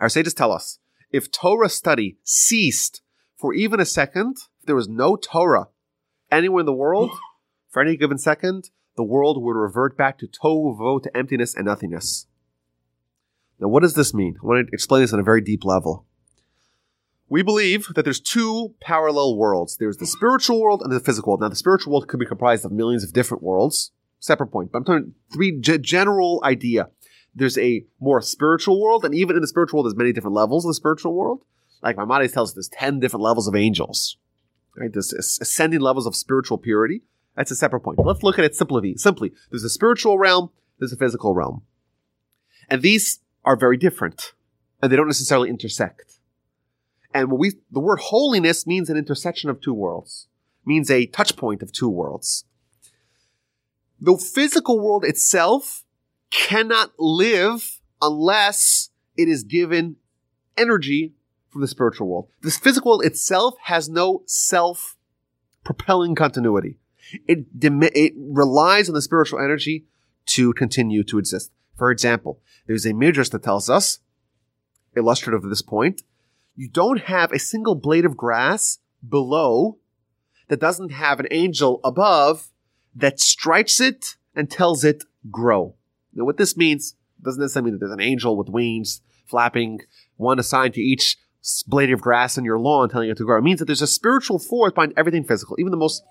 Our 0.00 0.08
sages 0.08 0.34
tell 0.34 0.52
us 0.52 0.78
if 1.10 1.30
Torah 1.30 1.70
study 1.70 2.18
ceased 2.22 3.00
for 3.36 3.54
even 3.54 3.80
a 3.80 3.86
second, 3.86 4.36
there 4.68 4.76
was 4.76 4.88
no 4.88 5.16
Torah 5.16 5.68
anywhere 6.30 6.60
in 6.60 6.66
the 6.66 6.72
world, 6.72 7.10
for 7.68 7.82
any 7.82 7.96
given 7.96 8.18
second, 8.18 8.70
the 8.96 9.02
world 9.02 9.42
would 9.42 9.56
revert 9.56 9.96
back 9.96 10.18
to 10.18 10.26
tohu 10.26 11.02
to 11.02 11.16
emptiness 11.16 11.54
and 11.54 11.66
nothingness. 11.66 12.26
Now, 13.58 13.68
what 13.68 13.82
does 13.82 13.94
this 13.94 14.14
mean? 14.14 14.36
I 14.42 14.46
want 14.46 14.68
to 14.68 14.72
explain 14.72 15.02
this 15.02 15.12
on 15.12 15.18
a 15.18 15.24
very 15.24 15.40
deep 15.40 15.64
level. 15.64 16.06
We 17.28 17.42
believe 17.42 17.88
that 17.94 18.04
there's 18.04 18.20
two 18.20 18.74
parallel 18.80 19.36
worlds. 19.36 19.76
There's 19.76 19.98
the 19.98 20.06
spiritual 20.06 20.60
world 20.60 20.82
and 20.82 20.92
the 20.92 21.00
physical 21.00 21.32
world. 21.32 21.40
Now, 21.40 21.48
the 21.48 21.56
spiritual 21.56 21.92
world 21.92 22.08
could 22.08 22.20
be 22.20 22.26
comprised 22.26 22.64
of 22.64 22.72
millions 22.72 23.04
of 23.04 23.12
different 23.12 23.42
worlds. 23.42 23.90
Separate 24.20 24.48
point. 24.48 24.72
But 24.72 24.78
I'm 24.78 24.84
talking 24.84 25.14
three 25.32 25.58
g- 25.60 25.78
general 25.78 26.40
idea 26.44 26.88
there's 27.34 27.58
a 27.58 27.84
more 28.00 28.20
spiritual 28.20 28.80
world, 28.80 29.04
and 29.04 29.14
even 29.14 29.36
in 29.36 29.42
the 29.42 29.48
spiritual 29.48 29.78
world, 29.78 29.86
there's 29.86 29.98
many 29.98 30.12
different 30.12 30.34
levels 30.34 30.64
of 30.64 30.70
the 30.70 30.74
spiritual 30.74 31.14
world. 31.14 31.42
Like 31.82 31.96
Maimonides 31.96 32.32
tells 32.32 32.50
us, 32.50 32.54
there's 32.54 32.68
10 32.68 32.98
different 33.00 33.22
levels 33.22 33.46
of 33.46 33.54
angels. 33.54 34.16
Right? 34.78 34.92
There's 34.92 35.12
ascending 35.12 35.80
levels 35.80 36.06
of 36.06 36.14
spiritual 36.14 36.58
purity. 36.58 37.02
That's 37.36 37.50
a 37.50 37.56
separate 37.56 37.80
point. 37.80 37.98
Let's 37.98 38.22
look 38.22 38.38
at 38.38 38.44
it 38.44 38.54
simply. 38.54 38.96
Simply, 38.96 39.32
there's 39.50 39.64
a 39.64 39.70
spiritual 39.70 40.18
realm, 40.18 40.50
there's 40.78 40.92
a 40.92 40.96
physical 40.96 41.34
realm. 41.34 41.62
And 42.68 42.82
these 42.82 43.20
are 43.44 43.56
very 43.56 43.76
different, 43.76 44.32
and 44.82 44.90
they 44.90 44.96
don't 44.96 45.06
necessarily 45.06 45.48
intersect. 45.48 46.18
And 47.14 47.30
what 47.30 47.38
we, 47.38 47.52
the 47.70 47.80
word 47.80 48.00
holiness 48.00 48.66
means 48.66 48.90
an 48.90 48.96
intersection 48.96 49.50
of 49.50 49.60
two 49.60 49.72
worlds, 49.72 50.28
means 50.64 50.90
a 50.90 51.06
touch 51.06 51.36
point 51.36 51.62
of 51.62 51.72
two 51.72 51.88
worlds. 51.88 52.44
The 54.00 54.16
physical 54.16 54.78
world 54.78 55.04
itself 55.04 55.84
cannot 56.30 56.92
live 56.98 57.80
unless 58.02 58.90
it 59.16 59.28
is 59.28 59.42
given 59.42 59.96
energy 60.56 61.14
from 61.50 61.60
the 61.60 61.68
spiritual 61.68 62.08
world. 62.08 62.28
This 62.42 62.58
physical 62.58 63.00
itself 63.00 63.54
has 63.64 63.88
no 63.88 64.22
self 64.26 64.96
propelling 65.64 66.14
continuity. 66.14 66.76
It, 67.26 67.46
it 67.60 68.12
relies 68.16 68.88
on 68.88 68.94
the 68.94 69.02
spiritual 69.02 69.40
energy 69.40 69.86
to 70.26 70.52
continue 70.52 71.02
to 71.04 71.18
exist. 71.18 71.50
For 71.76 71.90
example, 71.90 72.40
there's 72.66 72.84
a 72.84 72.92
midrash 72.92 73.30
that 73.30 73.42
tells 73.42 73.70
us, 73.70 74.00
illustrative 74.96 75.44
of 75.44 75.50
this 75.50 75.62
point, 75.62 76.02
you 76.54 76.68
don't 76.68 77.02
have 77.02 77.32
a 77.32 77.38
single 77.38 77.74
blade 77.74 78.04
of 78.04 78.16
grass 78.16 78.78
below 79.06 79.78
that 80.48 80.60
doesn't 80.60 80.90
have 80.90 81.20
an 81.20 81.28
angel 81.30 81.80
above 81.84 82.48
that 82.94 83.20
strikes 83.20 83.80
it 83.80 84.16
and 84.34 84.50
tells 84.50 84.84
it 84.84 85.04
grow. 85.30 85.76
Now, 86.12 86.24
what 86.24 86.36
this 86.36 86.56
means 86.56 86.94
doesn't 87.22 87.40
necessarily 87.40 87.70
mean 87.70 87.78
that 87.78 87.86
there's 87.86 87.92
an 87.92 88.00
angel 88.00 88.36
with 88.36 88.48
wings 88.48 89.02
flapping, 89.26 89.80
one 90.16 90.38
assigned 90.38 90.74
to 90.74 90.80
each 90.80 91.16
blade 91.66 91.92
of 91.92 92.00
grass 92.00 92.36
in 92.36 92.44
your 92.44 92.58
lawn 92.58 92.88
telling 92.88 93.10
it 93.10 93.16
to 93.16 93.24
grow. 93.24 93.38
It 93.38 93.44
means 93.44 93.58
that 93.58 93.66
there's 93.66 93.82
a 93.82 93.86
spiritual 93.86 94.38
force 94.38 94.72
behind 94.72 94.92
everything 94.96 95.24
physical, 95.24 95.56
even 95.58 95.70
the 95.70 95.76
most 95.76 96.02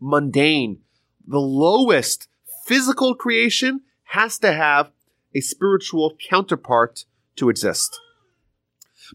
mundane, 0.00 0.80
the 1.26 1.40
lowest 1.40 2.28
physical 2.64 3.14
creation 3.14 3.82
has 4.04 4.38
to 4.38 4.52
have 4.52 4.90
a 5.34 5.40
spiritual 5.40 6.16
counterpart 6.28 7.04
to 7.36 7.48
exist. 7.48 8.00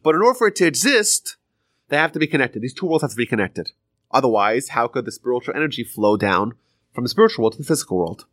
But 0.03 0.15
in 0.15 0.21
order 0.21 0.37
for 0.37 0.47
it 0.47 0.55
to 0.57 0.67
exist, 0.67 1.37
they 1.89 1.97
have 1.97 2.11
to 2.13 2.19
be 2.19 2.27
connected. 2.27 2.61
These 2.61 2.73
two 2.73 2.85
worlds 2.85 3.03
have 3.03 3.11
to 3.11 3.17
be 3.17 3.25
connected. 3.25 3.71
Otherwise, 4.11 4.69
how 4.69 4.87
could 4.87 5.05
the 5.05 5.11
spiritual 5.11 5.55
energy 5.55 5.83
flow 5.83 6.17
down 6.17 6.53
from 6.93 7.03
the 7.03 7.09
spiritual 7.09 7.43
world 7.43 7.53
to 7.53 7.59
the 7.59 7.67
physical 7.67 7.97
world? 7.97 8.25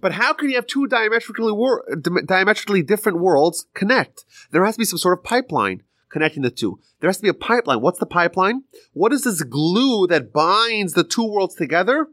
But 0.00 0.12
how 0.12 0.32
can 0.32 0.50
you 0.50 0.56
have 0.56 0.66
two 0.66 0.86
diametrically 0.86 1.52
wor- 1.52 1.84
diametrically 2.26 2.82
different 2.82 3.18
worlds 3.18 3.66
connect? 3.74 4.24
There 4.50 4.64
has 4.64 4.74
to 4.74 4.80
be 4.80 4.84
some 4.84 4.98
sort 4.98 5.18
of 5.18 5.24
pipeline 5.24 5.82
connecting 6.10 6.42
the 6.42 6.50
two. 6.50 6.78
There 7.00 7.08
has 7.08 7.16
to 7.16 7.22
be 7.22 7.28
a 7.28 7.34
pipeline. 7.34 7.80
What's 7.80 7.98
the 7.98 8.06
pipeline? 8.06 8.64
What 8.92 9.12
is 9.12 9.24
this 9.24 9.42
glue 9.42 10.06
that 10.08 10.32
binds 10.32 10.92
the 10.92 11.04
two 11.04 11.24
worlds 11.24 11.54
together? 11.54 12.08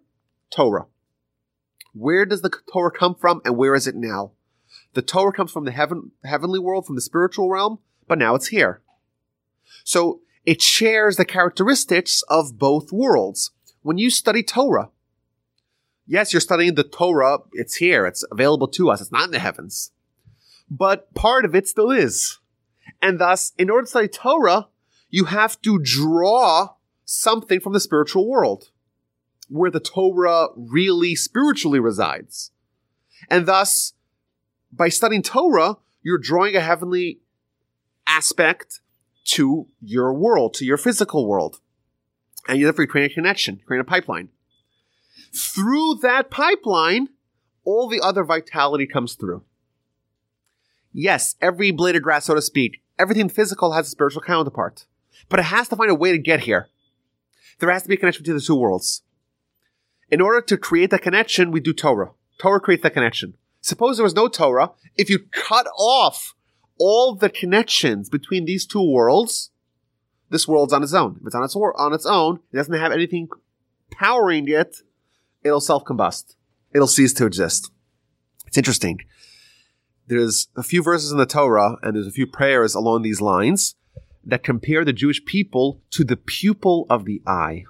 Torah. 0.49 0.85
Where 1.93 2.25
does 2.25 2.41
the 2.41 2.51
Torah 2.71 2.91
come 2.91 3.15
from 3.15 3.41
and 3.43 3.57
where 3.57 3.75
is 3.75 3.87
it 3.87 3.95
now? 3.95 4.31
The 4.93 5.01
Torah 5.01 5.33
comes 5.33 5.51
from 5.51 5.65
the 5.65 5.71
heaven, 5.71 6.11
heavenly 6.23 6.59
world, 6.59 6.85
from 6.85 6.95
the 6.95 7.01
spiritual 7.01 7.49
realm, 7.49 7.79
but 8.07 8.17
now 8.17 8.35
it's 8.35 8.47
here. 8.47 8.81
So 9.83 10.21
it 10.45 10.61
shares 10.61 11.17
the 11.17 11.25
characteristics 11.25 12.23
of 12.29 12.57
both 12.57 12.91
worlds. 12.91 13.51
When 13.81 13.97
you 13.97 14.09
study 14.09 14.43
Torah, 14.43 14.89
yes, 16.05 16.33
you're 16.33 16.39
studying 16.39 16.75
the 16.75 16.83
Torah. 16.83 17.39
It's 17.53 17.75
here. 17.75 18.05
It's 18.05 18.23
available 18.31 18.67
to 18.69 18.89
us. 18.89 19.01
It's 19.01 19.11
not 19.11 19.25
in 19.25 19.31
the 19.31 19.39
heavens. 19.39 19.91
But 20.69 21.13
part 21.13 21.45
of 21.45 21.55
it 21.55 21.67
still 21.67 21.91
is. 21.91 22.39
And 23.01 23.19
thus, 23.19 23.53
in 23.57 23.69
order 23.69 23.83
to 23.83 23.89
study 23.89 24.07
Torah, 24.07 24.67
you 25.09 25.25
have 25.25 25.61
to 25.61 25.79
draw 25.79 26.69
something 27.05 27.59
from 27.59 27.73
the 27.73 27.79
spiritual 27.79 28.27
world 28.27 28.71
where 29.49 29.71
the 29.71 29.79
Torah 29.79 30.49
really 30.55 31.15
spiritually 31.15 31.79
resides. 31.79 32.51
And 33.29 33.45
thus, 33.45 33.93
by 34.71 34.89
studying 34.89 35.23
Torah, 35.23 35.77
you're 36.01 36.17
drawing 36.17 36.55
a 36.55 36.61
heavenly 36.61 37.19
aspect 38.05 38.81
to 39.25 39.67
your 39.81 40.13
world, 40.13 40.53
to 40.55 40.65
your 40.65 40.77
physical 40.77 41.27
world. 41.27 41.59
And 42.47 42.59
you're 42.59 42.67
therefore 42.71 42.87
create 42.87 43.11
a 43.11 43.13
connection, 43.13 43.61
create 43.65 43.81
a 43.81 43.85
pipeline. 43.85 44.29
Through 45.35 45.95
that 46.01 46.29
pipeline, 46.29 47.09
all 47.63 47.89
the 47.89 47.99
other 48.01 48.23
vitality 48.23 48.87
comes 48.87 49.15
through. 49.15 49.43
Yes, 50.93 51.35
every 51.41 51.71
blade 51.71 51.95
of 51.97 52.01
grass, 52.01 52.25
so 52.25 52.35
to 52.35 52.41
speak, 52.41 52.81
everything 52.99 53.29
physical 53.29 53.73
has 53.73 53.87
a 53.87 53.91
spiritual 53.91 54.21
counterpart. 54.21 54.85
But 55.29 55.39
it 55.39 55.45
has 55.45 55.67
to 55.69 55.75
find 55.75 55.89
a 55.89 55.95
way 55.95 56.11
to 56.11 56.17
get 56.17 56.41
here. 56.41 56.69
There 57.59 57.71
has 57.71 57.83
to 57.83 57.89
be 57.89 57.95
a 57.95 57.97
connection 57.97 58.23
between 58.23 58.37
the 58.37 58.43
two 58.43 58.55
worlds. 58.55 59.01
In 60.09 60.21
order 60.21 60.41
to 60.41 60.57
create 60.57 60.91
that 60.91 61.01
connection, 61.01 61.51
we 61.51 61.59
do 61.59 61.73
Torah. 61.73 62.11
Torah 62.37 62.59
creates 62.59 62.83
that 62.83 62.93
connection. 62.93 63.35
Suppose 63.61 63.97
there 63.97 64.03
was 64.03 64.15
no 64.15 64.27
Torah. 64.27 64.71
If 64.95 65.09
you 65.09 65.19
cut 65.31 65.67
off 65.77 66.33
all 66.79 67.15
the 67.15 67.29
connections 67.29 68.09
between 68.09 68.45
these 68.45 68.65
two 68.65 68.81
worlds, 68.81 69.49
this 70.29 70.47
world's 70.47 70.73
on 70.73 70.83
its 70.83 70.93
own. 70.93 71.17
If 71.19 71.27
it's 71.27 71.35
on 71.35 71.43
its 71.43 71.55
on 71.55 71.93
its 71.93 72.05
own, 72.05 72.39
it 72.51 72.57
doesn't 72.57 72.73
have 72.73 72.91
anything 72.91 73.27
powering 73.91 74.47
it. 74.47 74.77
It'll 75.43 75.61
self 75.61 75.83
combust. 75.83 76.35
It'll 76.73 76.87
cease 76.87 77.13
to 77.13 77.25
exist. 77.25 77.71
It's 78.45 78.57
interesting. 78.57 79.01
There's 80.07 80.47
a 80.55 80.63
few 80.63 80.81
verses 80.81 81.11
in 81.11 81.17
the 81.17 81.25
Torah 81.25 81.77
and 81.83 81.95
there's 81.95 82.07
a 82.07 82.11
few 82.11 82.27
prayers 82.27 82.75
along 82.75 83.01
these 83.01 83.21
lines 83.21 83.75
that 84.23 84.43
compare 84.43 84.83
the 84.83 84.93
Jewish 84.93 85.23
people 85.25 85.81
to 85.91 86.03
the 86.03 86.17
pupil 86.17 86.85
of 86.89 87.05
the 87.05 87.21
eye. 87.27 87.65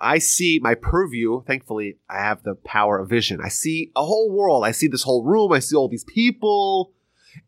I 0.00 0.18
see 0.18 0.58
my 0.62 0.74
purview. 0.74 1.42
Thankfully, 1.44 1.98
I 2.08 2.18
have 2.18 2.42
the 2.42 2.54
power 2.54 2.98
of 2.98 3.10
vision. 3.10 3.40
I 3.44 3.48
see 3.48 3.92
a 3.94 4.04
whole 4.04 4.30
world. 4.30 4.64
I 4.64 4.70
see 4.70 4.88
this 4.88 5.02
whole 5.02 5.24
room. 5.24 5.52
I 5.52 5.58
see 5.58 5.76
all 5.76 5.88
these 5.88 6.04
people. 6.04 6.92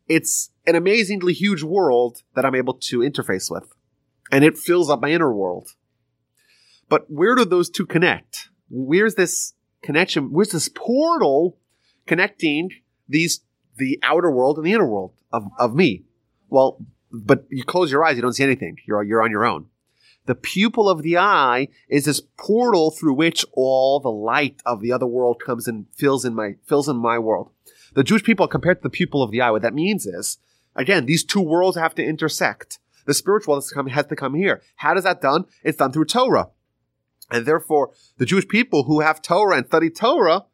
It's 0.06 0.50
an 0.66 0.76
amazingly 0.76 1.32
huge 1.32 1.62
world 1.62 2.22
that 2.34 2.44
I'm 2.44 2.54
able 2.54 2.74
to 2.74 2.98
interface 2.98 3.50
with. 3.50 3.72
And 4.30 4.44
it 4.44 4.58
fills 4.58 4.90
up 4.90 5.00
my 5.00 5.10
inner 5.10 5.32
world. 5.32 5.70
But 6.88 7.10
where 7.10 7.34
do 7.34 7.44
those 7.44 7.70
two 7.70 7.86
connect? 7.86 8.50
Where's 8.68 9.14
this 9.14 9.54
connection? 9.82 10.30
Where's 10.30 10.50
this 10.50 10.68
portal 10.68 11.58
connecting 12.06 12.70
these, 13.08 13.40
the 13.76 13.98
outer 14.02 14.30
world 14.30 14.56
and 14.56 14.66
the 14.66 14.72
inner 14.72 14.86
world 14.86 15.12
of, 15.32 15.44
of 15.58 15.74
me? 15.74 16.04
Well, 16.48 16.78
but 17.10 17.44
you 17.50 17.64
close 17.64 17.90
your 17.92 18.04
eyes, 18.04 18.16
you 18.16 18.22
don't 18.22 18.32
see 18.32 18.44
anything. 18.44 18.76
You're, 18.86 19.02
you're 19.02 19.22
on 19.22 19.30
your 19.30 19.44
own. 19.44 19.66
The 20.26 20.34
pupil 20.36 20.88
of 20.88 21.02
the 21.02 21.18
eye 21.18 21.68
is 21.88 22.04
this 22.04 22.20
portal 22.38 22.90
through 22.90 23.14
which 23.14 23.44
all 23.52 23.98
the 23.98 24.10
light 24.10 24.62
of 24.64 24.80
the 24.80 24.92
other 24.92 25.06
world 25.06 25.42
comes 25.44 25.66
and 25.66 25.86
fills 25.92 26.24
in 26.24 26.34
my, 26.34 26.54
fills 26.64 26.88
in 26.88 26.96
my 26.96 27.18
world. 27.18 27.50
The 27.94 28.04
Jewish 28.04 28.22
people 28.22 28.46
compared 28.46 28.78
to 28.78 28.82
the 28.84 28.90
pupil 28.90 29.22
of 29.22 29.32
the 29.32 29.40
eye, 29.40 29.50
what 29.50 29.62
that 29.62 29.74
means 29.74 30.06
is, 30.06 30.38
again, 30.76 31.06
these 31.06 31.24
two 31.24 31.40
worlds 31.40 31.76
have 31.76 31.94
to 31.96 32.04
intersect. 32.04 32.78
The 33.04 33.14
spiritual 33.14 33.56
has 33.56 33.66
to 33.68 33.74
come, 33.74 33.88
has 33.88 34.06
to 34.06 34.16
come 34.16 34.34
here. 34.34 34.62
How 34.76 34.94
does 34.94 35.04
that 35.04 35.20
done? 35.20 35.46
It's 35.64 35.78
done 35.78 35.92
through 35.92 36.04
Torah. 36.04 36.50
And 37.30 37.44
therefore, 37.44 37.90
the 38.18 38.26
Jewish 38.26 38.46
people 38.46 38.84
who 38.84 39.00
have 39.00 39.22
Torah 39.22 39.56
and 39.56 39.66
study 39.66 39.90
Torah, 39.90 40.44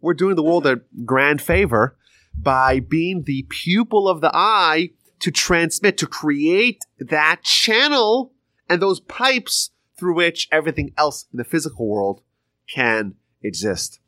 we're 0.00 0.14
doing 0.14 0.36
the 0.36 0.42
world 0.42 0.66
a 0.66 0.82
grand 1.04 1.40
favor 1.40 1.96
by 2.36 2.80
being 2.80 3.22
the 3.24 3.46
pupil 3.48 4.08
of 4.08 4.20
the 4.20 4.30
eye 4.34 4.90
to 5.20 5.30
transmit, 5.30 5.96
to 5.98 6.06
create 6.06 6.84
that 6.98 7.42
channel 7.42 8.32
and 8.68 8.82
those 8.82 9.00
pipes 9.00 9.70
through 9.98 10.14
which 10.14 10.48
everything 10.50 10.92
else 10.98 11.26
in 11.32 11.38
the 11.38 11.44
physical 11.44 11.88
world 11.88 12.20
can 12.68 13.14
exist. 13.42 14.00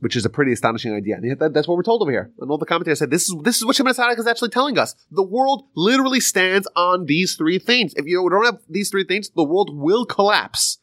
Which 0.00 0.16
is 0.16 0.24
a 0.24 0.30
pretty 0.30 0.52
astonishing 0.52 0.94
idea. 0.94 1.16
And 1.16 1.54
that's 1.54 1.68
what 1.68 1.76
we're 1.76 1.82
told 1.82 2.02
over 2.02 2.10
here. 2.10 2.30
And 2.38 2.50
all 2.50 2.58
the 2.58 2.66
commentators 2.66 2.98
said, 2.98 3.10
this 3.10 3.28
is, 3.28 3.36
this 3.42 3.56
is 3.56 3.64
what 3.64 3.76
Shimon 3.76 3.94
HaTzadik 3.94 4.18
is 4.18 4.26
actually 4.26 4.50
telling 4.50 4.78
us. 4.78 4.94
The 5.10 5.22
world 5.22 5.68
literally 5.74 6.20
stands 6.20 6.68
on 6.76 7.06
these 7.06 7.36
three 7.36 7.58
things. 7.58 7.94
If 7.94 8.06
you 8.06 8.28
don't 8.28 8.44
have 8.44 8.60
these 8.68 8.90
three 8.90 9.04
things, 9.04 9.30
the 9.30 9.44
world 9.44 9.70
will 9.72 10.04
collapse. 10.04 10.78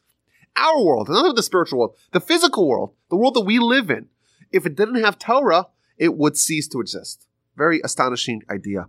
Our 0.56 0.82
world, 0.82 1.08
not 1.08 1.36
the 1.36 1.42
spiritual 1.42 1.78
world, 1.78 1.96
the 2.12 2.20
physical 2.20 2.68
world, 2.68 2.94
the 3.10 3.16
world 3.16 3.34
that 3.34 3.42
we 3.42 3.58
live 3.58 3.90
in. 3.90 4.08
If 4.50 4.66
it 4.66 4.76
didn't 4.76 5.02
have 5.02 5.18
Torah, 5.18 5.68
it 5.98 6.16
would 6.16 6.36
cease 6.36 6.68
to 6.68 6.80
exist. 6.80 7.26
Very 7.56 7.80
astonishing 7.82 8.42
idea. 8.50 8.86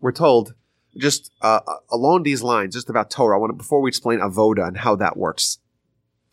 We're 0.00 0.12
told 0.12 0.54
just 0.96 1.30
uh, 1.40 1.60
uh, 1.66 1.76
along 1.90 2.22
these 2.22 2.42
lines, 2.42 2.74
just 2.74 2.90
about 2.90 3.10
Torah, 3.10 3.36
I 3.36 3.40
want 3.40 3.50
to, 3.50 3.56
before 3.56 3.80
we 3.80 3.88
explain 3.88 4.20
Avoda 4.20 4.66
and 4.66 4.78
how 4.78 4.96
that 4.96 5.16
works, 5.16 5.58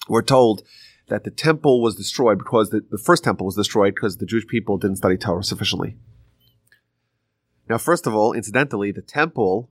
we're 0.07 0.21
told 0.21 0.63
that 1.09 1.23
the 1.23 1.31
temple 1.31 1.81
was 1.81 1.95
destroyed 1.95 2.37
because 2.37 2.69
the, 2.69 2.81
the 2.89 2.97
first 2.97 3.23
temple 3.23 3.45
was 3.45 3.55
destroyed 3.55 3.95
because 3.95 4.17
the 4.17 4.25
Jewish 4.25 4.47
people 4.47 4.77
didn't 4.77 4.97
study 4.97 5.17
Torah 5.17 5.43
sufficiently. 5.43 5.97
Now, 7.69 7.77
first 7.77 8.07
of 8.07 8.15
all, 8.15 8.33
incidentally, 8.33 8.91
the 8.91 9.01
temple 9.01 9.69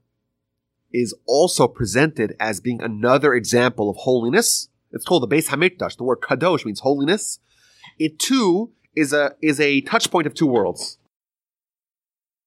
is 0.92 1.14
also 1.26 1.66
presented 1.66 2.36
as 2.38 2.61
being 2.61 2.80
another 2.80 3.34
example 3.34 3.90
of 3.90 3.97
holiness. 3.97 4.68
It's 4.92 5.05
called 5.05 5.22
the 5.22 5.34
Beis 5.34 5.49
Hamikdash. 5.49 5.97
The 5.97 6.05
word 6.05 6.20
kadosh 6.20 6.64
means 6.64 6.80
holiness. 6.80 7.38
It 7.99 8.18
too 8.18 8.72
is 8.97 9.12
a 9.12 9.34
is 9.40 9.61
a 9.61 9.82
touch 9.82 10.11
point 10.11 10.26
of 10.26 10.34
two 10.34 10.47
worlds. 10.47 10.99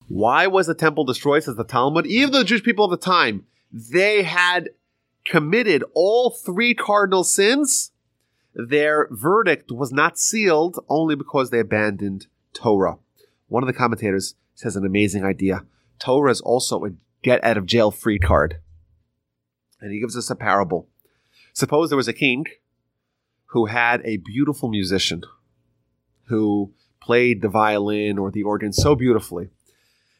Why 0.07 0.47
was 0.47 0.65
the 0.65 0.73
temple 0.73 1.05
destroyed, 1.05 1.43
says 1.43 1.55
the 1.55 1.63
Talmud? 1.63 2.07
Even 2.07 2.31
the 2.31 2.43
Jewish 2.43 2.63
people 2.63 2.83
of 2.83 2.91
the 2.91 2.97
time, 2.97 3.45
they 3.71 4.23
had 4.23 4.69
committed 5.23 5.83
all 5.93 6.31
three 6.31 6.73
cardinal 6.73 7.23
sins. 7.23 7.91
Their 8.55 9.07
verdict 9.11 9.71
was 9.71 9.91
not 9.91 10.17
sealed 10.17 10.83
only 10.89 11.15
because 11.15 11.51
they 11.51 11.59
abandoned 11.59 12.25
Torah. 12.53 12.97
One 13.47 13.61
of 13.61 13.67
the 13.67 13.73
commentators 13.73 14.33
says 14.55 14.75
an 14.75 14.85
amazing 14.85 15.23
idea. 15.23 15.65
Torah 15.99 16.31
is 16.31 16.41
also 16.41 16.83
a 16.85 16.91
get 17.21 17.43
out 17.43 17.57
of 17.57 17.67
jail 17.67 17.91
free 17.91 18.17
card. 18.17 18.59
And 19.79 19.93
he 19.93 19.99
gives 19.99 20.17
us 20.17 20.29
a 20.29 20.35
parable. 20.35 20.87
Suppose 21.53 21.89
there 21.89 21.97
was 21.97 22.07
a 22.07 22.13
king 22.13 22.45
who 23.47 23.67
had 23.67 24.01
a 24.03 24.17
beautiful 24.17 24.69
musician 24.69 25.23
who 26.30 26.71
played 27.01 27.41
the 27.41 27.49
violin 27.49 28.17
or 28.17 28.32
the 28.32 28.43
organ 28.43 28.71
so 28.71 28.95
beautifully. 28.95 29.49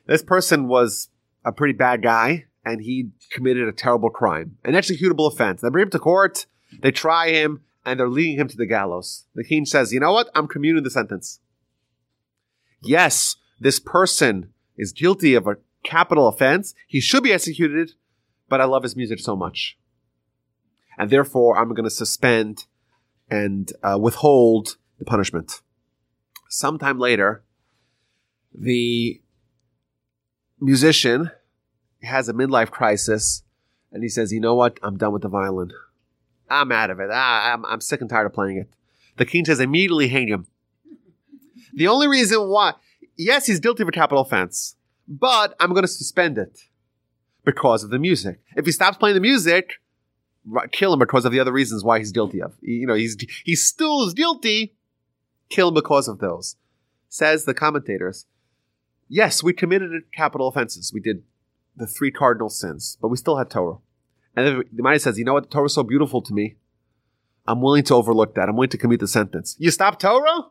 This 0.06 0.24
person 0.24 0.68
was 0.68 1.10
a 1.46 1.52
pretty 1.52 1.74
bad 1.74 2.02
guy 2.02 2.46
and 2.66 2.82
he 2.82 3.12
committed 3.32 3.68
a 3.68 3.72
terrible 3.72 4.10
crime, 4.10 4.58
an 4.66 4.74
executable 4.74 5.32
offense. 5.32 5.62
They 5.62 5.70
bring 5.70 5.84
him 5.84 5.92
to 5.92 6.00
court, 6.00 6.46
they 6.82 6.92
try 6.92 7.30
him, 7.30 7.62
and 7.86 8.00
they're 8.00 8.10
leading 8.10 8.38
him 8.38 8.48
to 8.48 8.58
the 8.58 8.66
gallows. 8.66 9.26
The 9.36 9.44
king 9.44 9.66
says, 9.66 9.94
You 9.94 10.00
know 10.00 10.12
what? 10.12 10.30
I'm 10.36 10.48
commuting 10.48 10.84
the 10.84 10.90
sentence. 10.90 11.40
Yes, 12.82 13.36
this 13.60 13.80
person 13.80 14.54
is 14.78 14.92
guilty 14.92 15.36
of 15.36 15.48
a 15.48 15.58
capital 15.84 16.28
offense. 16.28 16.74
He 16.88 17.00
should 17.00 17.24
be 17.24 17.34
executed, 17.34 17.94
but 18.48 18.62
I 18.62 18.66
love 18.66 18.84
his 18.84 18.96
music 18.96 19.20
so 19.20 19.36
much. 19.36 19.78
And 20.98 21.10
therefore, 21.10 21.58
I'm 21.58 21.70
going 21.70 21.84
to 21.84 21.90
suspend 21.90 22.66
and 23.30 23.72
uh, 23.84 23.98
withhold 24.00 24.78
the 24.98 25.06
punishment. 25.06 25.62
Sometime 26.50 27.00
later, 27.00 27.44
the 28.54 29.22
musician 30.60 31.30
has 32.02 32.28
a 32.28 32.34
midlife 32.34 32.72
crisis 32.72 33.44
and 33.92 34.04
he 34.04 34.10
says, 34.10 34.34
You 34.34 34.40
know 34.40 34.56
what? 34.56 34.80
I'm 34.82 34.98
done 34.98 35.14
with 35.14 35.22
the 35.22 35.30
violin. 35.30 35.72
I'm 36.50 36.72
out 36.72 36.90
of 36.90 37.00
it. 37.00 37.12
I, 37.12 37.54
I'm, 37.54 37.66
I'm 37.66 37.82
sick 37.82 38.02
and 38.02 38.10
tired 38.10 38.26
of 38.26 38.34
playing 38.34 38.58
it. 38.58 38.70
The 39.18 39.26
king 39.26 39.46
says, 39.46 39.60
Immediately 39.60 40.08
hang 40.08 40.28
him. 40.28 40.48
The 41.74 41.88
only 41.88 42.08
reason 42.08 42.50
why, 42.50 42.74
yes, 43.16 43.46
he's 43.46 43.60
guilty 43.60 43.84
of 43.84 43.90
a 43.90 43.92
capital 43.92 44.24
offense, 44.24 44.76
but 45.08 45.56
I'm 45.60 45.70
going 45.70 45.84
to 45.84 45.88
suspend 45.88 46.40
it 46.40 46.62
because 47.46 47.84
of 47.84 47.92
the 47.92 48.00
music. 48.00 48.40
If 48.56 48.66
he 48.66 48.72
stops 48.72 48.98
playing 48.98 49.14
the 49.14 49.22
music, 49.22 49.74
kill 50.72 50.94
him 50.94 51.00
because 51.00 51.26
of 51.26 51.32
the 51.32 51.40
other 51.40 51.52
reasons 51.52 51.84
why 51.84 52.00
he's 52.00 52.12
guilty 52.12 52.42
of. 52.42 52.56
You 52.62 52.88
know, 52.88 52.96
he's 52.96 53.18
he 53.44 53.56
still 53.56 54.08
is 54.08 54.16
guilty. 54.16 54.76
Kill 55.50 55.72
because 55.72 56.08
of 56.08 56.20
those. 56.20 56.56
Says 57.08 57.46
the 57.46 57.54
commentators. 57.54 58.26
Yes, 59.08 59.42
we 59.42 59.54
committed 59.54 59.92
capital 60.12 60.48
offenses. 60.48 60.94
We 60.94 61.00
did 61.00 61.24
the 61.76 61.88
three 61.88 62.12
cardinal 62.12 62.50
sins, 62.50 62.98
but 63.02 63.08
we 63.08 63.18
still 63.18 63.38
had 63.38 63.50
Torah. 63.50 63.78
And 64.36 64.46
then 64.46 64.64
the 64.72 64.84
Mani 64.84 65.00
says, 65.00 65.18
you 65.18 65.26
know 65.26 65.34
what? 65.34 65.44
The 65.44 65.50
Torah 65.50 65.66
is 65.66 65.74
so 65.74 65.84
beautiful 65.84 66.22
to 66.22 66.34
me. 66.34 66.58
I'm 67.48 67.62
willing 67.62 67.84
to 67.86 67.96
overlook 67.96 68.36
that. 68.36 68.48
I'm 68.48 68.56
willing 68.56 68.70
to 68.70 68.78
commit 68.78 69.00
the 69.00 69.08
sentence. 69.08 69.56
You 69.58 69.72
stop 69.72 70.00
Torah? 70.00 70.46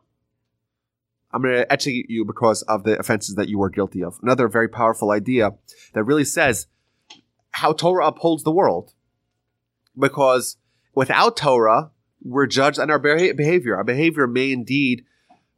I'm 1.31 1.41
going 1.41 1.55
to 1.55 1.71
execute 1.71 2.09
you 2.09 2.25
because 2.25 2.63
of 2.63 2.83
the 2.83 2.99
offenses 2.99 3.35
that 3.35 3.47
you 3.47 3.57
were 3.57 3.69
guilty 3.69 4.03
of. 4.03 4.19
Another 4.21 4.47
very 4.47 4.67
powerful 4.67 5.11
idea 5.11 5.53
that 5.93 6.03
really 6.03 6.25
says 6.25 6.67
how 7.51 7.71
Torah 7.71 8.07
upholds 8.07 8.43
the 8.43 8.51
world. 8.51 8.93
Because 9.97 10.57
without 10.93 11.37
Torah, 11.37 11.91
we're 12.21 12.47
judged 12.47 12.79
on 12.79 12.89
our 12.89 12.99
behavior. 12.99 13.75
Our 13.77 13.83
behavior 13.83 14.27
may 14.27 14.51
indeed 14.51 15.05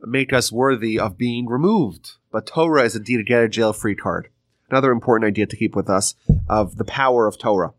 make 0.02 0.34
us 0.34 0.52
worthy 0.52 1.00
of 1.00 1.18
being 1.18 1.48
removed. 1.48 2.14
But 2.32 2.48
Torah 2.48 2.84
is 2.84 2.96
indeed 2.96 3.20
a 3.20 3.24
get 3.24 3.44
a 3.44 3.50
jail 3.50 3.74
free 3.74 3.96
card. 3.96 4.30
Another 4.70 4.92
important 4.92 5.28
idea 5.28 5.46
to 5.48 5.56
keep 5.56 5.76
with 5.76 5.90
us 5.90 6.16
of 6.48 6.78
the 6.78 6.86
power 6.86 7.28
of 7.28 7.38
Torah. 7.38 7.74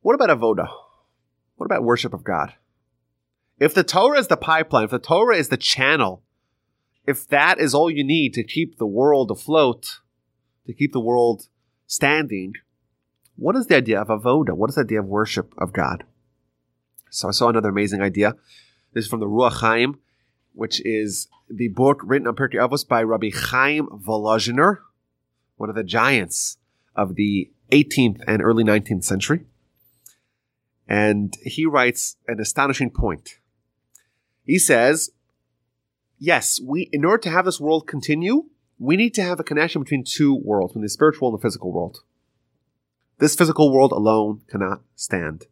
What 0.00 0.14
about 0.14 0.28
avoda? 0.28 0.68
What 1.56 1.66
about 1.66 1.84
worship 1.84 2.12
of 2.12 2.24
God? 2.24 2.54
If 3.58 3.72
the 3.72 3.84
Torah 3.84 4.18
is 4.18 4.26
the 4.26 4.36
pipeline, 4.36 4.84
if 4.84 4.90
the 4.90 4.98
Torah 4.98 5.36
is 5.36 5.48
the 5.48 5.56
channel, 5.56 6.22
if 7.06 7.26
that 7.28 7.58
is 7.58 7.74
all 7.74 7.90
you 7.90 8.04
need 8.04 8.34
to 8.34 8.44
keep 8.44 8.76
the 8.76 8.86
world 8.86 9.30
afloat, 9.30 10.00
to 10.66 10.74
keep 10.74 10.92
the 10.92 11.00
world 11.00 11.48
standing, 11.86 12.54
what 13.36 13.56
is 13.56 13.66
the 13.66 13.76
idea 13.76 14.00
of 14.00 14.08
avoda? 14.08 14.52
What 14.52 14.70
is 14.70 14.76
the 14.76 14.82
idea 14.82 15.00
of 15.00 15.06
worship 15.06 15.54
of 15.56 15.72
God? 15.72 16.04
So 17.12 17.28
I 17.28 17.32
saw 17.32 17.48
another 17.50 17.68
amazing 17.68 18.00
idea. 18.00 18.36
This 18.94 19.04
is 19.04 19.10
from 19.10 19.20
the 19.20 19.26
Ruach 19.26 19.60
Chaim, 19.60 19.98
which 20.54 20.80
is 20.82 21.28
the 21.46 21.68
book 21.68 22.00
written 22.02 22.26
on 22.26 22.34
Pirkei 22.34 22.54
Avos 22.54 22.88
by 22.88 23.02
Rabbi 23.02 23.30
Chaim 23.30 23.86
Volozhiner, 23.88 24.78
one 25.56 25.68
of 25.68 25.76
the 25.76 25.84
giants 25.84 26.56
of 26.96 27.14
the 27.16 27.50
18th 27.70 28.22
and 28.26 28.40
early 28.40 28.64
19th 28.64 29.04
century. 29.04 29.44
And 30.88 31.36
he 31.44 31.66
writes 31.66 32.16
an 32.26 32.40
astonishing 32.40 32.90
point. 32.90 33.36
He 34.42 34.58
says, 34.58 35.10
yes, 36.18 36.60
we, 36.64 36.88
in 36.92 37.04
order 37.04 37.20
to 37.24 37.30
have 37.30 37.44
this 37.44 37.60
world 37.60 37.86
continue, 37.86 38.46
we 38.78 38.96
need 38.96 39.12
to 39.14 39.22
have 39.22 39.38
a 39.38 39.44
connection 39.44 39.82
between 39.82 40.04
two 40.04 40.34
worlds, 40.34 40.72
between 40.72 40.84
the 40.84 40.88
spiritual 40.88 41.28
and 41.28 41.38
the 41.38 41.42
physical 41.42 41.72
world. 41.72 41.98
This 43.18 43.36
physical 43.36 43.70
world 43.70 43.92
alone 43.92 44.40
cannot 44.48 44.80
stand. 44.96 45.44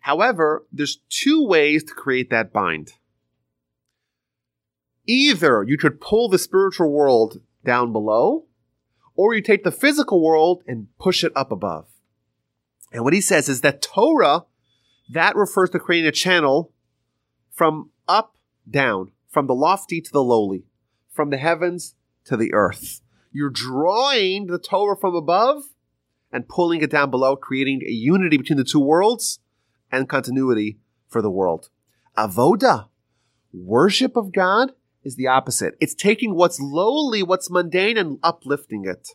However, 0.00 0.66
there's 0.72 1.00
two 1.08 1.44
ways 1.46 1.84
to 1.84 1.94
create 1.94 2.30
that 2.30 2.52
bind. 2.52 2.94
Either 5.06 5.62
you 5.62 5.76
could 5.76 6.00
pull 6.00 6.28
the 6.28 6.38
spiritual 6.38 6.90
world 6.90 7.40
down 7.64 7.92
below, 7.92 8.46
or 9.14 9.34
you 9.34 9.42
take 9.42 9.64
the 9.64 9.72
physical 9.72 10.22
world 10.22 10.62
and 10.66 10.86
push 10.98 11.22
it 11.22 11.32
up 11.36 11.52
above. 11.52 11.86
And 12.92 13.04
what 13.04 13.12
he 13.12 13.20
says 13.20 13.48
is 13.48 13.60
that 13.60 13.82
Torah, 13.82 14.46
that 15.10 15.36
refers 15.36 15.70
to 15.70 15.78
creating 15.78 16.08
a 16.08 16.12
channel 16.12 16.72
from 17.50 17.90
up 18.08 18.36
down, 18.68 19.12
from 19.28 19.46
the 19.46 19.54
lofty 19.54 20.00
to 20.00 20.10
the 20.10 20.22
lowly, 20.22 20.64
from 21.12 21.30
the 21.30 21.36
heavens 21.36 21.94
to 22.24 22.36
the 22.36 22.54
earth. 22.54 23.00
You're 23.32 23.50
drawing 23.50 24.46
the 24.46 24.58
Torah 24.58 24.96
from 24.96 25.14
above 25.14 25.64
and 26.32 26.48
pulling 26.48 26.80
it 26.80 26.90
down 26.90 27.10
below, 27.10 27.36
creating 27.36 27.82
a 27.86 27.90
unity 27.90 28.38
between 28.38 28.56
the 28.56 28.64
two 28.64 28.80
worlds 28.80 29.40
and 29.92 30.08
continuity 30.08 30.78
for 31.08 31.22
the 31.22 31.30
world. 31.30 31.68
Avoda, 32.16 32.88
worship 33.52 34.16
of 34.16 34.32
God, 34.32 34.72
is 35.02 35.16
the 35.16 35.26
opposite. 35.26 35.74
It's 35.80 35.94
taking 35.94 36.34
what's 36.34 36.60
lowly, 36.60 37.22
what's 37.22 37.50
mundane, 37.50 37.96
and 37.96 38.18
uplifting 38.22 38.84
it. 38.84 39.08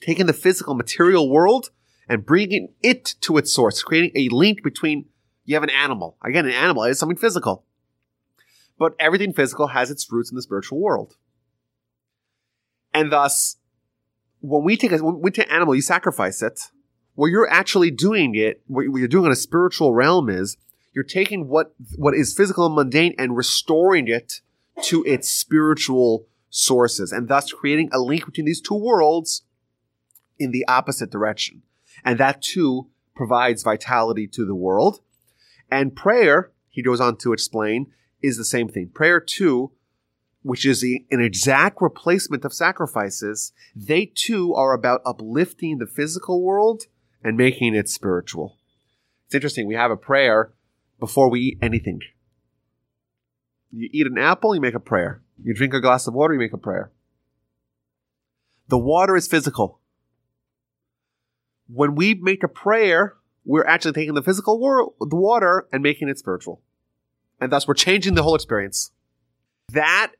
Taking 0.00 0.26
the 0.26 0.32
physical 0.32 0.74
material 0.74 1.30
world 1.30 1.70
and 2.08 2.24
bringing 2.24 2.68
it 2.82 3.14
to 3.20 3.36
its 3.36 3.52
source, 3.52 3.82
creating 3.82 4.12
a 4.14 4.34
link 4.34 4.62
between 4.62 5.06
you 5.44 5.54
have 5.54 5.62
an 5.62 5.70
animal. 5.70 6.16
Again, 6.24 6.46
an 6.46 6.52
animal 6.52 6.84
is 6.84 6.98
something 6.98 7.18
physical. 7.18 7.64
But 8.78 8.94
everything 8.98 9.32
physical 9.32 9.68
has 9.68 9.90
its 9.90 10.10
roots 10.10 10.30
in 10.30 10.36
the 10.36 10.42
spiritual 10.42 10.80
world. 10.80 11.16
And 12.92 13.12
thus, 13.12 13.56
when 14.40 14.64
we 14.64 14.76
take 14.76 14.92
a, 14.92 14.98
when 14.98 15.20
we 15.20 15.30
take 15.30 15.46
an 15.46 15.52
animal, 15.52 15.74
you 15.74 15.82
sacrifice 15.82 16.42
it. 16.42 16.60
What 17.14 17.28
you're 17.28 17.50
actually 17.50 17.90
doing 17.90 18.34
it, 18.34 18.62
what 18.66 18.82
you're 18.82 19.08
doing 19.08 19.26
in 19.26 19.32
a 19.32 19.36
spiritual 19.36 19.94
realm 19.94 20.28
is 20.28 20.56
you're 20.92 21.04
taking 21.04 21.48
what 21.48 21.74
what 21.96 22.14
is 22.14 22.34
physical 22.34 22.66
and 22.66 22.74
mundane 22.74 23.14
and 23.18 23.36
restoring 23.36 24.08
it 24.08 24.40
to 24.82 25.04
its 25.04 25.28
spiritual 25.28 26.26
sources, 26.50 27.12
and 27.12 27.28
thus 27.28 27.52
creating 27.52 27.90
a 27.92 27.98
link 27.98 28.24
between 28.26 28.46
these 28.46 28.60
two 28.60 28.74
worlds 28.74 29.42
in 30.38 30.50
the 30.50 30.64
opposite 30.66 31.10
direction. 31.10 31.62
And 32.04 32.18
that 32.18 32.42
too 32.42 32.88
provides 33.14 33.62
vitality 33.62 34.26
to 34.28 34.44
the 34.44 34.54
world. 34.54 35.00
And 35.70 35.94
prayer, 35.94 36.52
he 36.68 36.82
goes 36.82 37.00
on 37.00 37.16
to 37.18 37.32
explain, 37.32 37.92
is 38.22 38.36
the 38.36 38.44
same 38.44 38.68
thing. 38.68 38.88
Prayer 38.88 39.20
too, 39.20 39.72
which 40.42 40.66
is 40.66 40.84
a, 40.84 41.04
an 41.10 41.20
exact 41.20 41.80
replacement 41.80 42.44
of 42.44 42.52
sacrifices, 42.52 43.52
they 43.74 44.06
too 44.06 44.54
are 44.54 44.74
about 44.74 45.02
uplifting 45.06 45.78
the 45.78 45.86
physical 45.86 46.42
world 46.42 46.84
and 47.24 47.36
making 47.36 47.74
it 47.74 47.88
spiritual. 47.88 48.56
It's 49.26 49.34
interesting. 49.34 49.66
We 49.66 49.74
have 49.74 49.90
a 49.90 49.96
prayer 49.96 50.52
before 51.00 51.28
we 51.28 51.40
eat 51.40 51.58
anything. 51.60 52.00
You 53.72 53.88
eat 53.92 54.06
an 54.06 54.18
apple, 54.18 54.54
you 54.54 54.60
make 54.60 54.74
a 54.74 54.80
prayer. 54.80 55.22
You 55.42 55.54
drink 55.54 55.74
a 55.74 55.80
glass 55.80 56.06
of 56.06 56.14
water, 56.14 56.34
you 56.34 56.38
make 56.38 56.52
a 56.52 56.58
prayer. 56.58 56.92
The 58.68 58.78
water 58.78 59.16
is 59.16 59.26
physical 59.26 59.80
when 61.66 61.94
we 61.94 62.14
make 62.14 62.42
a 62.42 62.48
prayer, 62.48 63.14
we're 63.44 63.66
actually 63.66 63.92
taking 63.92 64.14
the 64.14 64.22
physical 64.22 64.60
world, 64.60 64.94
the 65.00 65.16
water, 65.16 65.66
and 65.72 65.82
making 65.82 66.08
it 66.08 66.18
spiritual. 66.18 66.62
And 67.40 67.52
thus 67.52 67.66
we're 67.66 67.74
changing 67.74 68.14
the 68.14 68.22
whole 68.22 68.34
experience. 68.34 68.90
That 69.72 70.12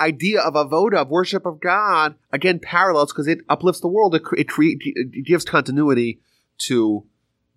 idea 0.00 0.40
of 0.40 0.54
a 0.54 0.64
avoda, 0.64 0.98
of 0.98 1.08
worship 1.08 1.46
of 1.46 1.60
God, 1.60 2.14
again 2.32 2.58
parallels 2.58 3.12
because 3.12 3.26
it 3.26 3.40
uplifts 3.48 3.80
the 3.80 3.88
world. 3.88 4.14
It, 4.14 4.22
it, 4.32 4.46
it 4.58 5.26
gives 5.26 5.44
continuity 5.44 6.20
to 6.58 7.06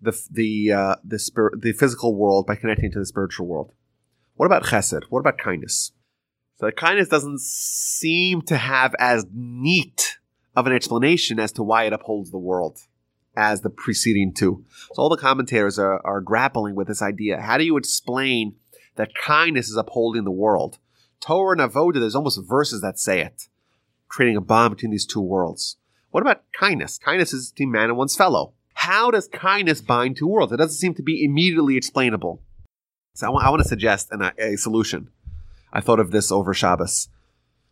the 0.00 0.18
the 0.30 0.72
uh, 0.72 0.96
the 1.04 1.50
the 1.58 1.72
physical 1.72 2.14
world 2.14 2.46
by 2.46 2.56
connecting 2.56 2.90
to 2.92 2.98
the 2.98 3.06
spiritual 3.06 3.46
world. 3.46 3.72
What 4.34 4.46
about 4.46 4.64
chesed? 4.64 5.04
What 5.10 5.20
about 5.20 5.38
kindness? 5.38 5.92
So 6.56 6.70
kindness 6.70 7.08
doesn't 7.08 7.40
seem 7.40 8.42
to 8.42 8.56
have 8.56 8.94
as 8.98 9.26
neat 9.32 10.18
of 10.54 10.66
an 10.66 10.72
explanation 10.72 11.40
as 11.40 11.52
to 11.52 11.62
why 11.62 11.84
it 11.84 11.92
upholds 11.92 12.30
the 12.30 12.38
world 12.38 12.78
as 13.34 13.62
the 13.62 13.70
preceding 13.70 14.32
two. 14.32 14.64
So 14.92 15.02
all 15.02 15.08
the 15.08 15.16
commentators 15.16 15.78
are, 15.78 16.04
are 16.06 16.20
grappling 16.20 16.74
with 16.74 16.88
this 16.88 17.02
idea. 17.02 17.40
How 17.40 17.58
do 17.58 17.64
you 17.64 17.76
explain 17.76 18.56
that 18.96 19.14
kindness 19.14 19.68
is 19.68 19.76
upholding 19.76 20.24
the 20.24 20.30
world? 20.30 20.78
Torah 21.20 21.58
and 21.58 21.72
Avoda, 21.72 21.94
there's 21.94 22.14
almost 22.14 22.40
verses 22.46 22.80
that 22.82 22.98
say 22.98 23.20
it, 23.20 23.48
creating 24.08 24.36
a 24.36 24.40
bond 24.40 24.76
between 24.76 24.90
these 24.90 25.06
two 25.06 25.20
worlds. 25.20 25.76
What 26.10 26.20
about 26.20 26.44
kindness? 26.52 26.98
Kindness 26.98 27.32
is 27.32 27.52
between 27.52 27.70
man 27.70 27.84
and 27.84 27.96
one's 27.96 28.16
fellow. 28.16 28.52
How 28.82 29.12
does 29.12 29.28
kindness 29.28 29.80
bind 29.80 30.16
two 30.16 30.26
worlds? 30.26 30.52
It 30.52 30.56
doesn't 30.56 30.74
seem 30.74 30.94
to 30.94 31.04
be 31.04 31.24
immediately 31.24 31.76
explainable. 31.76 32.42
So 33.14 33.28
I 33.28 33.30
want, 33.30 33.48
want 33.48 33.62
to 33.62 33.68
suggest 33.68 34.08
an, 34.10 34.32
a 34.36 34.56
solution. 34.56 35.08
I 35.72 35.80
thought 35.80 36.00
of 36.00 36.10
this 36.10 36.32
over 36.32 36.52
Shabbos. 36.52 37.08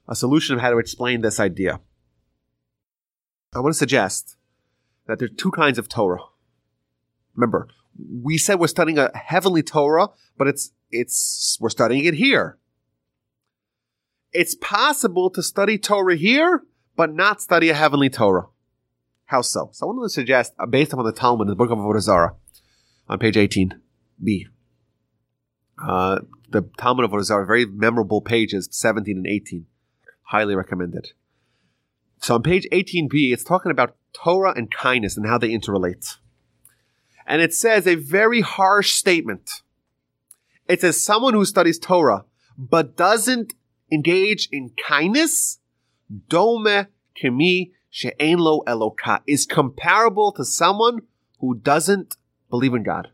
A 0.06 0.14
solution 0.14 0.54
of 0.54 0.60
how 0.60 0.70
to 0.70 0.78
explain 0.78 1.20
this 1.20 1.40
idea. 1.40 1.80
I 3.52 3.58
want 3.58 3.74
to 3.74 3.78
suggest 3.78 4.36
that 5.08 5.18
there 5.18 5.26
are 5.26 5.36
two 5.36 5.50
kinds 5.50 5.78
of 5.80 5.88
Torah. 5.88 6.22
Remember, 7.34 7.66
we 8.22 8.38
said 8.38 8.60
we're 8.60 8.68
studying 8.68 8.98
a 8.98 9.10
heavenly 9.12 9.64
Torah, 9.64 10.10
but 10.38 10.46
it's 10.46 10.70
it's 10.92 11.58
we're 11.60 11.70
studying 11.70 12.04
it 12.04 12.14
here. 12.14 12.56
It's 14.30 14.54
possible 14.54 15.28
to 15.30 15.42
study 15.42 15.76
Torah 15.76 16.14
here, 16.14 16.62
but 16.94 17.12
not 17.12 17.42
study 17.42 17.68
a 17.68 17.74
heavenly 17.74 18.10
Torah. 18.10 18.46
How 19.30 19.42
so? 19.42 19.70
So 19.72 19.86
I 19.86 19.92
want 19.92 20.02
to 20.06 20.08
suggest, 20.12 20.54
uh, 20.58 20.66
based 20.66 20.92
upon 20.92 21.04
the 21.04 21.12
Talmud 21.12 21.46
in 21.46 21.50
the 21.50 21.54
book 21.54 21.70
of 21.70 21.78
Avodah 21.78 22.00
Zarah, 22.00 22.34
on 23.08 23.20
page 23.20 23.36
18b. 23.36 24.46
Uh, 25.80 26.18
the 26.48 26.62
Talmud 26.76 27.04
of 27.04 27.12
Avodah 27.12 27.22
Zarah, 27.22 27.46
very 27.46 27.64
memorable 27.64 28.22
pages, 28.22 28.68
17 28.72 29.18
and 29.18 29.26
18. 29.28 29.66
Highly 30.22 30.56
recommended. 30.56 31.12
So 32.20 32.34
on 32.34 32.42
page 32.42 32.66
18b, 32.72 33.32
it's 33.32 33.44
talking 33.44 33.70
about 33.70 33.94
Torah 34.12 34.52
and 34.56 34.68
kindness 34.68 35.16
and 35.16 35.24
how 35.24 35.38
they 35.38 35.50
interrelate. 35.50 36.16
And 37.24 37.40
it 37.40 37.54
says 37.54 37.86
a 37.86 37.94
very 37.94 38.40
harsh 38.40 38.94
statement. 38.94 39.62
It 40.66 40.80
says 40.80 41.00
someone 41.00 41.34
who 41.34 41.44
studies 41.44 41.78
Torah 41.78 42.24
but 42.58 42.96
doesn't 42.96 43.54
engage 43.92 44.48
in 44.50 44.72
kindness, 44.88 45.60
dome 46.28 46.88
kemi 47.22 47.70
she'en 47.90 48.38
lo 48.38 48.62
eloka, 48.66 49.20
is 49.26 49.44
comparable 49.44 50.32
to 50.32 50.44
someone 50.44 51.00
who 51.40 51.56
doesn't 51.56 52.16
believe 52.48 52.72
in 52.72 52.82
God. 52.82 53.08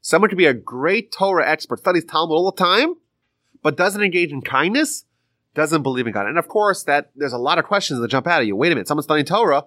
Someone 0.00 0.28
could 0.28 0.38
be 0.38 0.46
a 0.46 0.54
great 0.54 1.12
Torah 1.12 1.48
expert, 1.48 1.78
studies 1.78 2.04
Talmud 2.04 2.34
all 2.34 2.50
the 2.50 2.62
time, 2.62 2.94
but 3.62 3.76
doesn't 3.76 4.02
engage 4.02 4.30
in 4.30 4.42
kindness, 4.42 5.06
doesn't 5.54 5.82
believe 5.82 6.06
in 6.06 6.12
God. 6.12 6.26
And 6.26 6.38
of 6.38 6.48
course, 6.48 6.82
that 6.84 7.10
there's 7.16 7.32
a 7.32 7.38
lot 7.38 7.58
of 7.58 7.64
questions 7.64 8.00
that 8.00 8.08
jump 8.08 8.26
out 8.26 8.40
at 8.40 8.46
you. 8.46 8.54
Wait 8.54 8.70
a 8.70 8.74
minute, 8.74 8.88
someone's 8.88 9.06
studying 9.06 9.26
Torah. 9.26 9.64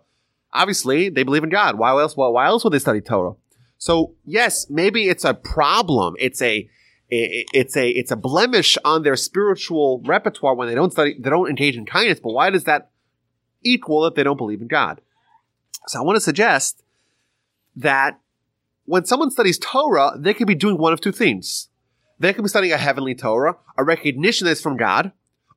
Obviously, 0.54 1.10
they 1.10 1.24
believe 1.24 1.44
in 1.44 1.50
God. 1.50 1.78
Why 1.78 1.90
else? 1.90 2.16
Why 2.16 2.46
else 2.46 2.64
would 2.64 2.74
they 2.74 2.80
study 2.80 3.02
Torah? 3.02 3.34
So 3.78 4.14
yes, 4.26 4.70
maybe 4.70 5.10
it's 5.10 5.26
a 5.26 5.34
problem. 5.34 6.16
It's 6.20 6.42
a 6.42 6.70
it's 7.10 7.78
a 7.78 7.90
it's 7.90 8.12
a 8.12 8.16
blemish 8.16 8.78
on 8.84 9.04
their 9.04 9.16
spiritual 9.16 10.02
repertoire 10.06 10.56
when 10.56 10.68
they 10.68 10.76
don't 10.76 10.92
study 10.92 11.16
they 11.18 11.30
don't 11.30 11.50
engage 11.50 11.78
in 11.78 11.86
kindness. 11.86 12.20
But 12.20 12.34
why 12.34 12.50
does 12.50 12.66
that 12.66 12.92
equal 13.64 14.02
that 14.02 14.16
they 14.16 14.24
don't 14.24 14.38
believe 14.38 14.62
in 14.62 14.68
God? 14.68 15.02
So 15.88 16.00
I 16.00 16.04
want 16.04 16.18
to 16.18 16.22
suggest 16.22 16.84
that 17.76 18.20
when 18.86 19.06
someone 19.06 19.32
studies 19.32 19.58
Torah, 19.58 20.14
they 20.18 20.34
could 20.34 20.48
be 20.48 20.56
doing 20.56 20.78
one 20.78 20.92
of 20.92 21.00
two 21.00 21.12
things. 21.12 21.70
They 22.20 22.34
could 22.34 22.44
be 22.44 22.50
studying 22.50 22.74
a 22.74 22.78
heavenly 22.78 23.16
Torah, 23.16 23.58
a 23.78 23.84
recognition 23.84 24.46
that 24.46 24.52
it's 24.52 24.62
from 24.62 24.76
God, 24.76 25.12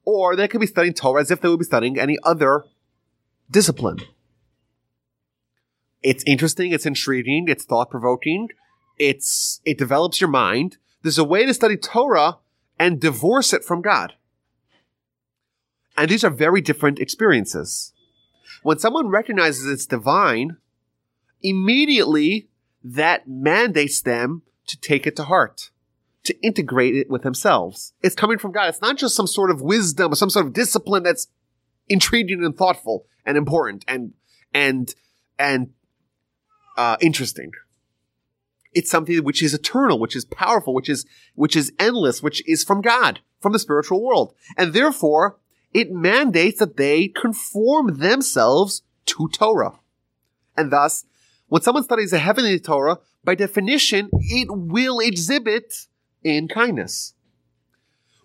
or 0.05 0.36
they 0.36 0.46
could 0.46 0.61
be 0.61 0.66
studying 0.66 0.94
Torah 0.94 1.22
as 1.22 1.30
if 1.30 1.40
they 1.40 1.48
would 1.48 1.59
be 1.59 1.64
studying 1.64 1.98
any 1.98 2.18
other 2.22 2.64
discipline. 3.51 4.01
It's 6.03 6.24
interesting, 6.26 6.72
it's 6.72 6.86
intriguing, 6.86 7.46
it's 7.48 7.64
thought 7.64 7.90
provoking, 7.90 8.48
it's 8.98 9.61
it 9.64 9.78
develops 9.78 10.20
your 10.20 10.30
mind. 10.30 10.76
There's 11.03 11.18
a 11.18 11.24
way 11.24 11.46
to 11.46 11.55
study 11.55 11.76
Torah 11.76 12.38
and 12.78 13.01
divorce 13.01 13.53
it 13.53 13.64
from 13.64 13.82
God. 13.82 14.14
And 15.96 16.11
these 16.11 16.24
are 16.24 16.30
very 16.30 16.61
different 16.61 16.98
experiences. 16.98 17.92
When 18.62 18.78
someone 18.78 19.09
recognizes 19.09 19.66
it's 19.66 19.86
divine, 19.86 20.57
immediately 21.42 22.48
that 22.82 23.28
mandates 23.28 24.01
them 24.01 24.42
to 24.66 24.78
take 24.78 25.07
it 25.07 25.16
to 25.16 25.24
heart, 25.24 25.70
to 26.24 26.38
integrate 26.42 26.94
it 26.94 27.11
with 27.11 27.22
themselves. 27.22 27.92
It's 28.03 28.14
coming 28.14 28.38
from 28.38 28.53
God. 28.53 28.68
It's 28.68 28.80
not 28.80 28.96
just 28.96 29.14
some 29.14 29.26
sort 29.26 29.51
of 29.51 29.61
wisdom 29.61 30.12
or 30.12 30.16
some 30.16 30.30
sort 30.30 30.46
of 30.46 30.53
discipline 30.53 31.03
that's 31.03 31.28
intriguing 31.88 32.44
and 32.44 32.57
thoughtful 32.57 33.07
and 33.24 33.36
important 33.36 33.84
and, 33.88 34.12
and, 34.55 34.94
and, 35.38 35.70
uh, 36.76 36.96
interesting. 37.01 37.53
It's 38.72 38.90
something 38.90 39.24
which 39.24 39.42
is 39.42 39.54
eternal, 39.54 39.98
which 39.98 40.14
is 40.14 40.24
powerful, 40.24 40.74
which 40.74 40.88
is, 40.88 41.06
which 41.34 41.56
is 41.56 41.72
endless, 41.78 42.22
which 42.22 42.46
is 42.48 42.62
from 42.64 42.80
God, 42.80 43.20
from 43.40 43.52
the 43.52 43.58
spiritual 43.58 44.02
world. 44.02 44.34
And 44.56 44.72
therefore, 44.72 45.38
it 45.72 45.90
mandates 45.90 46.58
that 46.58 46.76
they 46.76 47.08
conform 47.08 47.98
themselves 47.98 48.82
to 49.06 49.28
Torah. 49.32 49.78
And 50.56 50.72
thus, 50.72 51.04
when 51.48 51.62
someone 51.62 51.84
studies 51.84 52.12
a 52.12 52.18
heavenly 52.18 52.60
Torah, 52.60 52.98
by 53.24 53.34
definition, 53.34 54.08
it 54.12 54.48
will 54.50 55.00
exhibit 55.00 55.86
in 56.22 56.48
kindness. 56.48 57.14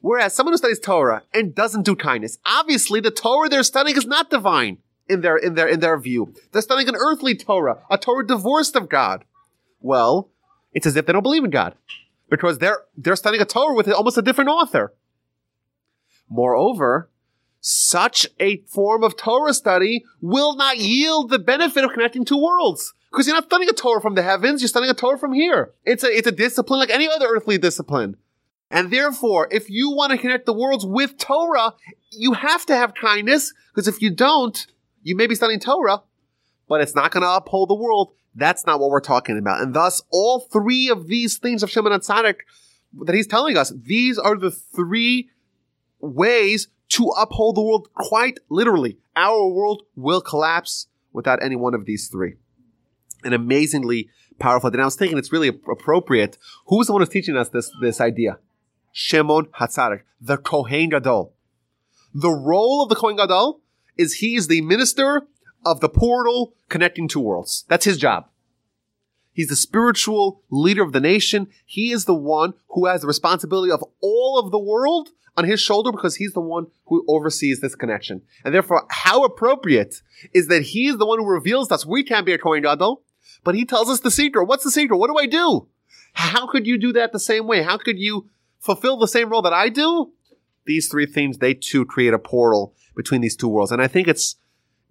Whereas 0.02 0.36
someone 0.36 0.54
who 0.54 0.58
studies 0.58 0.80
Torah 0.80 1.24
and 1.34 1.56
doesn't 1.56 1.84
do 1.84 1.96
kindness, 1.96 2.38
obviously 2.46 3.00
the 3.00 3.10
Torah 3.10 3.50
they're 3.50 3.64
studying 3.64 3.98
is 3.98 4.06
not 4.06 4.30
divine 4.30 4.78
in 5.10 5.22
their 5.22 5.38
in 5.38 5.56
their 5.56 5.68
in 5.68 5.80
their 5.80 5.98
view. 6.00 6.34
They're 6.52 6.62
studying 6.62 6.90
an 6.90 6.96
earthly 6.96 7.36
Torah, 7.36 7.80
a 7.90 7.98
Torah 7.98 8.26
divorced 8.26 8.76
of 8.76 8.90
God. 8.90 9.26
Well, 9.82 10.30
it's 10.76 10.86
as 10.86 10.96
if 10.96 11.08
they 11.08 11.14
don't 11.14 11.24
believe 11.24 11.44
in 11.44 11.50
God. 11.50 11.74
Because 12.30 12.60
they're 12.60 12.82
they're 12.96 13.16
studying 13.16 13.42
a 13.42 13.46
Torah 13.46 13.76
with 13.76 13.90
almost 13.90 14.18
a 14.18 14.22
different 14.22 14.50
author. 14.50 14.94
Moreover, 16.30 17.10
such 17.62 18.28
a 18.40 18.58
form 18.68 19.04
of 19.04 19.16
Torah 19.18 19.54
study 19.54 20.04
will 20.22 20.56
not 20.56 20.78
yield 20.78 21.30
the 21.30 21.40
benefit 21.40 21.84
of 21.84 21.94
connecting 21.94 22.26
two 22.26 22.42
worlds. 22.42 22.94
Because 23.12 23.28
you're 23.28 23.36
not 23.36 23.46
studying 23.46 23.70
a 23.70 23.74
Torah 23.74 24.02
from 24.02 24.16
the 24.16 24.24
heavens, 24.24 24.62
you're 24.62 24.68
studying 24.68 24.92
a 24.92 24.96
Torah 24.96 25.18
from 25.18 25.34
here. 25.34 25.74
It's 25.86 26.04
a, 26.04 26.08
it's 26.08 26.28
a 26.28 26.32
discipline 26.32 26.80
like 26.80 26.90
any 26.90 27.08
other 27.08 27.28
earthly 27.28 27.58
discipline. 27.58 28.18
And 28.70 28.92
therefore, 28.92 29.48
if 29.52 29.70
you 29.70 29.92
want 29.92 30.12
to 30.12 30.18
connect 30.18 30.46
the 30.46 30.54
worlds 30.54 30.86
with 30.86 31.18
Torah, 31.18 31.74
you 32.12 32.34
have 32.34 32.66
to 32.66 32.76
have 32.76 32.94
kindness, 32.94 33.54
because 33.74 33.88
if 33.88 34.02
you 34.02 34.10
don't, 34.10 34.68
you 35.04 35.16
may 35.16 35.28
be 35.28 35.36
studying 35.36 35.60
Torah, 35.60 36.02
but 36.68 36.82
it's 36.82 36.96
not 36.96 37.12
going 37.12 37.24
to 37.24 37.30
uphold 37.30 37.70
the 37.70 37.76
world. 37.76 38.14
That's 38.36 38.66
not 38.66 38.80
what 38.80 38.90
we're 38.90 39.00
talking 39.00 39.38
about. 39.38 39.62
And 39.62 39.74
thus, 39.74 40.02
all 40.12 40.42
three 40.42 40.90
of 40.90 41.08
these 41.08 41.38
things 41.38 41.64
of 41.64 41.70
Shimon 41.70 41.94
HaTzadik 41.94 42.40
that 43.06 43.16
he's 43.16 43.28
telling 43.28 43.58
us, 43.58 43.74
these 43.76 44.18
are 44.18 44.38
the 44.38 44.52
three 44.52 45.30
ways 46.00 46.68
to 46.90 47.08
uphold 47.18 47.56
the 47.56 47.62
world 47.62 47.90
quite 47.94 48.40
literally. 48.50 48.98
Our 49.16 49.48
world 49.48 49.84
will 49.96 50.22
collapse 50.22 50.88
without 51.14 51.42
any 51.42 51.56
one 51.56 51.74
of 51.74 51.86
these 51.86 52.10
three. 52.10 52.36
An 53.24 53.34
amazingly 53.34 54.10
powerful. 54.38 54.70
And 54.70 54.82
I 54.82 54.86
was 54.86 54.96
thinking 54.96 55.18
it's 55.18 55.32
really 55.32 55.48
appropriate. 55.48 56.38
Who's 56.68 56.88
the 56.88 56.94
one 56.94 57.02
who's 57.02 57.10
teaching 57.10 57.38
us 57.38 57.50
this, 57.50 57.72
this 57.82 58.02
idea? 58.02 58.40
Shimon 58.92 59.46
HaTzadik, 59.60 60.02
the 60.22 60.38
Kohen 60.38 60.90
Gadol. 60.90 61.34
The 62.14 62.30
role 62.30 62.84
of 62.84 62.90
the 62.90 62.96
Kohen 62.96 63.16
Gadol 63.16 63.62
is 63.98 64.16
he 64.16 64.36
is 64.36 64.48
the 64.48 64.62
minister 64.62 65.28
of 65.66 65.80
the 65.80 65.90
portal 65.90 66.54
connecting 66.70 67.08
two 67.08 67.20
worlds. 67.20 67.66
That's 67.68 67.86
his 67.86 67.98
job. 67.98 68.28
He's 69.34 69.50
the 69.50 69.56
spiritual 69.56 70.42
leader 70.50 70.82
of 70.82 70.94
the 70.94 71.02
nation. 71.02 71.48
He 71.66 71.92
is 71.92 72.06
the 72.06 72.16
one 72.16 72.54
who 72.70 72.86
has 72.86 73.02
the 73.02 73.08
responsibility 73.08 73.72
of 73.72 73.84
all 74.02 74.40
of 74.40 74.52
the 74.52 74.60
world 74.60 75.10
on 75.36 75.44
his 75.44 75.60
shoulder 75.60 75.92
because 75.92 76.16
he's 76.16 76.32
the 76.32 76.40
one 76.40 76.68
who 76.86 77.04
oversees 77.10 77.60
this 77.60 77.76
connection. 77.76 78.22
And 78.46 78.54
therefore, 78.54 78.86
how 78.90 79.26
appropriate 79.26 80.02
is 80.34 80.48
that 80.48 80.62
he 80.62 80.88
is 80.88 80.98
the 80.98 81.06
one 81.06 81.20
who 81.20 81.28
reveals 81.30 81.70
us 81.72 81.86
we 81.86 82.04
can't 82.04 82.26
be 82.26 82.32
a 82.32 82.38
Kohen 82.38 82.64
Gadol, 82.64 83.02
but 83.44 83.56
he 83.56 83.66
tells 83.66 83.90
us 83.90 84.00
the 84.00 84.12
secret. 84.12 84.46
What's 84.46 84.64
the 84.64 84.72
secret? 84.72 84.98
What 84.98 85.10
do 85.10 85.18
I 85.18 85.26
do? 85.26 85.68
How 86.14 86.48
could 86.48 86.66
you 86.66 86.78
do 86.78 86.94
that 86.94 87.12
the 87.12 87.20
same 87.20 87.46
way? 87.46 87.62
How 87.62 87.78
could 87.78 88.00
you 88.00 88.30
fulfill 88.60 88.98
the 88.98 89.08
same 89.08 89.30
role 89.30 89.42
that 89.42 89.54
I 89.54 89.68
do? 89.68 90.14
These 90.66 90.88
three 90.88 91.06
things, 91.06 91.40
they 91.40 91.54
too 91.54 91.86
create 91.86 92.14
a 92.14 92.20
portal 92.20 92.74
between 92.96 93.20
these 93.20 93.36
two 93.36 93.50
worlds. 93.50 93.74
And 93.74 93.82
I 93.82 93.88
think 93.88 94.08
it's, 94.08 94.38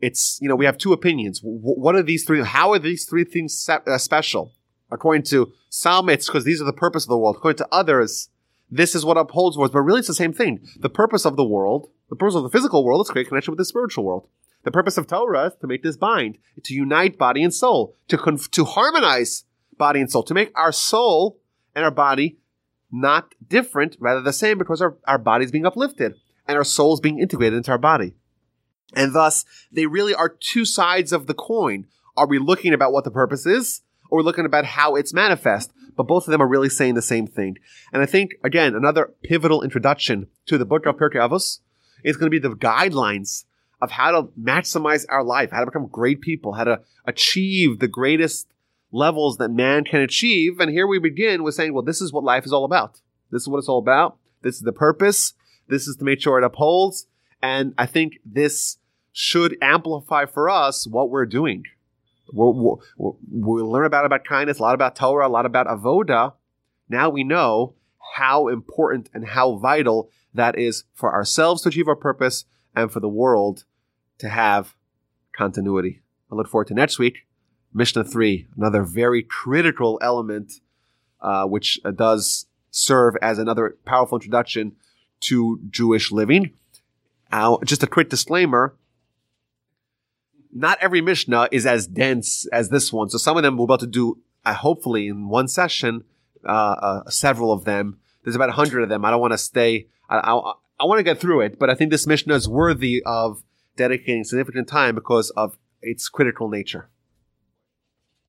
it's, 0.04 0.38
you 0.42 0.50
know, 0.50 0.54
we 0.54 0.66
have 0.66 0.76
two 0.76 0.92
opinions. 0.92 1.40
what 1.42 1.94
are 1.94 2.02
these 2.02 2.24
three? 2.24 2.42
How 2.42 2.72
are 2.72 2.78
these 2.78 3.06
three 3.06 3.24
things 3.24 3.68
uh, 3.68 3.96
special? 3.96 4.52
According 4.90 5.22
to 5.24 5.50
some, 5.70 6.10
it's 6.10 6.26
because 6.26 6.44
these 6.44 6.60
are 6.60 6.66
the 6.66 6.74
purpose 6.74 7.04
of 7.04 7.08
the 7.08 7.16
world. 7.16 7.36
According 7.36 7.56
to 7.58 7.68
others, 7.72 8.28
this 8.70 8.94
is 8.94 9.02
what 9.02 9.16
upholds 9.16 9.56
worlds, 9.56 9.72
but 9.72 9.80
really 9.80 10.00
it's 10.00 10.08
the 10.08 10.14
same 10.14 10.34
thing. 10.34 10.66
The 10.78 10.90
purpose 10.90 11.24
of 11.24 11.36
the 11.36 11.44
world, 11.44 11.88
the 12.10 12.16
purpose 12.16 12.34
of 12.34 12.42
the 12.42 12.50
physical 12.50 12.84
world 12.84 13.06
is 13.06 13.10
create 13.10 13.28
connection 13.28 13.52
with 13.52 13.58
the 13.58 13.64
spiritual 13.64 14.04
world. 14.04 14.28
The 14.64 14.70
purpose 14.70 14.98
of 14.98 15.06
Torah 15.06 15.46
is 15.46 15.52
to 15.62 15.66
make 15.66 15.82
this 15.82 15.96
bind, 15.96 16.36
to 16.62 16.74
unite 16.74 17.16
body 17.16 17.42
and 17.42 17.52
soul, 17.52 17.96
to 18.08 18.18
conf- 18.18 18.50
to 18.50 18.66
harmonize 18.66 19.44
body 19.78 20.00
and 20.00 20.10
soul, 20.10 20.22
to 20.24 20.34
make 20.34 20.52
our 20.54 20.72
soul 20.72 21.38
and 21.74 21.82
our 21.82 21.90
body 21.90 22.36
not 22.92 23.34
different, 23.48 23.96
rather 23.98 24.20
the 24.20 24.32
same, 24.34 24.58
because 24.58 24.82
our, 24.82 24.96
our 25.08 25.18
body 25.18 25.46
is 25.46 25.50
being 25.50 25.66
uplifted 25.66 26.14
and 26.46 26.58
our 26.58 26.64
soul 26.64 26.92
is 26.92 27.00
being 27.00 27.18
integrated 27.18 27.56
into 27.56 27.70
our 27.70 27.78
body. 27.78 28.14
And 28.94 29.14
thus, 29.14 29.44
they 29.72 29.86
really 29.86 30.14
are 30.14 30.28
two 30.28 30.64
sides 30.64 31.12
of 31.12 31.26
the 31.26 31.34
coin. 31.34 31.86
Are 32.16 32.28
we 32.28 32.38
looking 32.38 32.72
about 32.72 32.92
what 32.92 33.04
the 33.04 33.10
purpose 33.10 33.46
is, 33.46 33.82
or 34.10 34.22
looking 34.22 34.46
about 34.46 34.64
how 34.64 34.94
it's 34.94 35.12
manifest? 35.12 35.72
but 35.96 36.06
both 36.06 36.26
of 36.26 36.32
them 36.32 36.42
are 36.42 36.48
really 36.48 36.68
saying 36.68 36.94
the 36.94 37.02
same 37.02 37.26
thing. 37.26 37.58
And 37.92 38.02
I 38.02 38.06
think, 38.06 38.32
again, 38.42 38.74
another 38.74 39.12
pivotal 39.22 39.62
introduction 39.62 40.26
to 40.46 40.58
the 40.58 40.64
book 40.64 40.86
of 40.86 40.96
Pirkei 40.96 41.16
Avos 41.16 41.60
is 42.02 42.16
going 42.16 42.30
to 42.30 42.30
be 42.30 42.38
the 42.38 42.54
guidelines 42.54 43.44
of 43.80 43.92
how 43.92 44.10
to 44.10 44.28
maximize 44.40 45.04
our 45.08 45.22
life, 45.22 45.50
how 45.50 45.60
to 45.60 45.66
become 45.66 45.86
great 45.86 46.20
people, 46.20 46.54
how 46.54 46.64
to 46.64 46.80
achieve 47.04 47.78
the 47.78 47.88
greatest 47.88 48.48
levels 48.92 49.36
that 49.38 49.50
man 49.50 49.84
can 49.84 50.00
achieve. 50.00 50.60
And 50.60 50.70
here 50.70 50.86
we 50.86 50.98
begin 50.98 51.42
with 51.42 51.54
saying, 51.54 51.72
well, 51.72 51.82
this 51.82 52.00
is 52.00 52.12
what 52.12 52.24
life 52.24 52.44
is 52.44 52.52
all 52.52 52.64
about. 52.64 53.00
This 53.30 53.42
is 53.42 53.48
what 53.48 53.58
it's 53.58 53.68
all 53.68 53.78
about. 53.78 54.16
This 54.42 54.56
is 54.56 54.62
the 54.62 54.72
purpose. 54.72 55.34
This 55.68 55.86
is 55.86 55.96
to 55.96 56.04
make 56.04 56.20
sure 56.20 56.38
it 56.38 56.44
upholds. 56.44 57.06
And 57.44 57.74
I 57.76 57.84
think 57.84 58.20
this 58.24 58.78
should 59.12 59.58
amplify 59.60 60.24
for 60.24 60.48
us 60.48 60.86
what 60.86 61.10
we're 61.10 61.26
doing. 61.26 61.64
We'll, 62.32 62.80
we'll 62.96 63.70
learn 63.70 63.84
about 63.84 64.06
about 64.06 64.24
kindness, 64.24 64.58
a 64.58 64.62
lot 64.62 64.74
about 64.74 64.96
Torah, 64.96 65.26
a 65.26 65.28
lot 65.28 65.44
about 65.44 65.66
avoda. 65.66 66.32
Now 66.88 67.10
we 67.10 67.22
know 67.22 67.74
how 68.16 68.48
important 68.48 69.10
and 69.12 69.28
how 69.28 69.56
vital 69.56 70.08
that 70.32 70.58
is 70.58 70.84
for 70.94 71.12
ourselves 71.12 71.60
to 71.62 71.68
achieve 71.68 71.86
our 71.86 71.94
purpose 71.94 72.46
and 72.74 72.90
for 72.90 73.00
the 73.00 73.10
world 73.10 73.64
to 74.20 74.30
have 74.30 74.74
continuity. 75.36 76.00
I 76.32 76.36
look 76.36 76.48
forward 76.48 76.68
to 76.68 76.74
next 76.74 76.98
week, 76.98 77.26
Mishnah 77.74 78.04
3, 78.04 78.48
another 78.56 78.84
very 78.84 79.22
critical 79.22 79.98
element, 80.00 80.54
uh, 81.20 81.44
which 81.44 81.78
uh, 81.84 81.90
does 81.90 82.46
serve 82.70 83.16
as 83.20 83.38
another 83.38 83.76
powerful 83.84 84.16
introduction 84.16 84.76
to 85.20 85.60
Jewish 85.68 86.10
living. 86.10 86.54
Uh, 87.34 87.58
just 87.64 87.82
a 87.82 87.88
quick 87.88 88.08
disclaimer. 88.08 88.76
Not 90.52 90.78
every 90.80 91.00
Mishnah 91.00 91.48
is 91.50 91.66
as 91.66 91.88
dense 91.88 92.46
as 92.52 92.68
this 92.68 92.92
one. 92.92 93.10
So 93.10 93.18
some 93.18 93.36
of 93.36 93.42
them 93.42 93.56
we're 93.56 93.64
about 93.64 93.80
to 93.80 93.88
do, 93.88 94.18
uh, 94.44 94.54
hopefully 94.54 95.08
in 95.08 95.28
one 95.28 95.48
session, 95.48 96.04
uh, 96.46 96.76
uh, 96.80 97.10
several 97.10 97.50
of 97.50 97.64
them. 97.64 97.98
There's 98.22 98.36
about 98.36 98.50
a 98.50 98.52
hundred 98.52 98.84
of 98.84 98.88
them. 98.88 99.04
I 99.04 99.10
don't 99.10 99.20
want 99.20 99.32
to 99.32 99.38
stay. 99.38 99.88
I, 100.08 100.18
I, 100.18 100.52
I 100.78 100.84
want 100.84 101.00
to 101.00 101.02
get 101.02 101.18
through 101.18 101.40
it, 101.40 101.58
but 101.58 101.68
I 101.68 101.74
think 101.74 101.90
this 101.90 102.06
Mishnah 102.06 102.34
is 102.34 102.48
worthy 102.48 103.02
of 103.04 103.42
dedicating 103.76 104.22
significant 104.22 104.68
time 104.68 104.94
because 104.94 105.30
of 105.30 105.58
its 105.82 106.08
critical 106.08 106.48
nature. 106.48 106.88